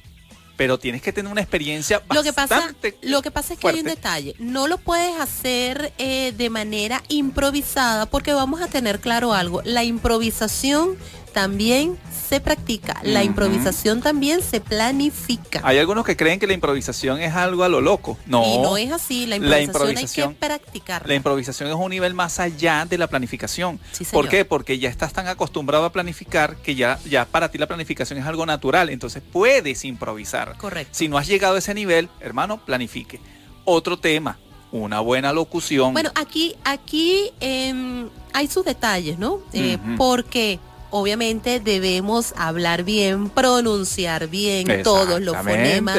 pero 0.56 0.78
tienes 0.78 1.00
que 1.02 1.12
tener 1.12 1.30
una 1.30 1.40
experiencia 1.40 2.02
Lo 2.12 2.22
que 2.22 2.32
pasa, 2.32 2.56
bastante 2.56 2.98
lo 3.02 3.22
que 3.22 3.30
pasa 3.30 3.54
es 3.54 3.60
que 3.60 3.68
hay 3.68 3.80
un 3.80 3.86
detalle. 3.86 4.34
No 4.38 4.66
lo 4.66 4.78
puedes 4.78 5.18
hacer 5.18 5.92
eh, 5.98 6.34
de 6.36 6.50
manera 6.50 7.02
improvisada 7.08 8.06
porque 8.06 8.32
vamos 8.32 8.60
a 8.60 8.66
tener 8.66 9.00
claro 9.00 9.32
algo. 9.32 9.62
La 9.64 9.84
improvisación 9.84 10.96
también 11.32 11.98
se 12.30 12.40
practica. 12.40 13.00
La 13.02 13.24
improvisación 13.24 14.02
también 14.02 14.40
se 14.40 14.60
planifica. 14.60 15.60
Hay 15.64 15.78
algunos 15.78 16.04
que 16.04 16.16
creen 16.16 16.38
que 16.38 16.46
la 16.46 16.52
improvisación 16.52 17.20
es 17.20 17.34
algo 17.34 17.64
a 17.64 17.68
lo 17.68 17.80
loco. 17.80 18.16
No. 18.26 18.44
y 18.44 18.58
no 18.58 18.76
es 18.76 18.92
así. 18.92 19.26
La 19.26 19.38
la 19.38 19.60
improvisación, 19.60 19.96
hay 19.98 20.04
improvisación- 20.04 20.28
que 20.34 20.46
practicarla. 20.46 21.08
La 21.08 21.14
improvisación 21.16 21.68
es 21.70 21.74
un 21.74 21.90
nivel 21.90 22.14
más 22.14 22.38
allá 22.38 22.86
de 22.88 22.98
la 22.98 23.08
planificación. 23.08 23.80
Sí, 23.90 24.04
¿Por 24.12 24.28
qué? 24.28 24.44
Porque 24.44 24.78
ya 24.78 24.88
estás 24.88 25.12
tan 25.12 25.26
acostumbrado 25.26 25.84
a 25.84 25.90
planificar 25.90 26.54
que 26.58 26.76
ya, 26.76 27.00
ya 27.04 27.24
para 27.24 27.50
ti 27.50 27.58
la 27.58 27.66
planificación 27.66 28.20
es 28.20 28.26
algo 28.26 28.46
natural. 28.46 28.90
Entonces 28.90 29.24
puedes 29.32 29.84
improvisar. 29.84 30.56
Correcto. 30.56 30.94
Si 30.94 31.08
no 31.08 31.18
has 31.18 31.26
llegado 31.26 31.56
a 31.56 31.58
ese 31.58 31.74
nivel, 31.74 32.08
hermano, 32.20 32.64
planifique. 32.64 33.20
Otro 33.64 33.98
tema, 33.98 34.38
una 34.70 35.00
buena 35.00 35.32
locución. 35.32 35.94
Bueno, 35.94 36.12
aquí, 36.14 36.54
aquí 36.62 37.32
em, 37.40 38.08
hay 38.32 38.46
sus 38.46 38.64
detalles, 38.64 39.18
¿no? 39.18 39.40
Eh. 39.52 39.78
Porque 39.96 40.60
obviamente 40.90 41.60
debemos 41.60 42.34
hablar 42.36 42.84
bien, 42.84 43.30
pronunciar 43.30 44.28
bien 44.28 44.82
todos 44.82 45.20
los 45.20 45.36
fonemas, 45.36 45.98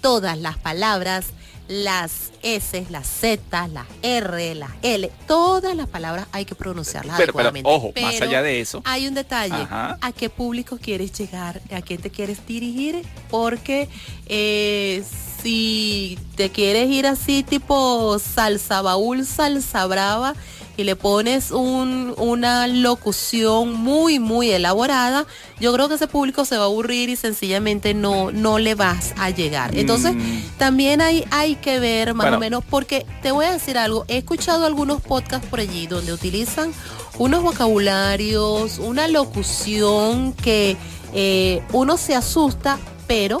todas 0.00 0.38
las 0.38 0.58
palabras, 0.58 1.26
las 1.68 2.30
S, 2.42 2.86
las 2.90 3.08
Z, 3.08 3.68
las 3.68 3.86
R, 4.02 4.54
las 4.54 4.70
L, 4.82 5.10
todas 5.26 5.74
las 5.74 5.88
palabras 5.88 6.28
hay 6.30 6.44
que 6.44 6.54
pronunciarlas 6.54 7.16
Pero, 7.16 7.32
pero, 7.32 7.48
adecuadamente. 7.48 7.70
ojo, 7.70 7.92
más 8.00 8.14
Pero 8.14 8.26
allá 8.26 8.42
de 8.42 8.60
eso. 8.60 8.82
Hay 8.84 9.08
un 9.08 9.14
detalle. 9.14 9.54
Ajá. 9.54 9.98
¿A 10.00 10.12
qué 10.12 10.30
público 10.30 10.78
quieres 10.80 11.12
llegar? 11.12 11.60
¿A 11.74 11.82
quién 11.82 12.00
te 12.00 12.10
quieres 12.10 12.46
dirigir? 12.46 13.04
Porque 13.30 13.88
eh, 14.26 15.02
si 15.42 16.18
te 16.36 16.50
quieres 16.50 16.88
ir 16.88 17.06
así 17.06 17.42
tipo 17.42 18.16
salsa 18.20 18.80
baúl, 18.82 19.26
salsa 19.26 19.86
brava 19.86 20.34
y 20.76 20.84
le 20.84 20.94
pones 20.96 21.50
un- 21.50 22.14
una 22.18 22.66
locución 22.66 23.72
muy, 23.72 24.18
muy 24.18 24.50
elaborada, 24.50 25.26
yo 25.60 25.72
creo 25.72 25.88
que 25.88 25.94
ese 25.94 26.06
público 26.06 26.44
se 26.44 26.56
va 26.56 26.64
a 26.64 26.66
aburrir 26.66 27.08
y 27.08 27.16
sencillamente 27.16 27.94
no, 27.94 28.30
no 28.32 28.58
le 28.58 28.74
vas 28.74 29.14
a 29.18 29.30
llegar. 29.30 29.74
Entonces, 29.76 30.14
Mm. 30.14 30.40
también 30.58 31.00
hay, 31.00 31.24
hay 31.30 31.56
que 31.56 31.78
ver 31.78 32.14
más 32.14 32.24
Bueno. 32.26 32.36
o 32.36 32.40
menos, 32.40 32.64
porque 32.68 33.06
te 33.22 33.30
voy 33.32 33.46
a 33.46 33.52
decir 33.52 33.78
algo, 33.78 34.04
he 34.08 34.18
escuchado 34.18 34.66
algunos 34.66 35.00
podcasts 35.00 35.46
por 35.48 35.60
allí 35.60 35.86
donde 35.86 36.12
utilizan 36.12 36.72
unos 37.18 37.42
vocabularios, 37.42 38.78
una 38.78 39.08
locución 39.08 40.32
que 40.34 40.76
eh, 41.18 41.62
uno 41.72 41.96
se 41.96 42.14
asusta, 42.14 42.78
pero 43.06 43.40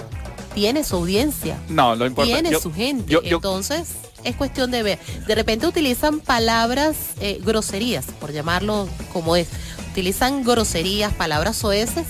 tiene 0.54 0.82
su 0.84 0.96
audiencia, 0.96 1.58
No, 1.68 1.94
lo 1.94 2.06
importante. 2.06 2.40
tiene 2.40 2.50
yo- 2.52 2.60
su 2.60 2.72
gente. 2.72 3.12
yo- 3.12 3.20
yo- 3.22 3.36
Entonces, 3.36 3.88
es 4.26 4.36
cuestión 4.36 4.70
de 4.70 4.82
ver. 4.82 4.98
De 5.26 5.34
repente 5.34 5.66
utilizan 5.66 6.20
palabras, 6.20 6.96
eh, 7.20 7.40
groserías, 7.44 8.06
por 8.20 8.32
llamarlo 8.32 8.88
como 9.12 9.36
es. 9.36 9.48
Utilizan 9.92 10.44
groserías, 10.44 11.12
palabras 11.14 11.56
soeces 11.56 12.06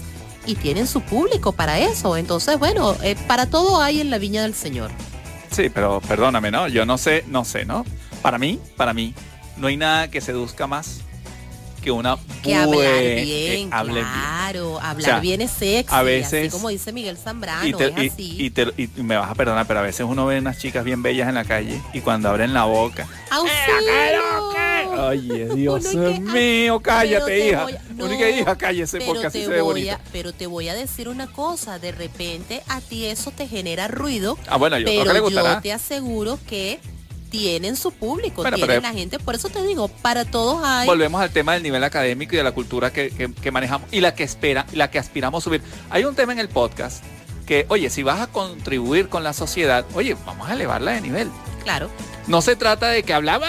y 0.46 0.54
tienen 0.54 0.86
su 0.86 1.02
público 1.02 1.52
para 1.52 1.78
eso. 1.78 2.16
Entonces, 2.16 2.58
bueno, 2.58 2.96
eh, 3.02 3.16
para 3.26 3.46
todo 3.46 3.80
hay 3.80 4.00
en 4.00 4.10
la 4.10 4.18
viña 4.18 4.42
del 4.42 4.54
Señor. 4.54 4.90
Sí, 5.50 5.68
pero 5.68 6.00
perdóname, 6.00 6.50
¿no? 6.50 6.68
Yo 6.68 6.84
no 6.86 6.98
sé, 6.98 7.24
no 7.28 7.44
sé, 7.44 7.64
¿no? 7.64 7.84
Para 8.22 8.38
mí, 8.38 8.58
para 8.76 8.92
mí, 8.92 9.14
no 9.56 9.68
hay 9.68 9.76
nada 9.76 10.08
que 10.08 10.20
seduzca 10.20 10.66
más 10.66 11.00
que 11.86 11.92
una 11.92 12.18
Que 12.42 12.52
hablar 12.52 12.74
buen- 12.74 13.14
bien, 13.24 13.70
que 13.70 13.76
hable 13.76 13.92
bien. 13.94 14.06
claro, 14.06 14.80
hablar 14.80 14.96
O 14.98 15.00
sea, 15.02 15.20
bien 15.20 15.40
es 15.40 15.52
sexy, 15.52 15.94
a 15.94 15.98
así 16.00 16.04
veces- 16.06 16.52
como 16.52 16.68
dice 16.68 16.92
Miguel 16.92 17.16
Zambrano, 17.16 17.64
Y, 17.64 17.72
te- 17.74 17.86
es 17.86 17.96
y- 18.02 18.08
así. 18.08 18.36
y 18.40 18.50
te- 18.50 18.72
y 18.76 18.88
me 19.02 19.16
vas 19.16 19.30
a 19.30 19.34
perdonar, 19.36 19.68
pero 19.68 19.78
a 19.78 19.82
veces 19.84 20.04
uno 20.04 20.26
ve 20.26 20.40
unas 20.40 20.58
chicas 20.58 20.82
bien 20.84 21.00
bellas 21.04 21.28
en 21.28 21.36
la 21.36 21.44
calle 21.44 21.80
y 21.92 22.00
cuando 22.00 22.28
abren 22.28 22.52
la 22.52 22.64
boca. 22.64 23.06
Oye, 24.98 25.48
Dios 25.54 25.84
es 25.84 25.92
que- 25.92 26.20
mío, 26.20 26.80
cállate, 26.80 27.24
Pero 27.24 27.26
te 27.26 27.48
hija. 27.48 27.62
voy 27.62 27.72
a- 27.74 28.04
Única 28.04 28.24
no, 28.24 28.28
hija, 28.36 28.58
cállese 28.58 28.98
pero 28.98 29.12
porque 29.12 29.26
así 29.28 29.38
te 29.40 29.44
se 29.44 29.50
ve 29.52 29.60
voy 29.60 29.82
bonita. 29.82 29.94
a- 29.94 30.00
Pero 30.12 30.32
te 30.32 30.46
voy 30.46 30.68
a 30.68 30.74
decir 30.74 31.08
una 31.08 31.26
cosa, 31.28 31.78
de 31.78 31.92
repente 31.92 32.62
a 32.68 32.80
ti 32.80 33.04
eso 33.06 33.30
te 33.30 33.46
genera 33.46 33.86
ruido, 33.88 34.36
Ah, 34.48 34.56
bueno, 34.56 34.76
yo 34.78 34.84
creo 34.86 35.02
pero 35.02 35.10
que 35.10 35.12
le 35.12 35.18
yo 35.18 35.24
gustará. 35.24 35.60
te 35.60 35.72
aseguro 35.72 36.38
que 36.48 36.80
tienen 37.36 37.76
su 37.76 37.92
público, 37.92 38.42
Bueno, 38.42 38.56
tienen 38.56 38.82
la 38.82 38.92
gente, 38.92 39.18
por 39.18 39.34
eso 39.34 39.48
te 39.48 39.62
digo, 39.66 39.88
para 39.88 40.24
todos 40.24 40.60
hay... 40.64 40.86
Volvemos 40.86 41.20
al 41.20 41.30
tema 41.30 41.54
del 41.54 41.62
nivel 41.62 41.82
académico 41.84 42.34
y 42.34 42.38
de 42.38 42.44
la 42.44 42.52
cultura 42.52 42.92
que, 42.92 43.10
que- 43.10 43.32
que 43.32 43.50
manejamos 43.50 43.88
y 43.92 44.00
la 44.00 44.14
que 44.14 44.24
espera, 44.24 44.66
la 44.72 44.90
que 44.90 44.98
aspiramos 44.98 45.42
a 45.42 45.44
subir. 45.44 45.62
Hay 45.90 46.04
un 46.04 46.14
tema 46.14 46.32
en 46.32 46.38
el 46.38 46.48
podcast 46.48 47.04
que, 47.46 47.66
oye, 47.68 47.90
si 47.90 48.02
vas 48.02 48.20
a 48.20 48.26
contribuir 48.26 49.08
con 49.08 49.22
la 49.22 49.32
sociedad, 49.32 49.84
oye, 49.94 50.16
vamos 50.26 50.48
a 50.48 50.54
elevarla 50.54 50.92
de 50.92 51.00
nivel. 51.00 51.30
Claro, 51.62 51.90
No 52.28 52.42
se 52.42 52.56
trata 52.56 52.88
de 52.88 53.02
que 53.04 53.12
hablaba, 53.14 53.48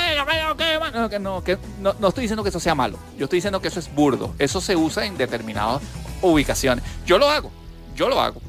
no, 0.93 1.09
que 1.09 1.19
no, 1.19 1.43
que 1.43 1.57
no, 1.81 1.95
no 1.99 2.07
estoy 2.09 2.23
diciendo 2.23 2.43
que 2.43 2.49
eso 2.49 2.59
sea 2.59 2.75
malo. 2.75 2.97
Yo 3.17 3.23
estoy 3.25 3.38
diciendo 3.38 3.59
que 3.61 3.67
eso 3.69 3.79
es 3.79 3.93
burdo. 3.93 4.33
Eso 4.39 4.59
se 4.61 4.75
usa 4.75 5.05
en 5.05 5.17
determinadas 5.17 5.81
ubicaciones. 6.21 6.83
Yo 7.05 7.17
lo 7.17 7.29
hago, 7.29 7.51
yo 7.95 8.07
lo 8.09 8.19
hago. 8.21 8.41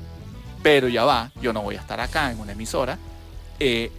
Pero 0.62 0.88
ya 0.88 1.04
va, 1.04 1.30
yo 1.40 1.52
no 1.52 1.62
voy 1.62 1.76
a 1.76 1.80
estar 1.80 2.00
acá 2.00 2.30
en 2.30 2.40
una 2.40 2.52
emisora 2.52 2.98
eh, 3.60 3.90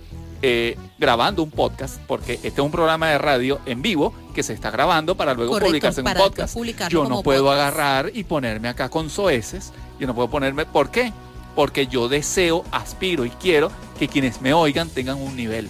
eh, 0.42 0.78
grabando 0.98 1.44
un 1.44 1.52
podcast, 1.52 2.00
porque 2.08 2.34
este 2.36 2.48
es 2.48 2.60
un 2.60 2.72
programa 2.72 3.10
de 3.10 3.18
radio 3.18 3.60
en 3.66 3.82
vivo 3.82 4.14
que 4.34 4.44
se 4.44 4.54
está 4.54 4.72
grabando 4.72 5.16
para 5.16 5.34
luego 5.34 5.52
Correcto, 5.52 5.70
publicarse 5.70 6.02
en 6.02 6.08
un 6.08 6.14
podcast. 6.14 6.58
Yo 6.90 7.08
no 7.08 7.24
puedo 7.24 7.46
podcast. 7.46 7.62
agarrar 7.62 8.12
y 8.14 8.24
ponerme 8.24 8.70
acá 8.70 8.90
con 8.90 9.10
soeces. 9.10 9.74
Yo 10.00 10.08
no 10.08 10.16
puedo 10.16 10.30
ponerme. 10.30 10.66
¿Por 10.66 10.92
qué? 10.92 11.12
Porque 11.56 11.88
yo 11.88 12.08
deseo, 12.08 12.64
aspiro 12.72 13.26
y 13.26 13.32
quiero 13.32 13.72
que 13.98 14.08
quienes 14.08 14.42
me 14.42 14.54
oigan 14.54 14.90
tengan 14.90 15.18
un 15.18 15.36
nivel. 15.36 15.70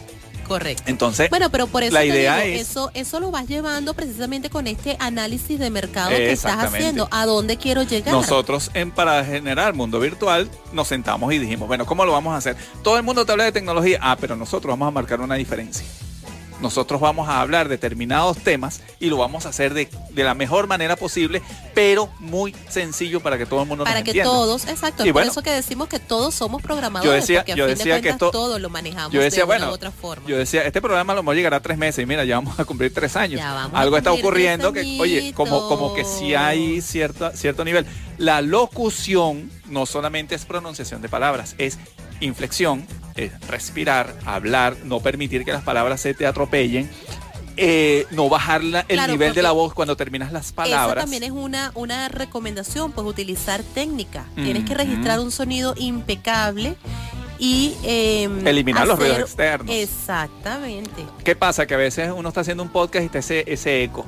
Correcto. 0.50 0.84
Entonces, 0.88 1.30
Bueno, 1.30 1.50
pero 1.50 1.68
por 1.68 1.84
eso 1.84 1.94
la 1.94 2.04
idea 2.04 2.40
digo, 2.42 2.58
es- 2.60 2.70
eso, 2.72 2.92
eso 2.94 3.20
lo 3.22 3.32
vas 3.32 3.48
llevando 3.48 3.94
precisamente 3.94 4.50
con 4.50 4.68
este 4.68 4.98
análisis 5.00 5.58
de 5.60 5.70
mercado 5.70 6.10
que 6.10 6.32
estás 6.34 6.58
haciendo. 6.66 7.08
¿A 7.12 7.26
dónde 7.26 7.56
quiero 7.56 7.84
llegar? 7.84 8.14
Nosotros 8.14 8.72
en 8.74 8.92
para 8.92 9.24
generar 9.24 9.74
mundo 9.74 10.00
virtual 10.02 10.50
nos 10.74 10.88
sentamos 10.90 11.32
y 11.34 11.38
dijimos, 11.40 11.68
bueno, 11.70 11.86
¿cómo 11.86 12.04
lo 12.04 12.12
vamos 12.12 12.34
a 12.34 12.38
hacer? 12.38 12.58
Todo 12.84 12.98
el 12.98 13.04
mundo 13.04 13.26
te 13.26 13.32
habla 13.32 13.46
de 13.46 13.52
tecnología, 13.54 14.00
ah, 14.02 14.18
pero 14.20 14.36
nosotros 14.36 14.72
vamos 14.74 14.88
a 14.90 14.92
marcar 14.92 15.22
una 15.22 15.36
diferencia. 15.36 15.86
Nosotros 16.62 17.00
vamos 17.00 17.30
a 17.30 17.40
hablar 17.40 17.70
determinados 17.70 18.38
temas 18.38 18.82
y 19.00 19.08
lo 19.10 19.16
vamos 19.18 19.46
a 19.46 19.50
hacer 19.50 19.74
de, 19.74 19.90
de 20.12 20.24
la 20.26 20.34
mejor 20.34 20.68
manera 20.68 20.98
posible, 20.98 21.42
pero 21.74 22.10
muy 22.20 22.54
sencillo 22.68 23.22
para 23.22 23.38
que 23.38 23.46
todo 23.46 23.62
el 23.62 23.68
mundo 23.68 23.86
para 23.86 23.96
nos 24.00 24.04
que 24.04 24.10
entienda. 24.12 24.30
todos, 24.32 24.68
exacto, 24.68 25.04
Y 25.04 25.08
por 25.08 25.22
bueno, 25.22 25.32
eso 25.32 25.42
que 25.42 25.52
decimos 25.52 25.88
que 25.88 26.00
todos 26.00 26.36
somos 26.36 26.62
programadores, 26.62 27.10
Yo 27.10 27.14
decía- 27.14 27.40
porque 27.40 27.54
a 27.54 27.56
yo 27.56 27.66
fin 27.68 27.76
decía 27.78 27.96
de 27.96 28.02
que 28.02 28.08
cuentas 28.10 28.28
esto- 28.28 28.32
todo 28.38 28.60
lo 28.60 28.70
manejamos 28.70 29.14
Yo 29.14 29.22
decía, 29.22 29.40
de 29.40 29.44
una 29.46 29.56
bueno, 29.58 29.72
u 29.72 29.74
otra 29.76 29.92
forma. 29.92 30.28
yo 30.28 30.38
decía, 30.38 30.64
este 30.64 30.82
programa 30.82 31.14
a 31.14 31.16
lo 31.16 31.24
mejor 31.24 31.36
llegará 31.38 31.58
a 31.58 31.62
tres 31.62 31.78
meses 31.78 32.04
y 32.04 32.06
mira, 32.06 32.26
ya 32.26 32.36
vamos 32.36 32.60
a 32.60 32.66
cumplir 32.66 32.94
tres 32.94 33.16
años. 33.16 33.40
Ya 33.40 33.54
vamos 33.54 33.74
a 33.74 33.80
Algo 33.80 33.96
está 33.98 34.12
ocurriendo 34.12 34.74
que, 34.74 34.98
oye, 35.00 35.34
como, 35.34 35.68
como 35.70 35.94
que 35.94 36.04
sí 36.04 36.36
hay 36.36 36.82
cierta, 36.82 37.32
cierto 37.38 37.64
nivel. 37.64 37.86
La 38.18 38.42
locución 38.42 39.50
no 39.68 39.86
solamente 39.86 40.36
es 40.36 40.44
pronunciación 40.44 41.02
de 41.02 41.08
palabras, 41.10 41.56
es 41.58 41.78
inflexión, 42.20 42.86
es 43.16 43.32
respirar, 43.48 44.16
hablar, 44.26 44.76
no 44.86 45.00
permitir 45.00 45.44
que 45.46 45.52
las 45.52 45.64
palabras 45.64 46.02
se 46.02 46.14
te 46.14 46.26
atropellen, 46.26 46.90
eh, 47.62 48.06
no 48.12 48.30
bajar 48.30 48.64
la- 48.64 48.82
el 48.88 48.96
Claro, 48.96 49.12
nivel 49.12 49.34
de 49.34 49.42
la 49.42 49.52
voz 49.52 49.74
cuando 49.74 49.98
terminas 49.98 50.32
las 50.32 50.54
palabras. 50.54 51.04
también 51.04 51.24
es 51.24 51.32
una, 51.32 51.72
una 51.76 52.08
recomendación, 52.08 52.92
pues 52.94 53.06
utilizar 53.06 53.62
técnica. 53.64 54.24
Tienes 54.36 54.64
que 54.64 54.74
registrar 54.76 55.20
un 55.20 55.32
sonido 55.32 55.74
impecable 55.78 56.76
y 57.38 57.74
em, 57.84 58.46
Eliminar 58.48 58.88
los 58.88 58.98
ruidos 59.00 59.20
externos. 59.20 59.74
Exactamente. 59.76 61.06
¿Qué 61.24 61.36
pasa? 61.36 61.66
Que 61.68 61.74
a 61.74 61.78
veces 61.78 62.12
uno 62.16 62.30
está 62.30 62.42
haciendo 62.42 62.64
un 62.64 62.70
podcast 62.70 63.04
y 63.04 63.06
está 63.08 63.20
ese, 63.20 63.44
ese 63.48 63.84
eco. 63.84 64.06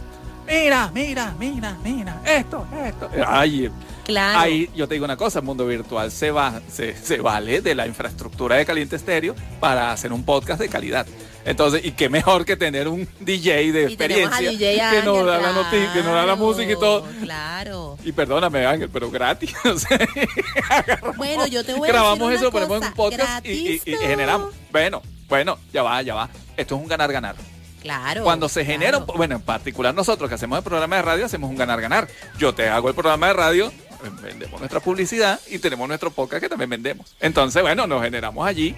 Mira, 0.48 0.90
mira, 0.94 1.34
mira, 1.40 1.78
mira, 1.84 2.22
esto, 2.26 2.66
esto. 2.86 3.10
Ay, 3.26 3.70
Claro. 4.06 4.40
Ahí 4.40 4.70
yo 4.76 4.88
te 4.88 4.96
digo 4.96 5.06
una 5.06 5.18
cosa, 5.18 5.40
el 5.40 5.46
mundo 5.46 5.66
virtual 5.66 6.12
se, 6.12 6.32
va, 6.32 6.62
se, 6.72 6.96
se 6.96 7.18
vale 7.20 7.62
de 7.62 7.76
la 7.76 7.88
infraestructura 7.88 8.56
de 8.58 8.66
Caliente 8.66 8.96
Estéreo 8.96 9.36
para 9.60 9.92
hacer 9.92 10.12
un 10.12 10.24
podcast 10.24 10.60
de 10.60 10.70
calidad. 10.70 11.06
Entonces, 11.46 11.84
y 11.84 11.92
qué 11.92 12.08
mejor 12.10 12.46
que 12.46 12.56
tener 12.56 12.88
un 12.88 13.08
DJ 13.20 13.72
de 13.72 13.92
Y 13.92 13.98
tenemos 13.98 14.32
a 14.34 14.42
experiencia 14.42 14.92
que 14.92 15.02
nos 15.04 15.26
da 15.26 15.40
la 15.40 15.54
noticia, 15.54 15.94
que 15.94 16.04
nos 16.04 16.14
da 16.14 16.26
la 16.26 16.36
música 16.36 16.72
y 16.72 16.76
todo. 16.76 17.06
Claro. 17.22 17.98
Y 18.04 18.12
perdóname, 18.12 18.66
Ángel, 18.66 18.90
pero 18.90 19.10
gratis. 19.10 19.54
Agarramos- 20.70 21.18
Bueno, 21.18 21.48
yo 21.48 21.64
te 21.64 21.74
voy 21.74 21.90
a 21.90 21.92
grabamos 21.92 22.30
decir 22.30 22.46
eso, 22.46 22.50
una 22.50 22.52
ponemos 22.52 22.82
en 22.82 22.88
un 22.90 22.94
podcast 22.94 23.46
y, 23.46 23.80
generamos. 23.80 24.54
Bueno, 24.72 25.02
bueno, 25.28 25.58
ya 25.74 25.84
va, 25.84 26.02
ya 26.02 26.16
va. 26.16 26.30
Esto 26.58 26.76
es 26.76 26.82
un 26.82 26.88
ganar-ganar. 26.88 27.36
Claro. 27.82 28.24
Cuando 28.24 28.48
se 28.48 28.64
genera, 28.64 29.00
claro. 29.00 29.14
bueno, 29.18 29.36
en 29.36 29.42
particular 29.42 29.96
nosotros 29.96 30.30
que 30.30 30.36
hacemos 30.36 30.58
el 30.60 30.64
programa 30.64 30.98
de 30.98 31.02
radio, 31.02 31.26
hacemos 31.26 31.50
un 31.50 31.56
ganar-ganar. 31.56 32.08
Yo 32.38 32.54
te 32.54 32.70
hago 32.70 32.90
el 32.90 32.94
programa 32.94 33.28
de 33.28 33.34
radio, 33.34 33.74
vendemos 34.22 34.60
nuestra 34.60 34.80
publicidad 34.80 35.40
y 35.50 35.60
tenemos 35.60 35.88
nuestro 35.88 36.12
podcast 36.12 36.42
que 36.42 36.50
también 36.50 36.70
vendemos. 36.70 37.16
Entonces, 37.20 37.62
bueno, 37.62 37.88
nos 37.88 38.02
generamos 38.02 38.48
allí. 38.48 38.76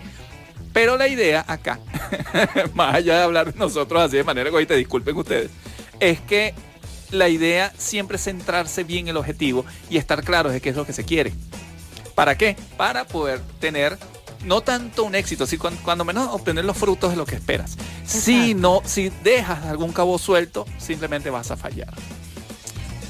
Pero 0.71 0.97
la 0.97 1.07
idea 1.07 1.45
acá, 1.47 1.79
más 2.73 2.95
allá 2.95 3.17
de 3.17 3.23
hablar 3.23 3.55
nosotros 3.55 4.01
así 4.01 4.17
de 4.17 4.23
manera 4.23 4.49
egoísta, 4.49 4.73
disculpen 4.73 5.15
ustedes, 5.15 5.51
es 5.99 6.19
que 6.21 6.55
la 7.11 7.29
idea 7.29 7.71
siempre 7.77 8.17
es 8.17 8.23
centrarse 8.23 8.83
bien 8.83 9.05
en 9.05 9.09
el 9.09 9.17
objetivo 9.17 9.65
y 9.89 9.97
estar 9.97 10.23
claros 10.23 10.51
de 10.51 10.61
qué 10.61 10.69
es 10.69 10.75
lo 10.75 10.85
que 10.85 10.93
se 10.93 11.05
quiere. 11.05 11.31
¿Para 12.15 12.37
qué? 12.37 12.55
Para 12.75 13.05
poder 13.05 13.39
tener 13.59 13.97
no 14.45 14.61
tanto 14.61 15.03
un 15.03 15.15
éxito, 15.15 15.45
sino 15.45 15.63
cuando, 15.83 16.05
menos 16.05 16.29
obtener 16.31 16.65
los 16.65 16.77
frutos 16.77 17.11
de 17.11 17.15
lo 17.15 17.25
que 17.25 17.35
esperas. 17.35 17.77
Si 18.05 18.51
Exacto. 18.51 18.61
no, 18.61 18.81
si 18.85 19.09
dejas 19.23 19.65
algún 19.65 19.93
cabo 19.93 20.17
suelto, 20.17 20.65
simplemente 20.77 21.29
vas 21.29 21.51
a 21.51 21.57
fallar. 21.57 21.93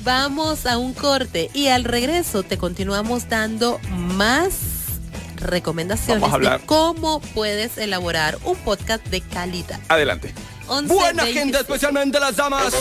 Vamos 0.03 0.65
a 0.65 0.77
un 0.77 0.93
corte 0.93 1.49
y 1.53 1.67
al 1.67 1.83
regreso 1.85 2.43
te 2.43 2.57
continuamos 2.57 3.29
dando 3.29 3.79
más 3.89 4.53
recomendaciones 5.37 6.21
Vamos 6.21 6.33
a 6.33 6.35
hablar. 6.35 6.59
de 6.61 6.65
cómo 6.65 7.19
puedes 7.33 7.77
elaborar 7.77 8.37
un 8.43 8.55
podcast 8.57 9.05
de 9.07 9.21
calidad. 9.21 9.79
Adelante. 9.87 10.33
11, 10.67 10.93
Buena 10.93 11.23
gente, 11.23 11.39
26. 11.57 11.61
especialmente 11.61 12.19
las 12.19 12.35
damas. 12.35 12.73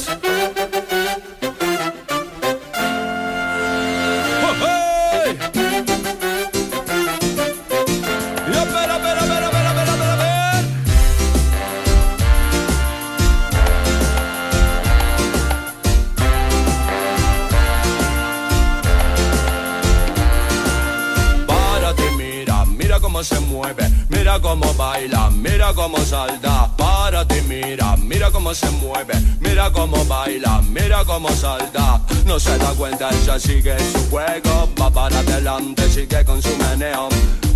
Se 23.22 23.38
mueve, 23.40 23.88
mira 24.08 24.40
cómo 24.40 24.72
baila, 24.74 25.30
mira 25.30 25.72
cómo 25.74 25.98
salta. 25.98 26.70
Párate, 26.76 27.42
mira, 27.42 27.96
mira 27.96 28.30
cómo 28.30 28.54
se 28.54 28.70
mueve, 28.70 29.14
mira 29.40 29.70
cómo 29.70 30.04
baila, 30.04 30.62
mira 30.62 31.04
cómo 31.04 31.28
salta. 31.30 32.00
No 32.26 32.40
se 32.40 32.56
da 32.58 32.72
cuenta, 32.74 33.10
ella 33.10 33.38
sigue 33.38 33.76
su 33.92 34.10
juego, 34.10 34.68
va 34.80 34.90
para 34.90 35.18
adelante, 35.18 35.88
sigue 35.90 36.24
con 36.24 36.42
su 36.42 36.56
meneo. 36.56 37.08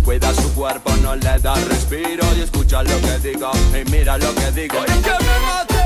Cuida 0.05 0.33
su 0.33 0.53
cuerpo, 0.53 0.91
no 1.01 1.15
le 1.15 1.39
da 1.39 1.55
respiro 1.55 2.25
y 2.37 2.41
escucha 2.41 2.83
lo 2.83 3.01
que 3.01 3.19
digo 3.19 3.51
y 3.73 3.89
mira 3.91 4.17
lo 4.17 4.33
que 4.35 4.51
digo. 4.51 4.77
¡Y 4.87 5.01
que 5.01 5.09
me 5.09 5.39
maten! 5.45 5.77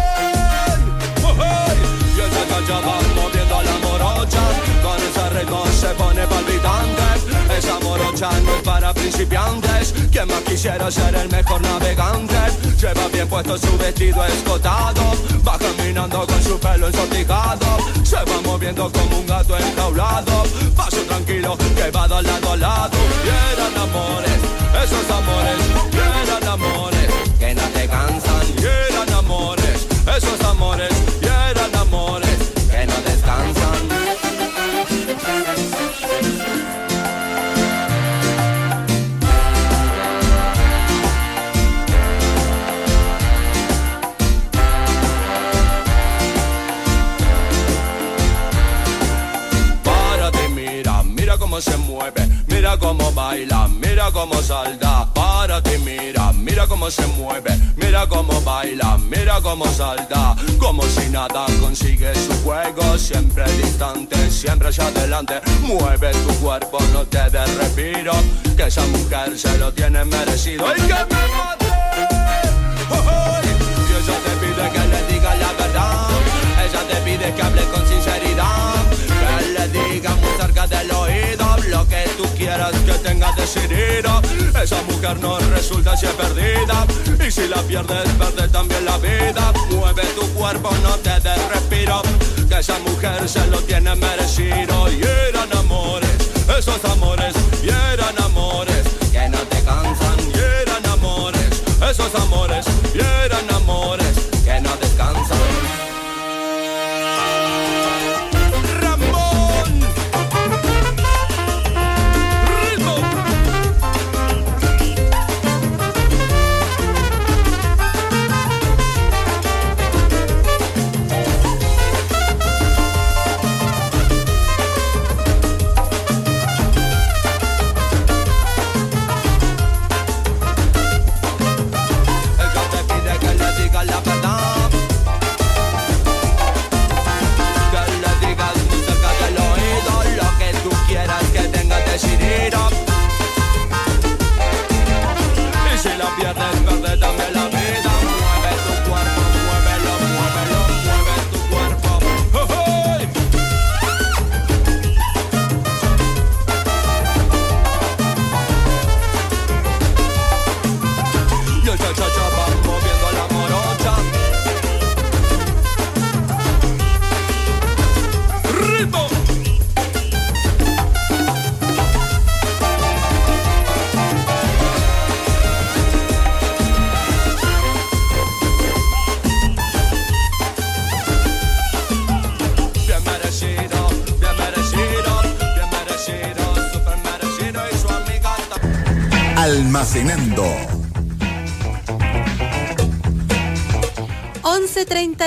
Y 2.42 2.44
esa 2.44 2.60
cacha 2.60 2.80
va 2.82 3.02
moviendo 3.16 3.62
la 3.62 3.78
morocha 3.88 4.42
Con 4.82 4.98
ese 4.98 5.30
ritmo 5.30 5.64
se 5.68 5.88
pone 5.89 6.26
palpitante. 6.26 7.58
Esa 7.58 7.80
morocha 7.80 8.30
no 8.42 8.56
es 8.56 8.62
para 8.64 8.94
principiantes. 8.94 9.94
Quien 10.12 10.28
más 10.28 10.42
quisiera 10.42 10.89
ser 10.89 11.14
el 11.16 11.30
mejor 11.30 11.62
navegante. 11.62 12.36
Lleva 12.80 13.08
bien 13.10 13.28
puesto 13.28 13.58
su 13.58 13.78
vestido 13.78 14.26
escotado. 14.26 15.02
Va 15.48 15.58
caminando 15.58 16.26
con 16.26 16.44
su 16.44 16.60
pelo 16.60 16.88
ensortijado. 16.88 17.78
Se 18.04 18.16
va 18.16 18.42
moviendo 18.44 18.92
como 18.92 19.20
un 19.20 19.28
gato 19.28 19.58
enjaulado. 19.58 20.44
Paso 20.76 20.98
tranquilo 21.08 21.58
que 21.58 21.92
va 21.92 22.08
de 22.08 22.22
lado 22.24 22.52
a 22.52 22.58
lado. 22.58 22.98
Y 23.26 23.80
amores, 23.80 24.39
esos 24.84 25.12
amores 25.12 25.58
Y 25.94 26.48
amores. 26.48 27.08
Que 27.38 27.54
no 27.54 27.64
te 27.74 27.88
cansan. 27.88 28.48
Y 28.58 29.14
amores, 29.14 29.61
nada 61.28 61.45
consigue 61.59 62.13
su 62.15 62.34
juego, 62.43 62.97
siempre 62.97 63.43
distante, 63.53 64.15
siempre 64.32 64.69
hacia 64.69 64.88
adelante. 64.88 65.36
Mueve 65.61 66.11
tu 66.13 66.34
cuerpo, 66.39 66.80
no 66.93 67.05
te 67.05 67.30
des 67.30 67.57
respiro, 67.57 68.13
que 68.57 68.63
esa 68.63 68.82
mujer 68.88 69.38
se 69.38 69.55
lo 69.59 69.72
tiene 69.72 70.03
merecido. 70.03 70.65
¡Y 70.76 70.82
que 70.82 70.93
me 71.11 71.24
mate! 71.38 71.67
¡Oh, 72.89 72.95
oh! 72.95 73.39
Y 73.43 73.93
ella 73.99 74.17
te 74.26 74.32
pide 74.41 74.65
que 74.74 74.88
le 74.88 75.13
diga 75.13 75.36
la 75.36 75.53
verdad, 75.53 76.09
ella 76.65 76.82
te 76.89 76.95
pide 77.05 77.34
que 77.36 77.41
hable 77.41 77.63
con 77.65 77.88
sinceridad. 77.88 78.81
Le 79.62 79.68
diga 79.68 80.16
muy 80.16 80.30
cerca 80.39 80.66
del 80.66 80.89
oído 80.91 81.45
lo 81.70 81.88
que 81.88 82.09
tú 82.18 82.24
quieras 82.36 82.72
que 82.84 82.93
tenga 82.93 83.32
decidido. 83.34 84.20
Esa 84.59 84.82
mujer 84.84 85.20
no 85.20 85.38
resulta 85.38 85.95
si 85.95 86.07
es 86.07 86.14
perdida. 86.14 86.88
Y 87.24 87.30
si 87.30 87.47
la 87.47 87.62
pierdes, 87.62 88.09
pierdes 88.18 88.51
también 88.51 88.84
la 88.86 88.97
vida. 88.97 89.53
Mueve 89.70 90.01
tu 90.20 90.28
cuerpo, 90.34 90.72
no 90.82 90.97
te 90.97 91.12
des 91.20 91.49
respiro. 91.49 92.01
Que 92.49 92.57
esa 92.59 92.80
mujer 92.80 93.30
se 93.30 93.45
lo 93.47 93.59
tiene 93.59 93.93
merecido. 93.93 94.91
Y 94.91 95.03
eran 95.30 95.55
amores, 95.55 96.09
esos 96.57 96.84
amores, 96.86 97.36
y 97.62 97.70
eran 97.70 98.20
amores. 98.20 98.70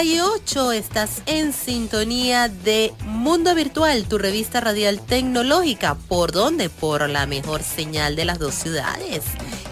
1138, 0.05 0.73
estás 0.73 1.23
en 1.25 1.55
sintonía 1.55 2.51
de 2.51 2.93
Mundo 3.07 3.55
Virtual, 3.55 4.05
tu 4.07 4.19
revista 4.19 4.61
radial 4.61 5.01
tecnológica. 5.01 5.95
¿Por 5.95 6.31
dónde? 6.31 6.69
Por 6.69 7.09
la 7.09 7.25
mejor 7.25 7.63
señal 7.63 8.15
de 8.15 8.27
las 8.27 8.39
dos 8.39 8.55
ciudades. 8.55 9.25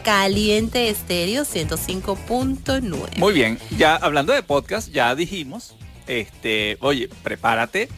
Caliente 0.03 0.89
Estéreo 0.89 1.43
105.9. 1.43 3.19
Muy 3.19 3.35
bien, 3.35 3.59
ya 3.77 3.95
hablando 3.95 4.33
de 4.33 4.43
podcast, 4.43 4.91
ya 4.91 5.15
dijimos, 5.15 5.75
este, 6.07 6.79
oye, 6.81 7.11
prepárate, 7.23 7.91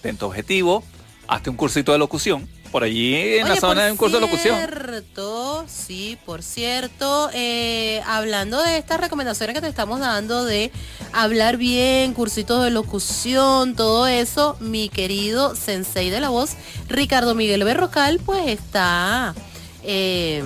ten 0.00 0.16
tu 0.16 0.24
objetivo, 0.24 0.82
hazte 1.26 1.50
un 1.50 1.56
cursito 1.56 1.92
de 1.92 1.98
locución. 1.98 2.48
Por 2.70 2.82
allí 2.82 3.14
en 3.38 3.48
la 3.48 3.56
zona 3.56 3.84
hay 3.84 3.90
un 3.90 3.96
curso 3.96 4.16
de 4.16 4.20
locución. 4.22 4.56
cierto, 4.56 5.64
sí, 5.68 6.18
por 6.26 6.42
cierto, 6.42 7.30
eh, 7.32 8.02
hablando 8.06 8.62
de 8.62 8.76
estas 8.76 9.00
recomendaciones 9.00 9.54
que 9.54 9.60
te 9.60 9.68
estamos 9.68 10.00
dando 10.00 10.44
de 10.44 10.70
hablar 11.12 11.56
bien, 11.56 12.12
cursitos 12.12 12.62
de 12.62 12.70
locución, 12.70 13.74
todo 13.74 14.06
eso, 14.06 14.56
mi 14.60 14.88
querido 14.90 15.56
sensei 15.56 16.10
de 16.10 16.20
la 16.20 16.28
voz, 16.28 16.56
Ricardo 16.88 17.34
Miguel 17.34 17.64
Berrocal, 17.64 18.20
pues 18.24 18.46
está, 18.48 19.34
eh, 19.82 20.42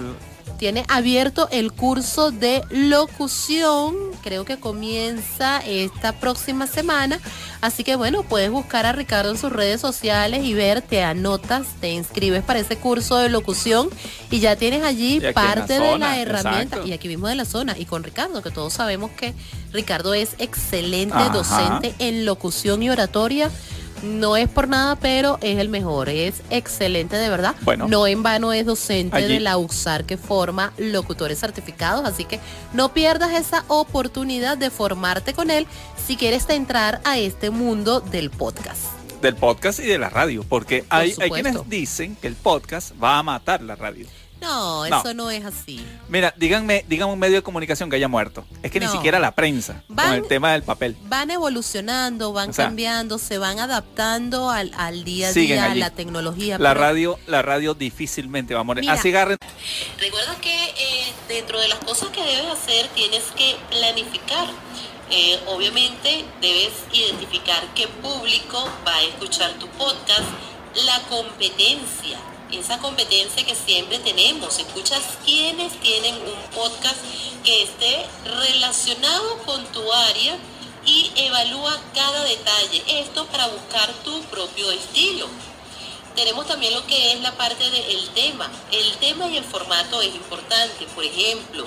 tiene 0.62 0.84
abierto 0.86 1.48
el 1.50 1.72
curso 1.72 2.30
de 2.30 2.62
locución, 2.70 3.96
creo 4.22 4.44
que 4.44 4.60
comienza 4.60 5.58
esta 5.58 6.12
próxima 6.20 6.68
semana, 6.68 7.18
así 7.60 7.82
que 7.82 7.96
bueno, 7.96 8.22
puedes 8.22 8.48
buscar 8.48 8.86
a 8.86 8.92
Ricardo 8.92 9.32
en 9.32 9.38
sus 9.38 9.50
redes 9.50 9.80
sociales 9.80 10.44
y 10.44 10.54
ver, 10.54 10.80
te 10.80 11.02
anotas, 11.02 11.66
te 11.80 11.90
inscribes 11.90 12.44
para 12.44 12.60
ese 12.60 12.76
curso 12.76 13.16
de 13.16 13.28
locución 13.28 13.90
y 14.30 14.38
ya 14.38 14.54
tienes 14.54 14.84
allí 14.84 15.18
la 15.18 15.32
parte 15.32 15.80
de 15.80 15.98
la 15.98 16.20
herramienta 16.20 16.76
exacto. 16.76 16.86
y 16.86 16.92
aquí 16.92 17.08
mismo 17.08 17.26
de 17.26 17.34
la 17.34 17.44
zona 17.44 17.76
y 17.76 17.84
con 17.84 18.04
Ricardo, 18.04 18.40
que 18.40 18.52
todos 18.52 18.72
sabemos 18.72 19.10
que 19.10 19.34
Ricardo 19.72 20.14
es 20.14 20.36
excelente 20.38 21.16
Ajá. 21.16 21.30
docente 21.30 21.92
en 21.98 22.24
locución 22.24 22.84
y 22.84 22.90
oratoria. 22.90 23.50
No 24.02 24.36
es 24.36 24.48
por 24.48 24.68
nada, 24.68 24.96
pero 24.96 25.38
es 25.42 25.58
el 25.58 25.68
mejor, 25.68 26.08
es 26.08 26.42
excelente 26.50 27.16
de 27.16 27.28
verdad. 27.28 27.54
Bueno. 27.62 27.86
no 27.88 28.06
en 28.06 28.22
vano 28.22 28.52
es 28.52 28.66
docente 28.66 29.16
Allí- 29.16 29.34
de 29.34 29.40
la 29.40 29.58
UXAR 29.58 30.04
que 30.04 30.16
forma 30.16 30.72
locutores 30.76 31.38
certificados, 31.38 32.04
así 32.04 32.24
que 32.24 32.40
no 32.72 32.92
pierdas 32.92 33.32
esa 33.32 33.64
oportunidad 33.68 34.58
de 34.58 34.70
formarte 34.70 35.34
con 35.34 35.50
él 35.50 35.66
si 36.06 36.16
quieres 36.16 36.48
entrar 36.48 37.00
a 37.04 37.18
este 37.18 37.50
mundo 37.50 38.00
del 38.00 38.30
podcast. 38.30 38.80
Del 39.20 39.36
podcast 39.36 39.78
y 39.78 39.84
de 39.86 39.98
la 39.98 40.10
radio, 40.10 40.44
porque 40.48 40.84
hay, 40.88 41.14
quienes 41.14 41.68
dicen 41.68 42.16
que 42.16 42.26
el 42.26 42.34
podcast 42.34 42.92
va 43.00 43.18
a 43.18 43.22
matar 43.22 43.62
la 43.62 43.76
radio. 43.76 44.06
No, 44.42 44.84
eso 44.84 45.14
no 45.14 45.30
es 45.30 45.44
así. 45.44 45.84
Mira, 46.08 46.34
díganme, 46.36 46.84
díganme 46.88 47.12
un 47.12 47.18
medio 47.18 47.36
de 47.36 47.42
comunicación 47.42 47.88
que 47.88 47.96
haya 47.96 48.08
muerto. 48.08 48.44
Es 48.62 48.70
que 48.70 48.80
ni 48.80 48.88
siquiera 48.88 49.18
la 49.18 49.34
prensa, 49.34 49.82
con 49.86 49.96
Van- 49.96 50.12
el 50.14 50.26
tema 50.28 50.52
del 50.52 50.62
papel. 50.62 50.96
Van 51.04 51.30
evolucionando, 51.30 52.32
van 52.32 52.50
O 52.50 52.52
sea, 52.52 52.66
cambiando, 52.66 53.18
se 53.18 53.38
van 53.38 53.58
adaptando 53.60 54.50
al, 54.50 54.72
al 54.76 55.04
día 55.04 55.28
a 55.28 55.32
día, 55.32 55.64
a 55.70 55.74
la 55.74 55.90
tecnología. 55.90 56.58
La 56.58 56.70
pero- 56.70 56.80
radio, 56.80 57.18
la 57.26 57.42
radio 57.42 57.74
difícilmente 57.74 58.54
va 58.54 58.60
a 58.60 58.64
morir. 58.64 58.82
Mira. 58.82 58.94
Así 58.94 59.08
agarren. 59.08 59.38
Recuerda 59.98 60.34
que 60.40 60.52
eh, 60.54 61.12
dentro 61.28 61.60
de 61.60 61.68
las 61.68 61.78
cosas 61.78 62.08
que 62.10 62.22
debes 62.22 62.46
hacer 62.50 62.88
tienes 62.94 63.22
que 63.36 63.56
planificar. 63.70 64.48
Eh, 65.14 65.38
obviamente 65.48 66.24
debes 66.40 66.72
identificar 66.92 67.62
qué 67.74 67.86
público 67.86 68.66
va 68.86 68.94
a 68.96 69.02
escuchar 69.02 69.52
tu 69.58 69.66
podcast, 69.68 70.22
la 70.86 71.00
competencia, 71.10 72.18
esa 72.52 72.78
competencia 72.78 73.44
que 73.44 73.54
siempre 73.54 73.98
tenemos. 73.98 74.58
Escuchas 74.58 75.02
quienes 75.24 75.72
tienen 75.80 76.14
un 76.14 76.50
podcast 76.54 76.98
que 77.44 77.62
esté 77.62 78.06
relacionado 78.24 79.38
con 79.44 79.64
tu 79.72 79.92
área 79.92 80.36
y 80.84 81.10
evalúa 81.16 81.80
cada 81.94 82.24
detalle. 82.24 82.82
Esto 83.00 83.26
para 83.26 83.48
buscar 83.48 83.92
tu 84.04 84.20
propio 84.22 84.70
estilo 84.70 85.28
tenemos 86.14 86.46
también 86.46 86.74
lo 86.74 86.86
que 86.86 87.12
es 87.12 87.20
la 87.20 87.32
parte 87.32 87.70
del 87.70 88.08
tema. 88.10 88.50
El 88.70 88.92
tema 88.98 89.28
y 89.28 89.36
el 89.36 89.44
formato 89.44 90.00
es 90.02 90.14
importante. 90.14 90.86
Por 90.94 91.04
ejemplo, 91.04 91.64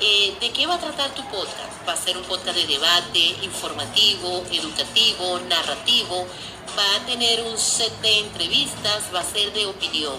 eh, 0.00 0.34
¿de 0.40 0.50
qué 0.50 0.66
va 0.66 0.74
a 0.74 0.80
tratar 0.80 1.14
tu 1.14 1.22
podcast? 1.24 1.86
¿Va 1.86 1.92
a 1.92 1.96
ser 1.96 2.16
un 2.16 2.24
podcast 2.24 2.56
de 2.56 2.66
debate, 2.66 3.18
informativo, 3.42 4.44
educativo, 4.50 5.40
narrativo? 5.48 6.26
¿Va 6.78 6.96
a 6.96 7.06
tener 7.06 7.42
un 7.42 7.58
set 7.58 7.92
de 8.00 8.20
entrevistas? 8.20 9.04
¿Va 9.14 9.20
a 9.20 9.24
ser 9.24 9.52
de 9.52 9.66
opinión? 9.66 10.16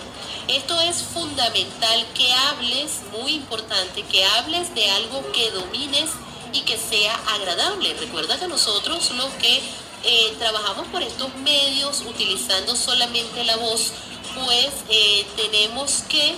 Esto 0.48 0.80
es 0.82 1.02
fundamental 1.02 2.06
que 2.14 2.32
hables, 2.32 3.02
muy 3.12 3.34
importante, 3.34 4.04
que 4.04 4.24
hables 4.24 4.74
de 4.76 4.90
algo 4.92 5.32
que 5.32 5.50
domines 5.50 6.12
y 6.52 6.62
que 6.62 6.78
sea 6.78 7.16
agradable. 7.34 7.96
Recuerda 7.96 8.40
que 8.40 8.48
nosotros 8.48 9.10
los 9.12 9.32
que 9.42 9.62
eh, 10.04 10.36
trabajamos 10.38 10.88
por 10.88 11.02
estos 11.02 11.34
medios 11.38 12.02
utilizando 12.02 12.76
solamente 12.76 13.44
la 13.46 13.56
voz, 13.56 13.92
pues 14.36 14.70
eh, 14.90 15.26
tenemos 15.36 16.04
que 16.08 16.36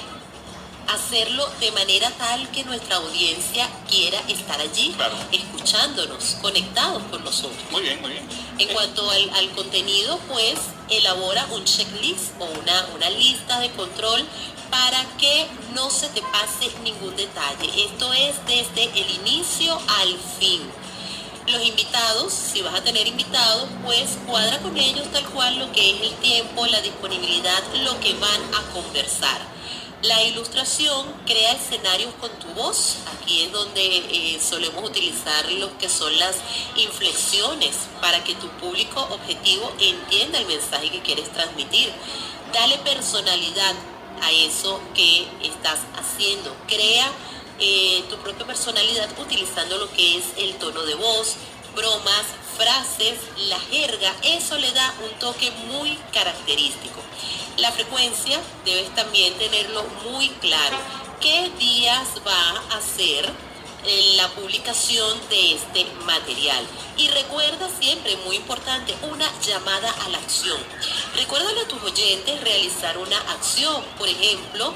hacerlo 0.88 1.48
de 1.60 1.72
manera 1.72 2.10
tal 2.12 2.49
que 2.52 2.64
nuestra 2.64 2.98
audiencia 2.98 3.68
quiera 3.90 4.20
estar 4.28 4.60
allí, 4.60 4.94
Claro. 4.95 5.16
escuchándonos, 5.32 6.36
conectados 6.41 7.03
con 7.12 7.24
nosotros. 7.24 7.57
Muy 7.72 7.82
bien, 7.82 8.02
muy 8.02 8.12
bien. 8.12 8.28
En 8.57 8.68
cuanto 8.70 9.10
al, 9.10 9.30
al 9.32 9.49
contenido, 9.52 10.20
pues 10.28 10.56
elabora 10.90 11.45
un 11.52 11.64
checklist 11.66 12.34
o 12.40 12.45
una, 12.45 12.86
una 12.95 13.10
lista 13.10 13.60
de 13.60 13.72
control 13.72 14.26
para 14.70 15.03
que 15.18 15.48
no 15.74 15.90
se 15.90 16.07
te 16.10 16.22
pase 16.22 16.72
ningún 16.84 17.16
detalle. 17.16 17.70
Esto 17.86 18.12
es 18.14 18.36
desde 18.45 18.84
el 18.99 19.10
inicio 19.22 19.80
al 19.88 20.18
fin. 20.40 20.62
Los 21.48 21.64
invitados, 21.64 22.34
si 22.34 22.62
vas 22.64 22.74
a 22.74 22.84
tener 22.84 23.06
invitados, 23.07 23.70
pues 23.84 24.18
cuadra 24.26 24.57
con 24.60 24.76
ellos 24.78 25.06
tal 25.12 25.24
cual 25.26 25.60
lo 25.60 25.72
que 25.72 25.91
es 25.91 26.02
el 26.02 26.16
tiempo, 26.16 26.66
la 26.66 26.82
disponibilidad, 26.82 27.62
lo 27.84 27.99
que 27.99 28.14
van 28.16 28.41
a 28.56 28.74
conversar. 28.74 29.40
La 30.07 30.23
ilustración 30.23 31.03
crea 31.26 31.53
escenarios 31.53 32.14
con 32.22 32.30
tu 32.38 32.48
voz. 32.49 32.98
Aquí 33.11 33.41
es 33.41 33.52
donde 33.52 33.82
eh, 33.82 34.40
solemos 34.40 34.84
utilizar 34.88 35.52
lo 35.53 35.76
que 35.80 35.90
son 35.90 36.15
las 36.19 36.36
inflexiones 36.76 37.76
para 38.02 38.23
que 38.23 38.36
tu 38.36 38.48
público 38.60 39.02
objetivo 39.10 39.72
entienda 39.80 40.38
el 40.38 40.45
mensaje 40.45 40.91
que 40.91 41.02
quieres 41.02 41.32
transmitir. 41.34 41.91
Dale 42.53 42.77
personalidad 42.80 43.73
a 44.22 44.32
eso 44.32 44.80
que 44.94 45.27
estás 45.41 45.80
haciendo. 45.98 46.56
Crea 46.68 47.11
eh, 47.60 48.03
tu 48.07 48.18
propia 48.18 48.45
personalidad 48.45 49.10
utilizando 49.19 49.80
lo 49.80 49.91
que 49.91 50.19
es 50.19 50.26
el 50.38 50.53
tono 50.57 50.84
de 50.84 50.94
voz, 50.94 51.36
bromas, 51.76 52.26
frases, 52.56 53.18
la 53.49 53.60
jerga. 53.60 54.14
Eso 54.22 54.56
le 54.60 54.72
da 54.72 54.94
un 55.03 55.18
toque 55.18 55.49
muy 55.68 55.98
característico. 56.14 57.02
La 57.57 57.72
frecuencia 57.72 58.38
debes 58.65 58.94
también 58.95 59.34
tenerlo 59.38 59.86
muy 60.11 60.27
claro. 60.41 60.77
¿Qué 61.22 61.49
días 61.57 62.06
va 62.27 62.76
a 62.76 62.82
ser 62.82 63.32
eh, 63.86 64.14
la 64.18 64.27
publicación 64.30 65.18
de 65.30 65.53
este 65.53 65.86
material? 66.03 66.68
Y 66.98 67.07
recuerda 67.07 67.69
siempre, 67.80 68.18
muy 68.26 68.36
importante, 68.36 68.94
una 69.03 69.26
llamada 69.40 69.90
a 70.06 70.10
la 70.10 70.18
acción. 70.18 70.57
Recuérdale 71.15 71.61
a 71.61 71.68
tus 71.69 71.82
oyentes 71.82 72.41
realizar 72.41 72.98
una 72.98 73.18
acción. 73.32 73.82
Por 73.98 74.10
ejemplo, 74.10 74.73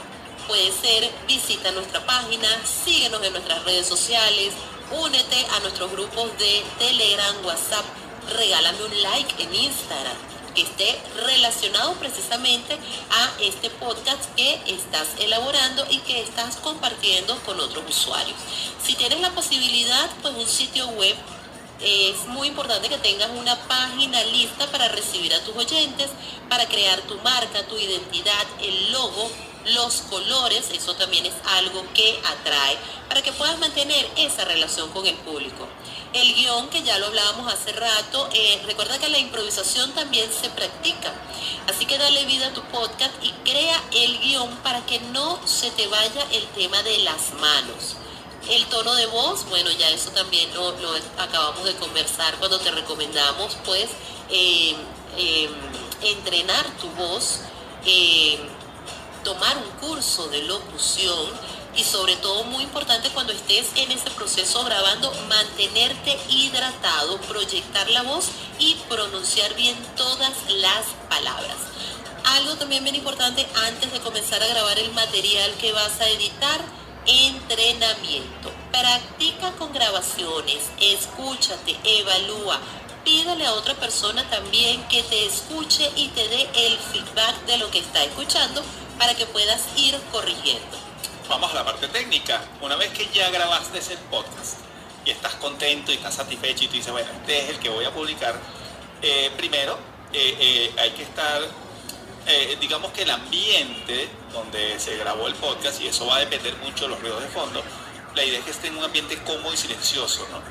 puede 0.48 0.72
ser 0.72 1.12
visita 1.28 1.74
nuestra 1.74 2.06
página, 2.06 2.48
síguenos 2.86 3.22
en 3.24 3.34
nuestras 3.34 3.62
redes 3.66 3.88
sociales, 3.88 4.54
únete 4.92 5.46
a 5.54 5.60
nuestros 5.60 5.92
grupos 5.92 6.32
de 6.38 6.64
Telegram, 6.78 7.46
WhatsApp, 7.46 7.86
regálame 8.38 8.84
un 8.84 9.02
like 9.02 9.44
en 9.44 9.54
Instagram 9.54 10.29
esté 10.62 11.00
relacionado 11.26 11.94
precisamente 11.94 12.78
a 13.12 13.42
este 13.42 13.70
podcast 13.70 14.26
que 14.36 14.62
estás 14.68 15.08
elaborando 15.20 15.86
y 15.90 15.98
que 16.00 16.22
estás 16.22 16.58
compartiendo 16.58 17.38
con 17.44 17.60
otros 17.60 17.84
usuarios. 17.90 18.38
Si 18.84 18.96
tienes 18.96 19.20
la 19.22 19.32
posibilidad, 19.32 20.10
pues 20.22 20.36
un 20.36 20.48
sitio 20.48 20.88
web 20.90 21.16
es 21.82 22.26
muy 22.28 22.50
importante 22.50 22.90
que 22.90 22.98
tengas 22.98 23.30
una 23.30 23.56
página 23.68 24.22
lista 24.26 24.68
para 24.68 24.90
recibir 24.90 25.34
a 25.34 25.44
tus 25.44 25.56
oyentes, 25.56 26.10
para 26.50 26.68
crear 26.68 27.02
tu 27.02 27.16
marca, 27.20 27.66
tu 27.68 27.78
identidad, 27.78 28.46
el 28.62 28.92
logo, 28.92 29.32
los 29.74 30.02
colores, 30.10 30.70
eso 30.74 30.96
también 30.96 31.26
es 31.26 31.34
algo 31.46 31.84
que 31.94 32.20
atrae, 32.26 32.78
para 33.08 33.22
que 33.22 33.32
puedas 33.34 33.58
mantener 33.60 34.10
esa 34.18 34.46
relación 34.46 34.90
con 34.92 35.06
el 35.06 35.16
público. 35.16 35.68
El 36.12 36.34
guion, 36.34 36.70
que 36.70 36.82
ya 36.82 36.98
lo 36.98 37.06
hablábamos 37.06 37.54
hace 37.54 37.72
rato, 37.72 38.30
eh, 38.34 38.60
recuerda 38.66 38.98
que 38.98 39.10
la 39.10 39.20
improvisación 39.20 39.92
también 39.94 40.28
se 40.34 40.50
practica. 40.50 41.14
Así 41.68 41.86
que 41.86 42.00
dale 42.00 42.26
vida 42.26 42.48
a 42.48 42.54
tu 42.54 42.64
podcast 42.64 43.14
y 43.22 43.32
crea 43.48 43.84
el 43.92 44.20
guion 44.20 44.50
para 44.64 44.84
que 44.88 45.00
no 45.00 45.40
se 45.48 45.70
te 45.72 45.88
vaya 45.88 46.26
el 46.32 46.48
tema 46.48 46.82
de 46.82 46.98
las 47.00 47.34
manos. 47.36 47.96
El 48.50 48.66
tono 48.66 48.96
de 48.96 49.06
voz, 49.06 49.48
bueno, 49.50 49.70
ya 49.72 49.90
eso 49.90 50.10
también 50.10 50.52
lo, 50.56 50.74
acabamos 51.20 51.64
de 51.64 51.76
conversar 51.76 52.36
cuando 52.40 52.60
te 52.60 52.72
recomendamos, 52.72 53.56
pues, 53.64 53.90
eh, 54.32 54.76
eh, 55.16 55.50
entrenar 56.02 56.66
tu 56.78 56.90
voz, 56.92 57.42
tomar 59.24 59.58
un 59.58 59.88
curso 59.88 60.28
de 60.30 60.42
locución 60.44 61.59
y 61.80 61.84
sobre 61.86 62.18
todo 62.18 62.44
muy 62.44 62.64
importante 62.64 63.10
cuando 63.12 63.32
estés 63.32 63.68
en 63.76 63.92
ese 63.92 64.10
proceso 64.12 64.66
grabando, 64.66 65.14
mantenerte 65.30 66.20
hidratado, 66.30 67.22
proyectar 67.22 67.90
la 67.90 68.04
voz 68.04 68.26
y 68.60 68.76
pronunciar 68.90 69.54
bien 69.56 69.78
todas 69.96 70.34
las 70.50 70.84
palabras. 71.08 71.56
Algo 72.26 72.56
también 72.56 72.84
bien 72.84 72.96
importante 72.96 73.48
antes 73.68 73.94
de 73.94 74.02
comenzar 74.02 74.44
a 74.44 74.48
grabar 74.48 74.78
el 74.78 74.92
material 74.92 75.54
que 75.54 75.72
vas 75.72 76.02
a 76.02 76.10
editar, 76.10 76.60
entrenamiento. 77.08 78.52
Practica 78.74 79.54
con 79.54 79.72
grabaciones, 79.72 80.70
escúchate, 80.82 81.78
evalúa. 81.86 82.60
Pídale 83.06 83.46
a 83.46 83.54
otra 83.54 83.74
persona 83.76 84.30
también 84.30 84.86
que 84.90 85.02
te 85.04 85.26
escuche 85.26 85.90
y 85.96 86.10
te 86.10 86.28
dé 86.28 86.50
el 86.56 86.78
feedback 86.78 87.46
de 87.46 87.58
lo 87.58 87.72
que 87.72 87.80
está 87.80 88.04
escuchando 88.04 88.62
para 88.98 89.16
que 89.16 89.26
puedas 89.26 89.62
ir 89.78 89.98
corrigiendo. 90.12 90.89
Vamos 91.30 91.52
a 91.52 91.54
la 91.54 91.64
parte 91.64 91.88
técnica. 91.90 92.42
Una 92.60 92.76
vez 92.76 92.90
que 92.90 93.08
ya 93.14 93.30
grabaste 93.30 93.78
ese 93.78 93.96
podcast 94.10 94.58
y 95.06 95.12
estás 95.12 95.36
contento 95.36 95.92
y 95.92 95.96
estás 95.96 96.16
satisfecho 96.16 96.64
y 96.64 96.68
tú 96.68 96.74
dices, 96.74 96.92
bueno, 96.92 97.08
este 97.12 97.44
es 97.44 97.50
el 97.50 97.60
que 97.60 97.70
voy 97.70 97.86
a 97.86 97.94
publicar, 97.94 98.34
eh, 99.04 99.32
primero 99.38 99.78
eh, 100.12 100.36
eh, 100.40 100.74
hay 100.80 100.90
que 100.92 101.04
estar, 101.04 101.42
digamos 102.60 102.92
que 102.94 103.04
el 103.04 103.12
ambiente 103.12 104.10
donde 104.34 104.80
se 104.80 104.98
grabó 104.98 105.28
el 105.28 105.36
podcast, 105.36 105.80
y 105.82 105.88
eso 105.88 106.08
va 106.08 106.16
a 106.16 106.20
depender 106.20 106.56
mucho 106.58 106.86
de 106.86 106.90
los 106.90 107.00
ruidos 107.00 107.22
de 107.22 107.30
fondo, 107.30 107.64
la 108.16 108.24
idea 108.24 108.40
es 108.40 108.46
que 108.46 108.52
esté 108.52 108.68
en 108.68 108.78
un 108.78 108.84
ambiente 108.84 109.18
cómodo 109.20 109.54
y 109.54 109.58
silencioso, 109.58 110.28
¿no? 110.32 110.42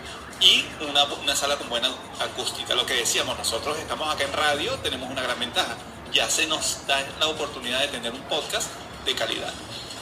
Y 0.44 0.64
una, 0.88 1.04
una 1.04 1.34
sala 1.34 1.56
con 1.56 1.68
buena 1.68 1.88
acústica. 2.20 2.74
Lo 2.76 2.86
que 2.86 2.94
decíamos, 2.94 3.36
nosotros 3.36 3.76
estamos 3.78 4.12
acá 4.12 4.24
en 4.24 4.32
radio, 4.32 4.74
tenemos 4.76 5.10
una 5.10 5.22
gran 5.22 5.38
ventaja. 5.40 5.76
Ya 6.12 6.30
se 6.30 6.46
nos 6.46 6.86
da 6.86 7.04
la 7.18 7.26
oportunidad 7.26 7.80
de 7.80 7.88
tener 7.88 8.12
un 8.12 8.22
podcast 8.22 8.68
de 9.04 9.14
calidad. 9.14 9.52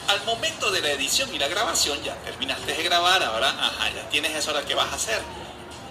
Al 0.07 0.23
momento 0.25 0.71
de 0.71 0.81
la 0.81 0.91
edición 0.91 1.33
y 1.35 1.39
la 1.39 1.47
grabación, 1.47 2.01
ya 2.03 2.15
terminaste 2.23 2.73
de 2.73 2.83
grabar, 2.83 3.21
ahora 3.23 3.49
ajá, 3.49 3.89
ya 3.89 4.09
tienes 4.09 4.33
eso 4.35 4.51
ahora 4.51 4.65
que 4.65 4.73
vas 4.73 4.91
a 4.91 4.95
hacer. 4.95 5.21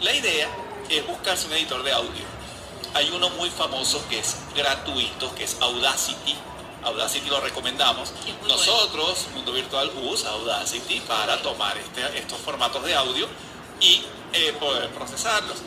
La 0.00 0.12
idea 0.14 0.48
es 0.88 1.06
buscarse 1.06 1.46
un 1.46 1.52
editor 1.52 1.82
de 1.82 1.92
audio. 1.92 2.24
Hay 2.94 3.10
uno 3.10 3.28
muy 3.30 3.50
famoso 3.50 4.02
que 4.08 4.18
es 4.18 4.36
gratuito, 4.54 5.34
que 5.34 5.44
es 5.44 5.56
Audacity. 5.60 6.34
Audacity 6.84 7.28
lo 7.28 7.40
recomendamos. 7.40 8.12
Nosotros, 8.48 9.26
Mundo 9.34 9.52
Virtual, 9.52 9.90
usa 10.02 10.30
Audacity 10.30 11.00
para 11.00 11.42
tomar 11.42 11.76
este- 11.76 12.18
estos 12.18 12.38
formatos 12.38 12.84
de 12.84 12.94
audio 12.94 13.28
y 13.80 14.02
eh, 14.32 14.54
poder 14.58 14.88
procesarlos. 14.90 15.58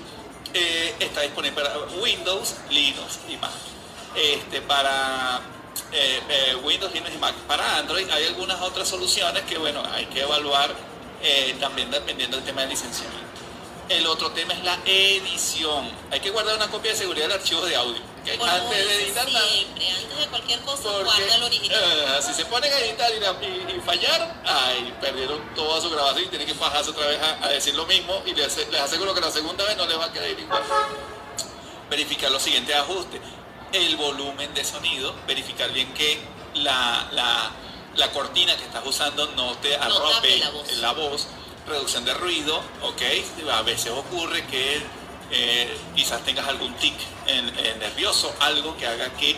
Eh, 0.54 0.96
está 1.00 1.22
disponible 1.22 1.62
para 1.62 1.78
Windows, 2.02 2.56
Linux 2.72 3.20
y 3.30 3.38
Mac. 3.38 3.52
Este, 4.16 4.62
para 4.62 5.40
eh, 5.92 6.22
eh, 6.30 6.56
Windows, 6.64 6.92
Linux 6.94 7.14
y 7.16 7.18
Mac. 7.18 7.34
Para 7.48 7.78
Android 7.78 8.10
hay 8.10 8.28
algunas 8.28 8.62
otras 8.62 8.88
soluciones 8.88 9.44
que 9.44 9.58
bueno, 9.58 9.84
hay 9.94 10.06
que 10.08 10.22
evaluar 10.22 10.74
eh, 11.22 11.56
también 11.60 11.90
dependiendo 11.92 12.38
del 12.38 12.46
tema 12.46 12.62
de 12.62 12.68
licenciamiento. 12.68 13.28
El 13.90 14.06
otro 14.06 14.30
tema 14.32 14.54
es 14.54 14.64
la 14.64 14.78
edición. 14.86 15.90
Hay 16.12 16.20
que 16.20 16.30
guardar 16.30 16.56
una 16.58 16.68
copia 16.70 16.92
de 16.92 16.98
seguridad 16.98 17.28
del 17.28 17.40
archivo 17.40 17.66
de 17.66 17.76
audio. 17.76 17.98
¿ok? 18.22 18.38
Como 18.38 18.52
Antes 18.52 18.88
de 18.88 19.04
editar 19.04 19.28
siempre, 19.28 19.90
antes 19.90 20.20
de 20.20 20.28
cualquier 20.28 20.60
cosa, 20.60 20.84
Porque, 20.84 21.04
guarda 21.06 21.36
el 21.36 21.44
original. 21.44 21.82
si 22.22 22.34
se 22.36 22.46
ponen 22.46 22.72
a 22.72 22.80
editar 22.82 23.10
y, 23.12 23.46
y- 23.46 23.78
y 23.78 23.82
fallar, 23.82 24.42
ay, 24.46 24.94
perdieron 25.02 25.40
toda 25.56 25.82
su 25.82 25.90
grabación 25.90 26.24
y 26.26 26.28
tienen 26.28 26.48
que 26.48 26.54
bajarse 26.54 26.92
otra 26.92 27.08
vez 27.08 27.20
a, 27.20 27.46
a 27.46 27.50
decir 27.50 27.74
lo 27.74 27.88
mismo 27.88 28.22
y 28.28 28.34
les, 28.36 28.58
les 28.70 28.80
aseguro 28.80 29.16
que 29.16 29.22
la 29.22 29.32
segunda 29.32 29.66
vez 29.66 29.76
no 29.76 29.88
les 29.88 29.98
va 29.98 30.06
a 30.06 30.12
quedar 30.14 30.30
igual. 30.30 30.62
Verificar 31.90 32.30
los 32.30 32.44
siguientes 32.44 32.76
ajustes. 32.76 33.20
El 33.72 33.96
volumen 33.98 34.54
de 34.54 34.64
sonido, 34.66 35.14
verificar 35.28 35.72
bien 35.72 35.94
que 35.94 36.20
la, 36.56 37.08
la- 37.12 37.52
la 37.96 38.12
cortina 38.12 38.56
que 38.56 38.64
estás 38.64 38.86
usando 38.86 39.28
no 39.36 39.54
te 39.58 39.78
No 39.78 39.84
arrope 39.84 40.38
la 40.38 40.50
voz. 40.52 40.72
la 40.78 40.92
voz. 40.94 41.28
Reducción 41.68 42.04
de 42.06 42.14
ruido, 42.16 42.58
ok. 42.82 43.02
A 43.54 43.62
veces 43.62 43.92
ocurre 43.92 44.46
que 44.48 44.82
eh, 45.32 45.78
quizás 45.96 46.24
tengas 46.24 46.48
algún 46.48 46.74
tic 46.76 46.96
en- 47.28 47.50
en 47.60 47.80
nervioso, 47.80 48.34
algo 48.40 48.76
que 48.78 48.88
haga 48.88 49.10
que 49.12 49.36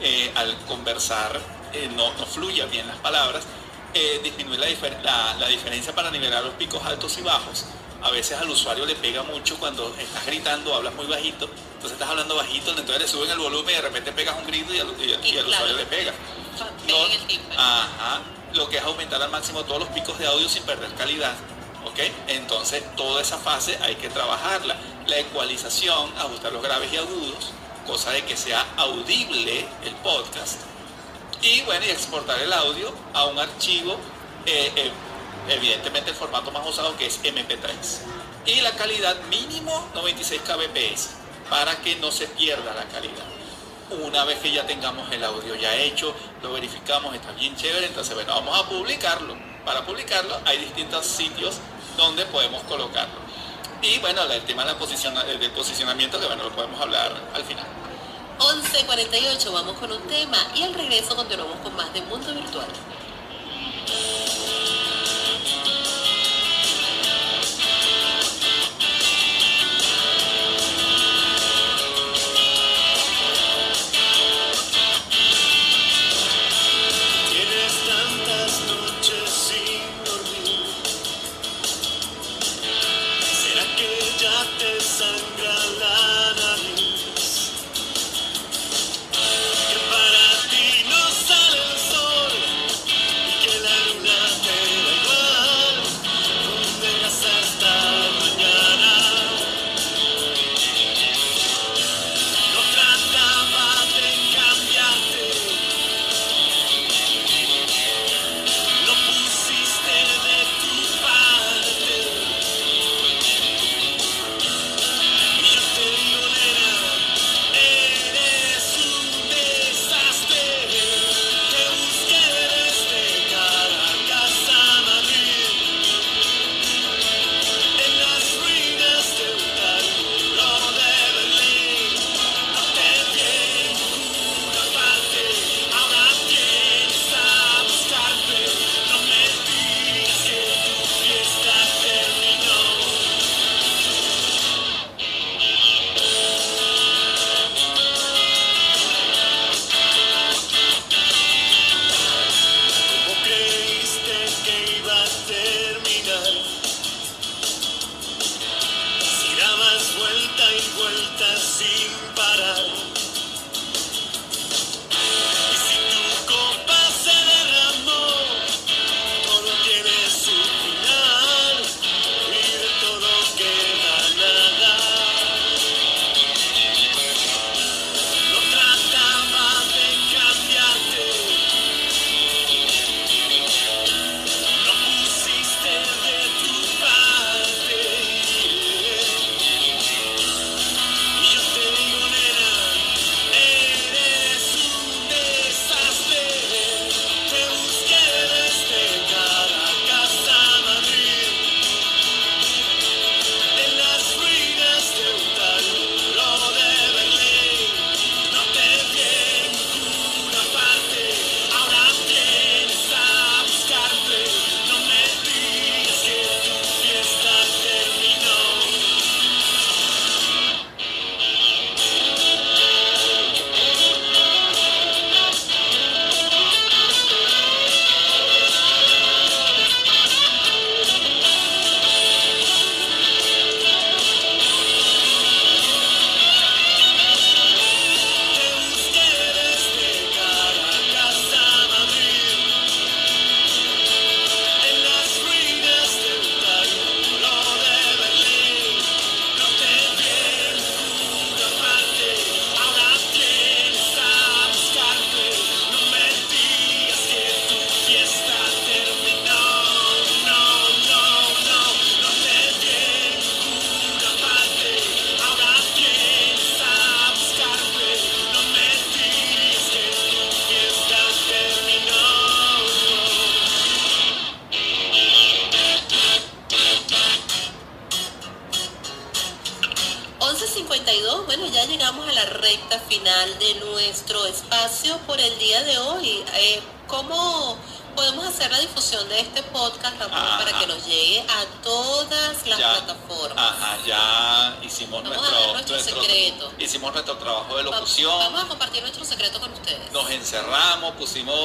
eh, 0.00 0.32
al 0.34 0.56
conversar 0.66 1.38
eh, 1.74 1.90
no, 1.94 2.12
no 2.14 2.24
fluya 2.26 2.64
bien 2.66 2.86
las 2.86 2.96
palabras, 2.98 3.44
disminuir 4.24 4.58
la, 4.58 4.66
difer- 4.68 5.00
la- 5.02 5.34
la 5.38 5.46
diferencia 5.48 5.94
para 5.94 6.10
nivelar 6.10 6.42
los 6.42 6.54
picos 6.54 6.82
altos 6.84 7.16
y 7.18 7.22
bajos. 7.22 7.64
A 8.04 8.10
veces 8.10 8.38
al 8.38 8.50
usuario 8.50 8.84
le 8.84 8.94
pega 8.94 9.22
mucho 9.22 9.56
cuando 9.58 9.94
estás 9.98 10.26
gritando, 10.26 10.74
hablas 10.74 10.94
muy 10.94 11.06
bajito, 11.06 11.46
entonces 11.46 11.92
estás 11.92 12.10
hablando 12.10 12.36
bajito, 12.36 12.70
entonces 12.70 12.98
le 12.98 13.08
suben 13.08 13.30
el 13.30 13.38
volumen 13.38 13.70
y 13.70 13.76
de 13.76 13.82
repente 13.82 14.12
pegas 14.12 14.36
un 14.38 14.46
grito 14.46 14.74
y 14.74 14.78
al, 14.78 14.88
y 15.00 15.04
Y 15.04 15.34
y 15.34 15.38
al 15.38 15.44
claro. 15.46 15.64
usuario 15.64 15.76
le 15.76 15.86
pega. 15.86 16.12
El 16.86 17.26
tímpano. 17.26 17.60
Ajá, 17.60 18.20
lo 18.52 18.68
que 18.68 18.76
es 18.76 18.84
aumentar 18.84 19.20
al 19.22 19.30
máximo 19.30 19.64
todos 19.64 19.80
los 19.80 19.88
picos 19.88 20.18
de 20.18 20.26
audio 20.26 20.48
sin 20.48 20.62
perder 20.64 20.92
calidad. 20.94 21.34
¿Ok? 21.86 21.98
Entonces, 22.28 22.82
toda 22.96 23.20
esa 23.20 23.38
fase 23.38 23.78
hay 23.82 23.96
que 23.96 24.08
trabajarla. 24.08 24.76
La 25.06 25.18
ecualización, 25.18 26.12
ajustar 26.18 26.52
los 26.52 26.62
graves 26.62 26.92
y 26.92 26.96
agudos, 26.96 27.52
cosa 27.86 28.10
de 28.12 28.24
que 28.24 28.36
sea 28.36 28.64
audible 28.76 29.66
el 29.84 29.94
podcast. 29.96 30.60
Y 31.42 31.62
bueno, 31.62 31.84
y 31.84 31.90
exportar 31.90 32.40
el 32.40 32.52
audio 32.52 32.92
a 33.12 33.26
un 33.26 33.38
archivo, 33.38 33.98
eh, 34.46 34.72
eh, 34.76 34.90
evidentemente 35.48 36.10
el 36.10 36.16
formato 36.16 36.50
más 36.50 36.66
usado 36.66 36.96
que 36.96 37.06
es 37.06 37.22
MP3. 37.22 37.70
Y 38.46 38.60
la 38.60 38.72
calidad 38.72 39.16
mínimo 39.24 39.88
96 39.94 40.42
kbps 40.42 41.10
para 41.48 41.76
que 41.76 41.96
no 41.96 42.10
se 42.10 42.26
pierda 42.28 42.74
la 42.74 42.84
calidad. 42.84 43.24
Una 44.02 44.24
vez 44.24 44.38
que 44.38 44.50
ya 44.50 44.66
tengamos 44.66 45.10
el 45.12 45.22
audio 45.24 45.54
ya 45.54 45.74
hecho, 45.76 46.14
lo 46.42 46.52
verificamos, 46.52 47.14
está 47.14 47.32
bien 47.32 47.54
chévere, 47.56 47.86
entonces 47.86 48.14
bueno, 48.14 48.34
vamos 48.34 48.58
a 48.58 48.68
publicarlo. 48.68 49.36
Para 49.64 49.84
publicarlo 49.84 50.38
hay 50.44 50.58
distintos 50.58 51.06
sitios 51.06 51.56
donde 51.96 52.24
podemos 52.26 52.62
colocarlo. 52.64 53.24
Y 53.82 53.98
bueno, 53.98 54.22
el 54.24 54.42
tema 54.44 54.64
de 54.64 54.72
del 54.72 55.50
posicionamiento, 55.50 56.18
que 56.18 56.26
bueno, 56.26 56.44
lo 56.44 56.50
podemos 56.50 56.80
hablar 56.80 57.12
al 57.34 57.44
final. 57.44 57.66
11.48, 58.38 59.52
vamos 59.52 59.78
con 59.78 59.92
un 59.92 60.02
tema 60.08 60.38
y 60.54 60.62
al 60.62 60.74
regreso 60.74 61.14
continuamos 61.14 61.58
con 61.58 61.76
más 61.76 61.92
de 61.92 62.00
Mundo 62.02 62.34
Virtual. 62.34 62.66
Thank 65.44 65.68
you. 65.68 65.73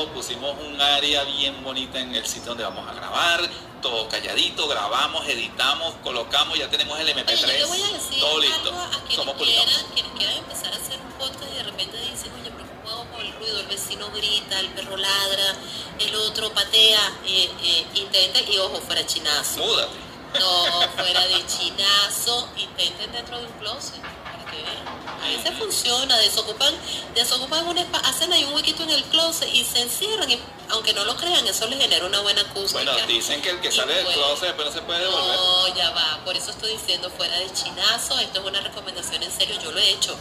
Pusimos, 0.09 0.55
un 0.59 0.79
área 0.81 1.23
bien 1.23 1.63
bonita 1.63 1.99
en 1.99 2.13
el 2.15 2.25
sitio 2.25 2.49
donde 2.49 2.63
vamos 2.63 2.87
a 2.87 2.93
grabar, 2.93 3.41
todo 3.81 4.07
calladito, 4.09 4.67
grabamos, 4.67 5.25
editamos, 5.27 5.93
colocamos, 6.03 6.57
ya 6.57 6.69
tenemos 6.69 6.99
el 6.99 7.07
MP3, 7.09 7.43
Oye, 7.45 7.59
yo 7.59 7.67
voy 7.67 7.81
a 7.81 7.87
decir 7.93 8.19
todo 8.19 8.29
algo 8.29 8.39
listo. 8.41 8.69
a 8.73 8.89
quienes 8.89 9.17
¿Cómo 9.17 9.33
publicamos? 9.35 9.65
quieran, 9.73 9.91
quienes 9.93 10.11
quieran 10.13 10.37
empezar 10.37 10.73
a 10.73 10.75
hacer 10.75 10.99
un 10.99 11.11
podcast 11.13 11.51
y 11.51 11.55
de 11.57 11.63
repente 11.63 11.97
dicen, 11.97 12.31
oye, 12.41 12.51
pero 12.51 12.65
¿cómo 12.83 12.89
hago 12.91 13.11
con 13.11 13.21
el 13.25 13.33
ruido? 13.35 13.59
El 13.59 13.67
vecino 13.67 14.09
grita, 14.11 14.59
el 14.59 14.69
perro 14.69 14.97
ladra, 14.97 15.55
el 15.99 16.15
otro 16.15 16.51
patea, 16.53 17.13
eh, 17.25 17.49
eh, 17.63 17.85
intenten, 17.95 18.51
y 18.51 18.57
ojo, 18.57 18.81
fuera 18.81 19.05
chinazo. 19.05 19.59
Múdate. 19.59 19.95
No, 20.39 20.81
fuera 20.97 21.25
de 21.27 21.45
chinazo, 21.47 22.49
intenten 22.57 23.11
dentro 23.11 23.39
de 23.39 23.45
un 23.47 23.53
closet, 23.53 24.01
para 24.01 24.45
que 24.51 24.57
vean. 24.57 24.98
A 25.23 25.27
veces 25.27 25.51
funciona, 25.57 26.17
desocupan, 26.17 26.73
desocupan 27.13 27.67
un 27.67 27.77
espacio, 27.77 28.07
hacen 28.09 28.31
ahí 28.33 28.43
un 28.45 28.53
huequito 28.53 28.83
en 28.83 28.89
el 28.91 29.03
closet 29.05 29.49
y 29.53 29.63
se 29.65 29.81
encierran, 29.81 30.29
y 30.31 30.39
aunque 30.69 30.93
no 30.93 31.03
lo 31.05 31.15
crean, 31.17 31.45
eso 31.47 31.67
les 31.67 31.79
genera 31.79 32.05
una 32.05 32.19
buena 32.21 32.41
acústica. 32.41 32.83
Bueno, 32.83 33.07
dicen 33.07 33.41
que 33.41 33.49
el 33.49 33.59
que 33.61 33.71
sale 33.71 33.93
del 33.93 34.07
closet 34.07 34.47
después 34.47 34.67
no 34.67 34.73
se 34.73 34.81
puede 34.81 34.99
devolver. 35.01 35.35
No, 35.35 35.75
ya 35.75 35.89
va. 35.91 36.19
Por 36.25 36.35
eso 36.37 36.51
estoy 36.51 36.71
diciendo 36.73 37.09
fuera 37.09 37.37
de 37.37 37.51
chinazo. 37.53 38.17
Esto 38.19 38.39
es 38.41 38.45
una 38.45 38.61
recomendación 38.61 39.21
en 39.23 39.31
serio. 39.31 39.59
Yo 39.61 39.71
lo 39.71 39.79
he 39.79 39.89
hecho. 39.89 40.15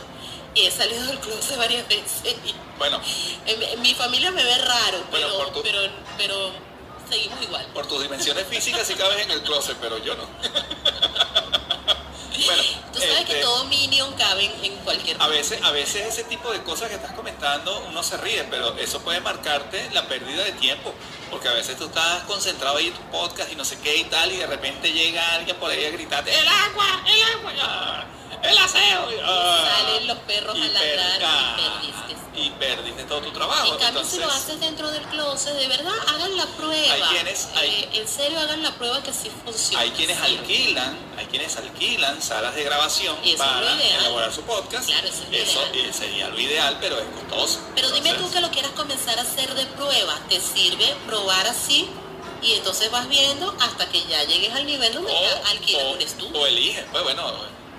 Y 0.54 0.62
he 0.62 0.70
salido 0.70 1.04
del 1.06 1.18
closet 1.20 1.56
varias 1.58 1.86
veces. 1.88 2.34
Bueno, 2.78 3.00
en, 3.46 3.62
en 3.62 3.82
mi 3.82 3.94
familia 3.94 4.30
me 4.32 4.42
ve 4.42 4.56
raro, 4.58 5.04
pero, 5.10 5.46
tu- 5.50 5.62
pero, 5.62 5.80
pero 6.16 6.50
seguimos 7.10 7.40
igual. 7.42 7.64
por 7.74 7.86
tus 7.86 8.02
dimensiones 8.02 8.46
físicas 8.48 8.86
sí 8.86 8.94
cabes 8.94 9.20
en 9.20 9.30
el 9.30 9.42
closet, 9.42 9.76
pero 9.80 9.98
yo 9.98 10.14
no. 10.16 10.24
bueno, 12.46 12.62
Tú 12.92 13.00
sabes 13.00 13.24
que 13.24 13.32
este, 13.32 13.40
todo 13.40 13.64
minion 13.64 14.12
cabe 14.14 14.44
en, 14.44 14.64
en 14.64 14.76
cualquier 14.78 15.20
A 15.20 15.28
veces, 15.28 15.60
a 15.62 15.70
veces 15.72 16.06
ese 16.06 16.24
tipo 16.24 16.50
de 16.52 16.62
cosas 16.62 16.88
que 16.88 16.94
estás 16.94 17.12
comentando 17.12 17.84
uno 17.88 18.02
se 18.02 18.16
ríe, 18.16 18.44
pero 18.44 18.76
eso 18.78 19.00
puede 19.00 19.20
marcarte 19.20 19.90
la 19.92 20.06
pérdida 20.08 20.44
de 20.44 20.52
tiempo, 20.52 20.92
porque 21.30 21.48
a 21.48 21.52
veces 21.52 21.76
tú 21.76 21.84
estás 21.86 22.22
concentrado 22.24 22.76
ahí 22.76 22.88
en 22.88 22.94
tu 22.94 23.02
podcast 23.10 23.50
y 23.52 23.56
no 23.56 23.64
sé 23.64 23.78
qué 23.80 23.96
y 23.96 24.04
tal, 24.04 24.30
y 24.32 24.36
de 24.36 24.46
repente 24.46 24.92
llega 24.92 25.34
alguien 25.34 25.56
por 25.56 25.70
ahí 25.70 25.84
a 25.84 25.90
gritarte, 25.90 26.34
¡el 26.38 26.48
agua! 26.48 27.02
¡el 27.06 27.22
agua! 27.22 27.52
ah, 27.62 28.04
¡el 28.42 28.58
aseo! 28.58 29.08
ah". 29.24 29.68
Salen 29.78 30.06
los 30.06 30.18
perros 30.18 30.56
y 30.56 30.62
a 30.62 30.68
ladrar 30.68 31.20
ah, 31.24 31.56
y 31.82 31.86
perdiste. 31.90 32.40
y 32.40 32.50
perdiste 32.50 33.04
todo 33.04 33.20
tu 33.22 33.30
trabajo. 33.32 33.72
En 33.74 33.78
cambio, 33.80 34.04
si 34.04 34.18
lo 34.18 34.30
haces 34.30 34.60
dentro 34.60 34.90
del 34.90 35.02
closet, 35.04 35.54
de 35.54 35.66
verdad, 35.68 35.92
hagan 36.08 36.36
la 36.36 36.46
prueba. 36.46 36.94
Hay 36.94 37.02
quienes- 37.02 37.48
hay- 37.56 37.68
Eh, 37.68 37.88
en 37.94 38.08
serio, 38.08 38.38
hagan 38.38 38.62
la 38.62 38.70
prueba 38.72 39.02
que 39.02 39.12
sí 39.12 39.30
funciona. 39.44 39.82
hay 39.82 39.90
quienes 39.90 40.20
alquilan, 40.20 40.96
hay 41.18 41.26
quienes 41.26 41.56
alquilan 41.56 42.22
salas 42.22 42.54
de 42.54 42.62
grabación 42.64 43.16
eso 43.24 43.38
para 43.38 43.72
elaborar 43.82 44.32
su 44.32 44.42
podcast. 44.42 44.86
Claro, 44.86 45.08
eso 45.08 45.24
es 45.32 45.48
Eso 45.48 45.60
ideal. 45.72 45.86
eh, 45.88 45.92
sería 45.92 46.28
lo 46.28 46.38
ideal, 46.38 46.78
pero 46.80 46.98
es 46.98 47.06
costoso. 47.06 47.60
Pero 47.74 47.90
dime 47.90 48.14
tú 48.14 48.30
que 48.30 48.40
lo 48.40 48.50
quieras 48.50 48.72
comenzar 48.72 49.18
a 49.18 49.22
hacer 49.22 49.52
de 49.54 49.66
prueba, 49.66 50.14
¿te 50.28 50.40
sirve 50.40 50.94
probar 51.18 51.46
así? 51.46 51.88
Y 52.40 52.52
entonces 52.52 52.90
vas 52.90 53.08
viendo 53.08 53.54
hasta 53.60 53.88
que 53.88 54.00
ya 54.04 54.22
llegues 54.24 54.52
al 54.54 54.64
nivel 54.64 54.92
donde 54.94 55.12
ya 55.12 55.50
alquilas 55.50 55.82
o, 55.84 55.90
un 55.92 56.00
estudio. 56.00 56.40
o 56.40 56.46
elige. 56.46 56.84
Pues 56.92 57.02
bueno, 57.02 57.32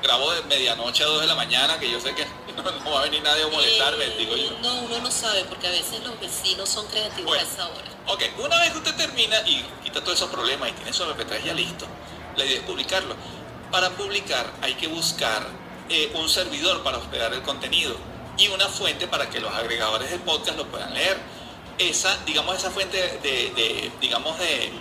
grabo 0.03 0.32
de 0.34 0.41
medianoche 0.44 1.03
a 1.03 1.07
2 1.07 1.22
de 1.22 1.28
la 1.28 1.36
mañana, 1.36 1.80
que 1.80 1.90
yo 1.90 1.99
sé 2.02 2.14
que 2.14 2.26
no, 2.57 2.64
no 2.64 2.91
va 2.91 2.99
a 2.99 3.03
venir 3.03 3.24
nadie 3.24 3.44
a 3.44 3.48
molestarme, 3.48 4.03
Eh, 4.06 4.16
digo 4.18 4.36
yo. 4.36 4.52
No, 4.61 4.82
uno 4.82 4.99
no 4.99 5.11
sabe 5.11 5.45
porque 5.45 5.68
a 5.68 5.72
veces 5.72 6.02
los 6.03 6.20
vecinos 6.20 6.68
son 6.68 6.86
creativos 6.88 7.26
Bueno. 7.26 7.41
a 7.41 7.53
esa 7.53 7.68
hora. 7.68 7.90
Ok, 8.07 8.24
una 8.40 8.57
vez 8.60 8.72
que 8.72 8.78
usted 8.80 8.95
termina 8.95 9.38
y 9.48 9.64
quita 9.84 10.02
todos 10.02 10.18
esos 10.18 10.30
problemas 10.30 10.70
y 10.70 10.72
tiene 10.74 10.91
su 10.91 11.03
MP3 11.06 11.44
ya 11.45 11.53
listo, 11.53 11.86
la 12.36 12.44
idea 12.45 12.57
es 12.57 12.64
publicarlo. 12.64 13.16
Para 13.72 13.91
publicar 13.91 14.52
hay 14.61 14.74
que 14.74 14.88
buscar 14.88 15.48
eh, 15.90 16.11
un 16.16 16.28
servidor 16.28 16.84
para 16.84 16.98
hospedar 16.98 17.34
el 17.34 17.44
contenido 17.44 17.95
y 18.38 18.48
una 18.49 18.68
fuente 18.68 19.07
para 19.07 19.30
que 19.30 19.40
los 19.40 19.53
agregadores 19.53 20.10
del 20.11 20.20
podcast 20.22 20.57
lo 20.57 20.66
puedan 20.68 20.94
leer. 20.94 21.18
Esa, 21.80 22.18
digamos, 22.26 22.57
esa 22.57 22.69
fuente 22.72 22.97
de, 23.23 23.51
de, 23.56 23.91
digamos, 24.01 24.38
de, 24.38 24.72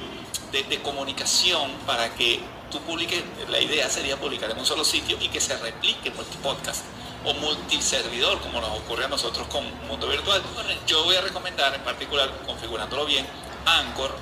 de- 0.53 0.65
de 0.65 0.83
comunicación 0.83 1.71
para 1.87 2.13
que 2.15 2.41
tú 2.71 2.81
publiques, 2.81 3.23
la 3.49 3.61
idea 3.61 3.89
sería 3.89 4.17
publicar 4.19 4.51
en 4.51 4.59
un 4.59 4.67
solo 4.67 4.85
sitio 4.85 5.17
y 5.21 5.29
que 5.29 5.41
se 5.41 5.57
replique 5.59 6.11
multipodcast 6.11 6.85
o 7.25 7.35
multiservidor, 7.35 8.41
como 8.41 8.61
nos 8.61 8.71
ocurre 8.79 9.05
a 9.05 9.09
nosotros 9.09 9.47
con 9.49 9.65
Mundo 9.87 10.09
Virtual. 10.09 10.43
Yo 10.87 11.05
voy 11.05 11.17
a 11.17 11.21
recomendar 11.21 11.75
en 11.75 11.83
particular, 11.83 12.31
configurándolo 12.47 13.07
bien, 13.07 13.27
Anchor 13.65 14.15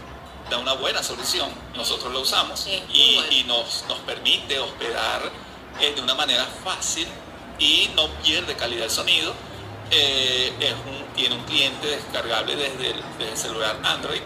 da 0.50 0.58
una 0.58 0.74
buena 0.74 1.02
solución, 1.02 1.50
nosotros 1.74 2.12
lo 2.12 2.20
usamos 2.20 2.60
Sí, 2.60 2.80
y, 2.92 3.14
bueno. 3.16 3.32
y 3.32 3.44
nos, 3.44 3.84
nos 3.88 3.98
permite 4.00 4.58
hospedar 4.60 5.30
eh, 5.80 5.92
de 5.94 6.00
una 6.02 6.14
manera 6.14 6.46
fácil 6.62 7.06
y 7.58 7.88
no 7.96 8.08
pierde 8.22 8.54
calidad 8.54 8.84
el 8.84 8.90
sonido. 8.90 9.34
Eh, 9.90 10.52
es 10.60 10.72
un- 10.72 11.05
tiene 11.16 11.34
un 11.34 11.44
cliente 11.44 11.86
descargable 11.88 12.54
desde 12.54 12.90
el, 12.90 13.36
celular 13.36 13.76
Android 13.82 14.20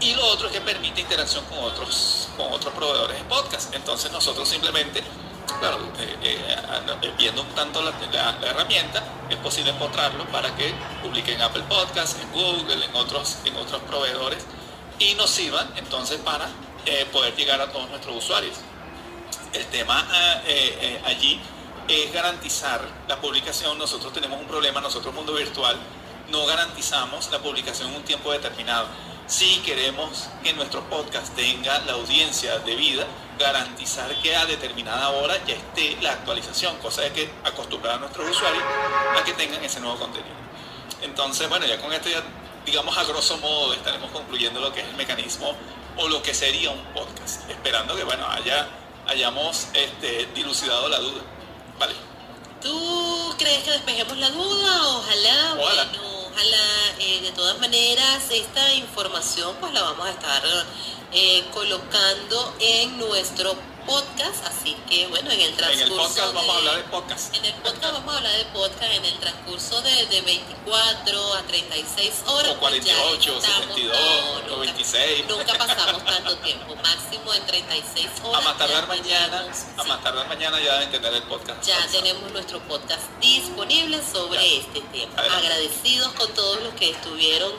y 0.00 0.14
lo 0.14 0.24
otro 0.26 0.46
es 0.48 0.52
que 0.52 0.60
permite 0.60 1.00
interacción 1.00 1.44
con 1.46 1.58
otros, 1.58 2.28
con 2.36 2.52
otros 2.52 2.72
proveedores 2.74 3.16
de 3.16 3.24
podcast. 3.24 3.74
Entonces 3.74 4.12
nosotros 4.12 4.48
simplemente, 4.48 5.02
claro, 5.60 5.78
eh, 5.98 6.16
eh, 6.22 7.12
viendo 7.16 7.42
un 7.42 7.48
tanto 7.48 7.82
la, 7.82 7.92
la- 8.12 8.46
herramienta, 8.46 9.02
es 9.30 9.36
posible 9.36 9.70
encontrarlo 9.70 10.24
para 10.26 10.54
que 10.56 10.74
publiquen 11.02 11.36
en 11.36 11.42
Apple 11.42 11.64
Podcast, 11.68 12.20
en 12.20 12.30
Google, 12.32 12.84
en 12.84 12.94
otros, 12.94 13.38
en 13.44 13.56
otros 13.56 13.80
proveedores 13.82 14.44
y 14.98 15.14
nos 15.14 15.30
sirvan 15.30 15.72
entonces 15.76 16.20
para 16.20 16.48
eh, 16.86 17.06
poder 17.10 17.34
llegar 17.34 17.60
a 17.60 17.72
todos 17.72 17.88
nuestros 17.88 18.16
usuarios. 18.16 18.56
El 19.52 19.64
tema 19.66 20.06
ah, 20.10 20.40
allí 21.06 21.40
es 21.88 22.12
garantizar 22.12 22.80
la 23.08 23.20
publicación. 23.20 23.78
Nosotros 23.78 24.12
tenemos 24.12 24.40
un 24.40 24.46
problema, 24.46 24.80
nosotros 24.80 25.14
Mundo 25.14 25.32
Virtual 25.34 25.78
no 26.34 26.46
garantizamos 26.46 27.30
la 27.30 27.38
publicación 27.38 27.90
en 27.90 27.96
un 27.96 28.02
tiempo 28.02 28.32
determinado. 28.32 28.88
Si 29.28 29.58
queremos 29.60 30.26
que 30.42 30.52
nuestro 30.52 30.82
podcast 30.90 31.32
tenga 31.36 31.78
la 31.86 31.92
audiencia 31.92 32.58
debida, 32.58 33.06
garantizar 33.38 34.12
que 34.20 34.34
a 34.34 34.44
determinada 34.44 35.10
hora 35.10 35.36
ya 35.46 35.54
esté 35.54 35.96
la 36.02 36.10
actualización, 36.10 36.76
cosa 36.78 37.02
de 37.02 37.12
que 37.12 37.30
acostumbrar 37.44 37.94
a 37.94 37.98
nuestros 37.98 38.28
usuarios 38.28 38.64
a 39.16 39.22
que 39.22 39.32
tengan 39.34 39.62
ese 39.64 39.78
nuevo 39.78 39.96
contenido. 39.96 40.34
Entonces, 41.02 41.48
bueno, 41.48 41.66
ya 41.66 41.80
con 41.80 41.92
esto 41.92 42.08
ya, 42.08 42.22
digamos, 42.66 42.98
a 42.98 43.04
grosso 43.04 43.38
modo 43.38 43.72
estaremos 43.72 44.10
concluyendo 44.10 44.60
lo 44.60 44.72
que 44.72 44.80
es 44.80 44.88
el 44.88 44.96
mecanismo 44.96 45.54
o 45.96 46.08
lo 46.08 46.20
que 46.20 46.34
sería 46.34 46.70
un 46.70 46.82
podcast, 46.92 47.48
esperando 47.48 47.94
que, 47.94 48.02
bueno, 48.02 48.26
haya, 48.28 48.66
hayamos 49.06 49.68
este, 49.72 50.26
dilucidado 50.34 50.88
la 50.88 50.98
duda. 50.98 51.22
Vale. 51.78 51.94
¿Tú 52.60 53.34
crees 53.38 53.62
que 53.62 53.70
despejemos 53.70 54.16
la 54.16 54.30
duda? 54.30 54.88
Ojalá, 54.88 55.54
Ojalá. 55.58 55.84
bueno, 55.84 56.23
ojalá. 56.34 56.84
eh, 56.98 57.20
de 57.22 57.32
todas 57.32 57.58
maneras, 57.60 58.30
esta 58.30 58.74
información 58.74 59.54
pues 59.60 59.72
la 59.72 59.82
vamos 59.82 60.06
a 60.06 60.10
estar 60.10 60.42
eh, 61.12 61.44
colocando 61.52 62.54
en 62.60 62.98
nuestro 62.98 63.54
podcast, 63.86 64.44
así 64.46 64.74
que 64.88 65.06
bueno, 65.08 65.30
en 65.30 65.40
el 65.40 65.50
En 65.50 65.56
transcurso 65.56 65.84
el 65.94 65.98
podcast 66.00 66.34
vamos 66.34 66.42
a 66.48 66.52
de- 66.52 66.58
hablar 66.58 66.76
de 66.76 66.82
podcast. 66.90 67.34
En 67.34 67.44
el 67.44 67.52
podcast 67.54 67.92
vamos 67.92 68.14
a 68.14 68.16
hablar 68.18 68.36
de 68.36 68.44
podcast 68.46 68.82
en 68.92 69.04
el 69.04 69.18
transcurso 69.18 69.80
de, 69.82 70.06
de 70.06 70.20
24 70.22 71.34
a 71.34 71.42
36 71.42 72.12
horas. 72.26 72.52
O 72.52 72.60
pues 72.60 72.84
ya 72.84 72.94
48, 72.96 73.36
estamos- 73.38 73.60
72, 73.66 73.96
no, 73.96 74.30
o 74.32 74.40
nunca- 74.42 74.56
26. 74.72 75.28
Nunca 75.28 75.54
pasamos 75.58 76.04
tanto 76.04 76.36
tiempo, 76.38 76.74
máximo 76.76 77.34
en 77.34 77.46
36 77.46 78.08
horas. 78.24 78.40
A 78.40 78.44
más 78.48 78.58
tardar 78.58 78.88
mañana, 78.88 79.38
tenemos- 79.38 79.64
a 79.78 79.84
más 79.84 80.02
tardar 80.02 80.28
mañana 80.28 80.60
ya 80.60 80.74
deben 80.74 80.90
tener 80.90 81.14
el 81.14 81.22
podcast. 81.24 81.62
Ya 81.66 81.86
tenemos 81.88 82.30
nuestro 82.32 82.60
podcast 82.60 83.02
disponible 83.20 84.00
sobre 84.02 84.38
Ya. 84.40 84.60
este 84.62 84.80
tema. 84.80 85.12
Adelante. 85.16 85.46
Agradecidos 85.46 86.12
con 86.14 86.32
todos 86.34 86.60
los 86.62 86.74
que 86.74 86.90
estuvieron 86.90 87.52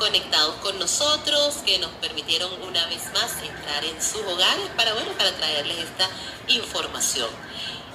conectados 0.00 0.56
con 0.56 0.78
nosotros, 0.78 1.56
que 1.66 1.78
nos 1.78 1.90
permitieron 2.00 2.50
una 2.62 2.86
vez 2.86 3.04
más 3.12 3.30
entrar 3.42 3.84
en 3.84 4.02
sus 4.02 4.22
hogares 4.22 4.64
para, 4.74 4.94
bueno, 4.94 5.12
para 5.12 5.30
traerles 5.36 5.78
esta 5.78 6.08
información. 6.48 7.28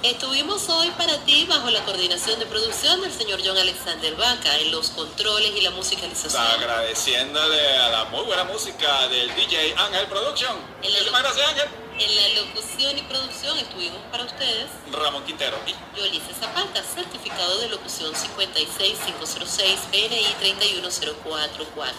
Estuvimos 0.04 0.68
hoy 0.68 0.90
para 0.92 1.18
ti 1.24 1.46
bajo 1.46 1.68
la 1.68 1.84
coordinación 1.84 2.38
de 2.38 2.46
producción 2.46 3.00
del 3.02 3.12
señor 3.12 3.40
John 3.44 3.58
Alexander 3.58 4.14
Vaca 4.14 4.56
en 4.58 4.70
los 4.70 4.90
controles 4.90 5.50
y 5.56 5.60
la 5.62 5.70
musicalización. 5.72 6.40
Agradeciéndole 6.40 7.76
a 7.76 7.88
la 7.88 8.04
muy 8.04 8.24
buena 8.24 8.44
música 8.44 9.08
del 9.08 9.34
DJ 9.34 9.74
Ángel 9.76 10.06
Production. 10.06 10.56
Muchísimas 10.82 11.22
gracias 11.22 11.48
Ángel. 11.48 11.85
En 11.98 12.14
la 12.14 12.42
locución 12.42 12.98
y 12.98 13.02
producción 13.02 13.56
estuvimos 13.58 13.98
para 14.10 14.24
ustedes 14.24 14.66
Ramón 14.92 15.24
Quintero. 15.24 15.56
Y 15.66 15.98
Yolice 15.98 16.34
Zapata, 16.34 16.82
certificado 16.82 17.58
de 17.58 17.70
locución 17.70 18.12
56506 18.14 19.80
PNI 19.90 20.26
310444. 20.38 21.94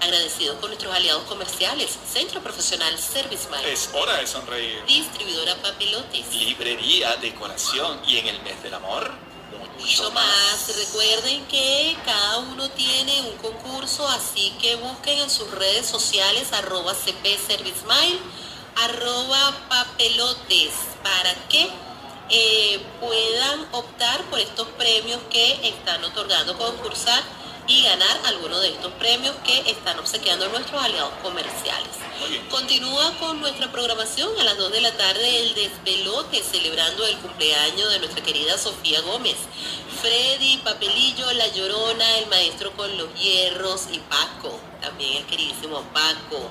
Agradecidos 0.00 0.58
con 0.60 0.70
nuestros 0.70 0.94
aliados 0.94 1.24
comerciales, 1.24 1.98
Centro 2.10 2.42
Profesional 2.42 2.98
Service 2.98 3.48
Mile, 3.50 3.70
es 3.70 3.90
hora 3.92 4.16
de 4.16 4.26
sonreír. 4.26 4.82
Distribuidora 4.86 5.56
Papelotes. 5.56 6.34
Librería, 6.34 7.16
decoración 7.16 8.00
y 8.06 8.18
en 8.18 8.28
el 8.28 8.42
mes 8.42 8.62
del 8.62 8.74
amor, 8.74 9.12
mucho 9.78 10.10
más. 10.12 10.74
Recuerden 10.76 11.44
que 11.46 11.96
cada 12.04 12.38
uno 12.38 12.70
tiene 12.70 13.20
un 13.22 13.36
concurso, 13.36 14.08
así 14.08 14.54
que 14.60 14.76
busquen 14.76 15.18
en 15.18 15.30
sus 15.30 15.50
redes 15.50 15.86
sociales 15.86 16.52
arroba 16.52 16.94
CP 16.94 17.36
Service 17.38 17.82
Mile, 17.86 18.18
arroba 18.76 19.54
papelotes, 19.68 20.72
para 21.02 21.34
que 21.48 21.68
eh, 22.30 22.80
puedan 23.00 23.66
optar 23.72 24.22
por 24.24 24.40
estos 24.40 24.66
premios 24.78 25.20
que 25.30 25.68
están 25.68 26.02
otorgando 26.04 26.56
concursar 26.56 27.22
y 27.66 27.82
ganar 27.82 28.20
algunos 28.26 28.60
de 28.60 28.68
estos 28.68 28.92
premios 28.94 29.34
que 29.44 29.70
están 29.70 29.98
obsequiando 29.98 30.48
nuestros 30.48 30.82
aliados 30.82 31.12
comerciales. 31.22 31.90
Continúa 32.50 33.12
con 33.18 33.40
nuestra 33.40 33.70
programación 33.72 34.30
a 34.38 34.44
las 34.44 34.58
2 34.58 34.72
de 34.72 34.80
la 34.80 34.92
tarde 34.92 35.40
el 35.40 35.54
desvelote 35.54 36.42
celebrando 36.42 37.06
el 37.06 37.16
cumpleaños 37.18 37.90
de 37.90 37.98
nuestra 38.00 38.22
querida 38.22 38.58
Sofía 38.58 39.00
Gómez. 39.02 39.36
Freddy, 40.00 40.58
Papelillo, 40.58 41.32
La 41.32 41.48
Llorona, 41.48 42.18
el 42.18 42.26
maestro 42.26 42.72
con 42.72 42.96
los 42.98 43.08
hierros 43.14 43.86
y 43.90 43.98
Paco, 44.00 44.58
también 44.80 45.18
el 45.18 45.26
queridísimo 45.26 45.80
Paco. 45.94 46.50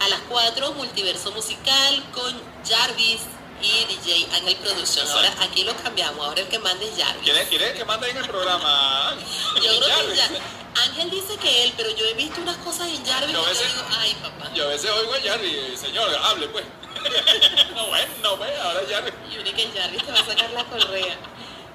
A 0.00 0.08
las 0.08 0.20
4, 0.28 0.72
multiverso 0.72 1.32
musical 1.32 2.04
con 2.12 2.40
Jarvis 2.68 3.20
y 3.62 3.84
DJ 3.86 4.26
Ángel 4.34 4.56
Producción. 4.56 5.08
Ahora 5.08 5.32
aquí 5.40 5.64
lo 5.64 5.74
cambiamos, 5.76 6.24
ahora 6.26 6.40
el 6.42 6.48
que 6.48 6.58
manda 6.58 6.84
es 6.84 6.96
Jarvis. 7.02 7.22
¿Quién 7.24 7.36
es, 7.36 7.48
quién 7.48 7.62
es 7.62 7.70
el 7.70 7.76
que 7.78 7.84
manda 7.84 8.06
en 8.08 8.16
el 8.16 8.26
programa? 8.26 9.16
Yo 9.56 9.60
creo 9.62 9.80
que 9.80 9.90
Jarvis. 9.90 10.16
ya. 10.16 10.28
Ángel 10.84 11.10
dice 11.10 11.36
que 11.38 11.64
él, 11.64 11.72
pero 11.74 11.88
yo 11.96 12.04
he 12.04 12.12
visto 12.12 12.38
unas 12.42 12.58
cosas 12.58 12.88
en 12.88 13.02
Jarvis 13.06 13.32
Yo 13.32 13.40
a 13.40 13.48
que 13.48 13.54
yo 13.54 13.60
veces- 13.60 13.72
digo, 13.74 13.86
ay 13.98 14.14
papá. 14.22 14.50
Yo 14.54 14.64
a 14.64 14.66
veces 14.68 14.90
oigo 14.90 15.14
a 15.14 15.20
Jarvis, 15.22 15.80
señor, 15.80 16.14
hable 16.22 16.48
pues. 16.48 16.64
no 17.74 17.90
ve, 17.90 18.06
no 18.22 18.36
ve, 18.36 18.56
ahora 18.60 18.80
Jarvis. 18.88 19.14
Y 19.32 19.38
una 19.38 19.52
que 19.54 19.70
Jarvis 19.74 20.04
te 20.04 20.12
va 20.12 20.20
a 20.20 20.26
sacar 20.26 20.50
la 20.50 20.64
correa. 20.64 21.16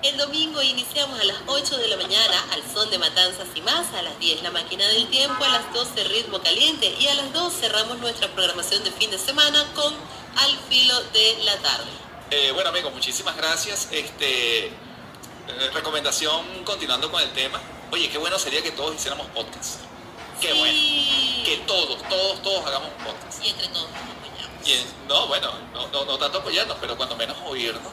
El 0.03 0.18
domingo 0.18 0.61
iniciamos 0.64 1.19
a 1.19 1.23
las 1.23 1.38
8 1.45 1.78
de 1.78 1.88
la 1.88 1.98
mañana 1.98 2.44
al 2.53 2.64
son 2.73 2.90
de 2.90 2.98
matanzas 2.98 3.48
y 3.53 3.61
más, 3.61 3.94
a 3.94 4.02
las 4.02 4.18
10 4.19 4.41
la 4.41 4.49
máquina 4.49 4.88
del 4.88 5.07
tiempo, 5.10 5.44
a 5.44 5.49
las 5.49 5.72
12 5.73 6.03
ritmo 6.06 6.40
caliente 6.41 6.88
y 6.99 7.07
a 7.07 7.14
las 7.14 7.32
2 7.34 7.53
cerramos 7.53 7.99
nuestra 7.99 8.28
programación 8.30 8.84
de 8.84 8.91
fin 8.91 9.11
de 9.11 9.19
semana 9.19 9.64
con 9.76 9.94
Al 10.38 10.57
filo 10.69 10.99
de 11.14 11.38
la 11.44 11.56
tarde. 11.57 11.90
Eh, 12.32 12.52
bueno 12.53 12.69
amigos, 12.69 12.94
muchísimas 12.94 13.36
gracias. 13.36 13.90
Este 13.91 14.68
eh, 14.68 14.72
recomendación 15.73 16.64
continuando 16.64 17.11
con 17.11 17.22
el 17.22 17.32
tema. 17.34 17.60
Oye, 17.91 18.10
qué 18.10 18.18
bueno 18.18 18.40
sería 18.40 18.64
que 18.64 18.72
todos 18.72 18.95
hiciéramos 18.95 19.28
podcast. 19.28 19.82
Qué 20.40 20.52
Sí. 20.53 20.57
bueno. 20.57 20.80
Que 21.45 21.57
todos, 21.68 22.02
todos, 22.10 22.41
todos 22.41 22.65
hagamos 22.65 22.90
un 22.98 23.03
podcast. 23.06 23.45
Y 23.45 23.49
entre 23.49 23.68
todos 23.68 23.90
nos 23.91 23.99
apoyamos. 23.99 24.68
Y 24.68 24.72
en- 24.73 25.07
no, 25.07 25.28
bueno, 25.28 25.52
no, 25.73 25.88
no, 25.90 26.06
no 26.06 26.18
tanto 26.18 26.38
apoyarnos, 26.40 26.78
pero 26.80 26.95
cuando 26.98 27.15
menos 27.18 27.38
oírnos 27.45 27.84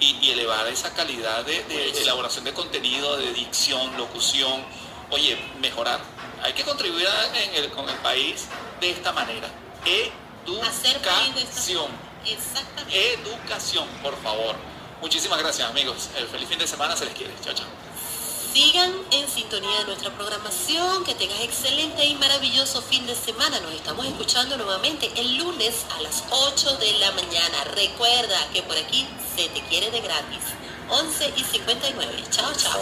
y, 0.00 0.16
y 0.20 0.30
elevar 0.30 0.66
esa 0.68 0.92
calidad 0.94 1.44
de, 1.44 1.62
de 1.64 1.88
Pues. 1.90 2.00
elaboración 2.02 2.44
de 2.44 2.52
contenido, 2.52 3.16
de 3.16 3.32
dicción, 3.32 3.96
locución. 3.96 4.64
Oye, 5.10 5.36
mejorar. 5.60 6.00
Hay 6.42 6.52
que 6.52 6.62
contribuir 6.64 7.06
a- 7.06 7.38
en 7.42 7.54
el- 7.54 7.70
con 7.70 7.88
el 7.88 7.96
país 7.96 8.46
de 8.80 8.90
esta 8.90 9.12
manera. 9.12 9.48
Educación. 10.44 11.90
Exactamente. 12.24 13.12
Educación, 13.14 13.86
por 14.02 14.20
favor. 14.22 14.56
Muchísimas 15.00 15.38
gracias, 15.38 15.68
amigos. 15.70 16.08
El 16.16 16.26
feliz 16.26 16.48
fin 16.48 16.58
de 16.58 16.66
semana 16.66 16.96
se 16.96 17.04
les 17.04 17.14
quiere. 17.14 17.32
Chao, 17.44 17.54
chao. 17.54 17.66
Sigan 18.56 18.90
en 19.10 19.28
sintonía 19.28 19.80
de 19.80 19.84
nuestra 19.84 20.10
programación, 20.16 21.04
que 21.04 21.14
tengas 21.14 21.40
excelente 21.42 22.06
y 22.06 22.14
maravilloso 22.14 22.80
fin 22.80 23.06
de 23.06 23.14
semana. 23.14 23.60
Nos 23.60 23.74
estamos 23.74 24.06
escuchando 24.06 24.56
nuevamente 24.56 25.12
el 25.14 25.36
lunes 25.36 25.84
a 25.94 26.00
las 26.00 26.24
8 26.30 26.78
de 26.78 26.94
la 26.94 27.10
mañana. 27.10 27.64
Recuerda 27.74 28.48
que 28.54 28.62
por 28.62 28.78
aquí 28.78 29.06
se 29.36 29.50
te 29.50 29.60
quiere 29.68 29.90
de 29.90 30.00
gratis. 30.00 30.40
11 30.88 31.34
y 31.36 31.44
59. 31.44 32.24
Chao, 32.30 32.50
chao. 32.54 32.80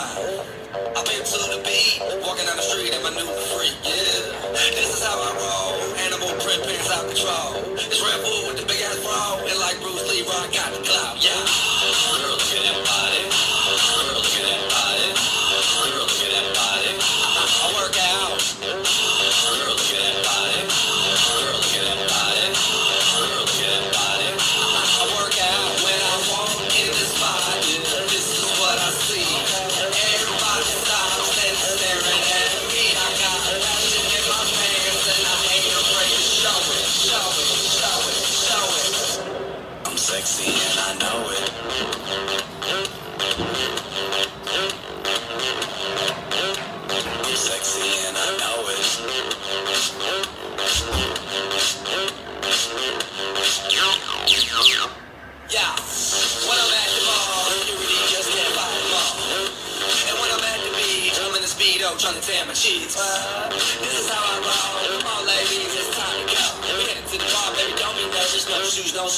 I've 0.00 1.04
been 1.04 1.20
to 1.20 1.38
the 1.52 1.60
beat, 1.60 2.00
walking 2.24 2.46
down 2.46 2.56
the 2.56 2.62
street 2.62 2.94
in 2.94 3.02
my 3.02 3.10
new 3.10 3.28
freak, 3.52 3.76
yeah. 3.84 4.32
This 4.72 4.96
is 4.96 5.04
how 5.04 5.12
I 5.12 5.30
roll, 5.36 5.76
animal 6.08 6.32
print 6.40 6.64
pants 6.64 6.90
out 6.90 7.04
control. 7.06 7.76
It's 7.76 8.00
Red 8.00 8.24
Bull 8.24 8.48
with 8.48 8.60
the 8.60 8.66
big 8.66 8.80
ass 8.80 8.98
bra, 9.04 9.44
and 9.44 9.58
like 9.60 9.78
Bruce 9.80 10.08
Lee, 10.08 10.24
I 10.24 10.48
got 10.52 10.72
the 10.72 10.80
clout, 10.88 11.22
yeah. 11.22 11.69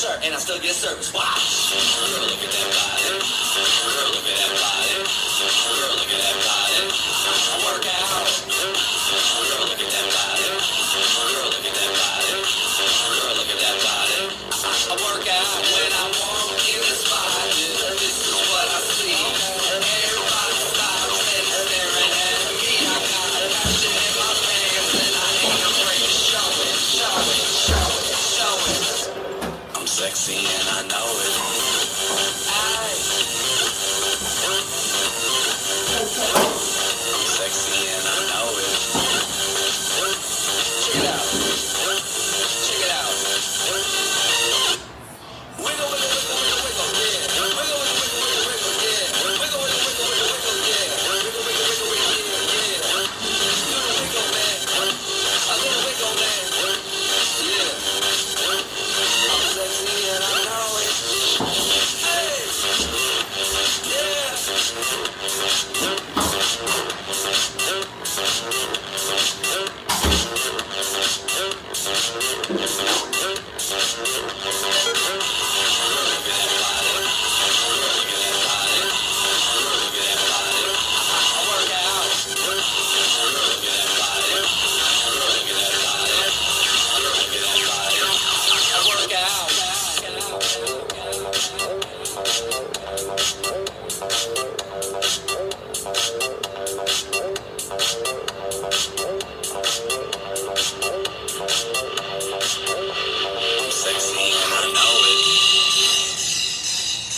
Shirt, 0.02 0.18
and 0.24 0.34
I 0.34 0.38
still 0.38 0.58
get 0.58 0.74
service. 0.74 1.14
Wow. 1.14 1.22
Girl, 1.22 2.26
look 2.26 2.42
at 2.42 2.50
that 2.50 2.66
body. 2.74 3.06
Girl, 3.06 4.10
look 4.10 4.26
at 4.26 4.34
that 4.34 4.50
body. 4.58 4.98
Girl, 4.98 5.94
look 5.94 6.10
at 6.10 6.18
that 6.18 6.36
body. 6.42 6.90
Work 7.62 7.86
out. 7.86 8.51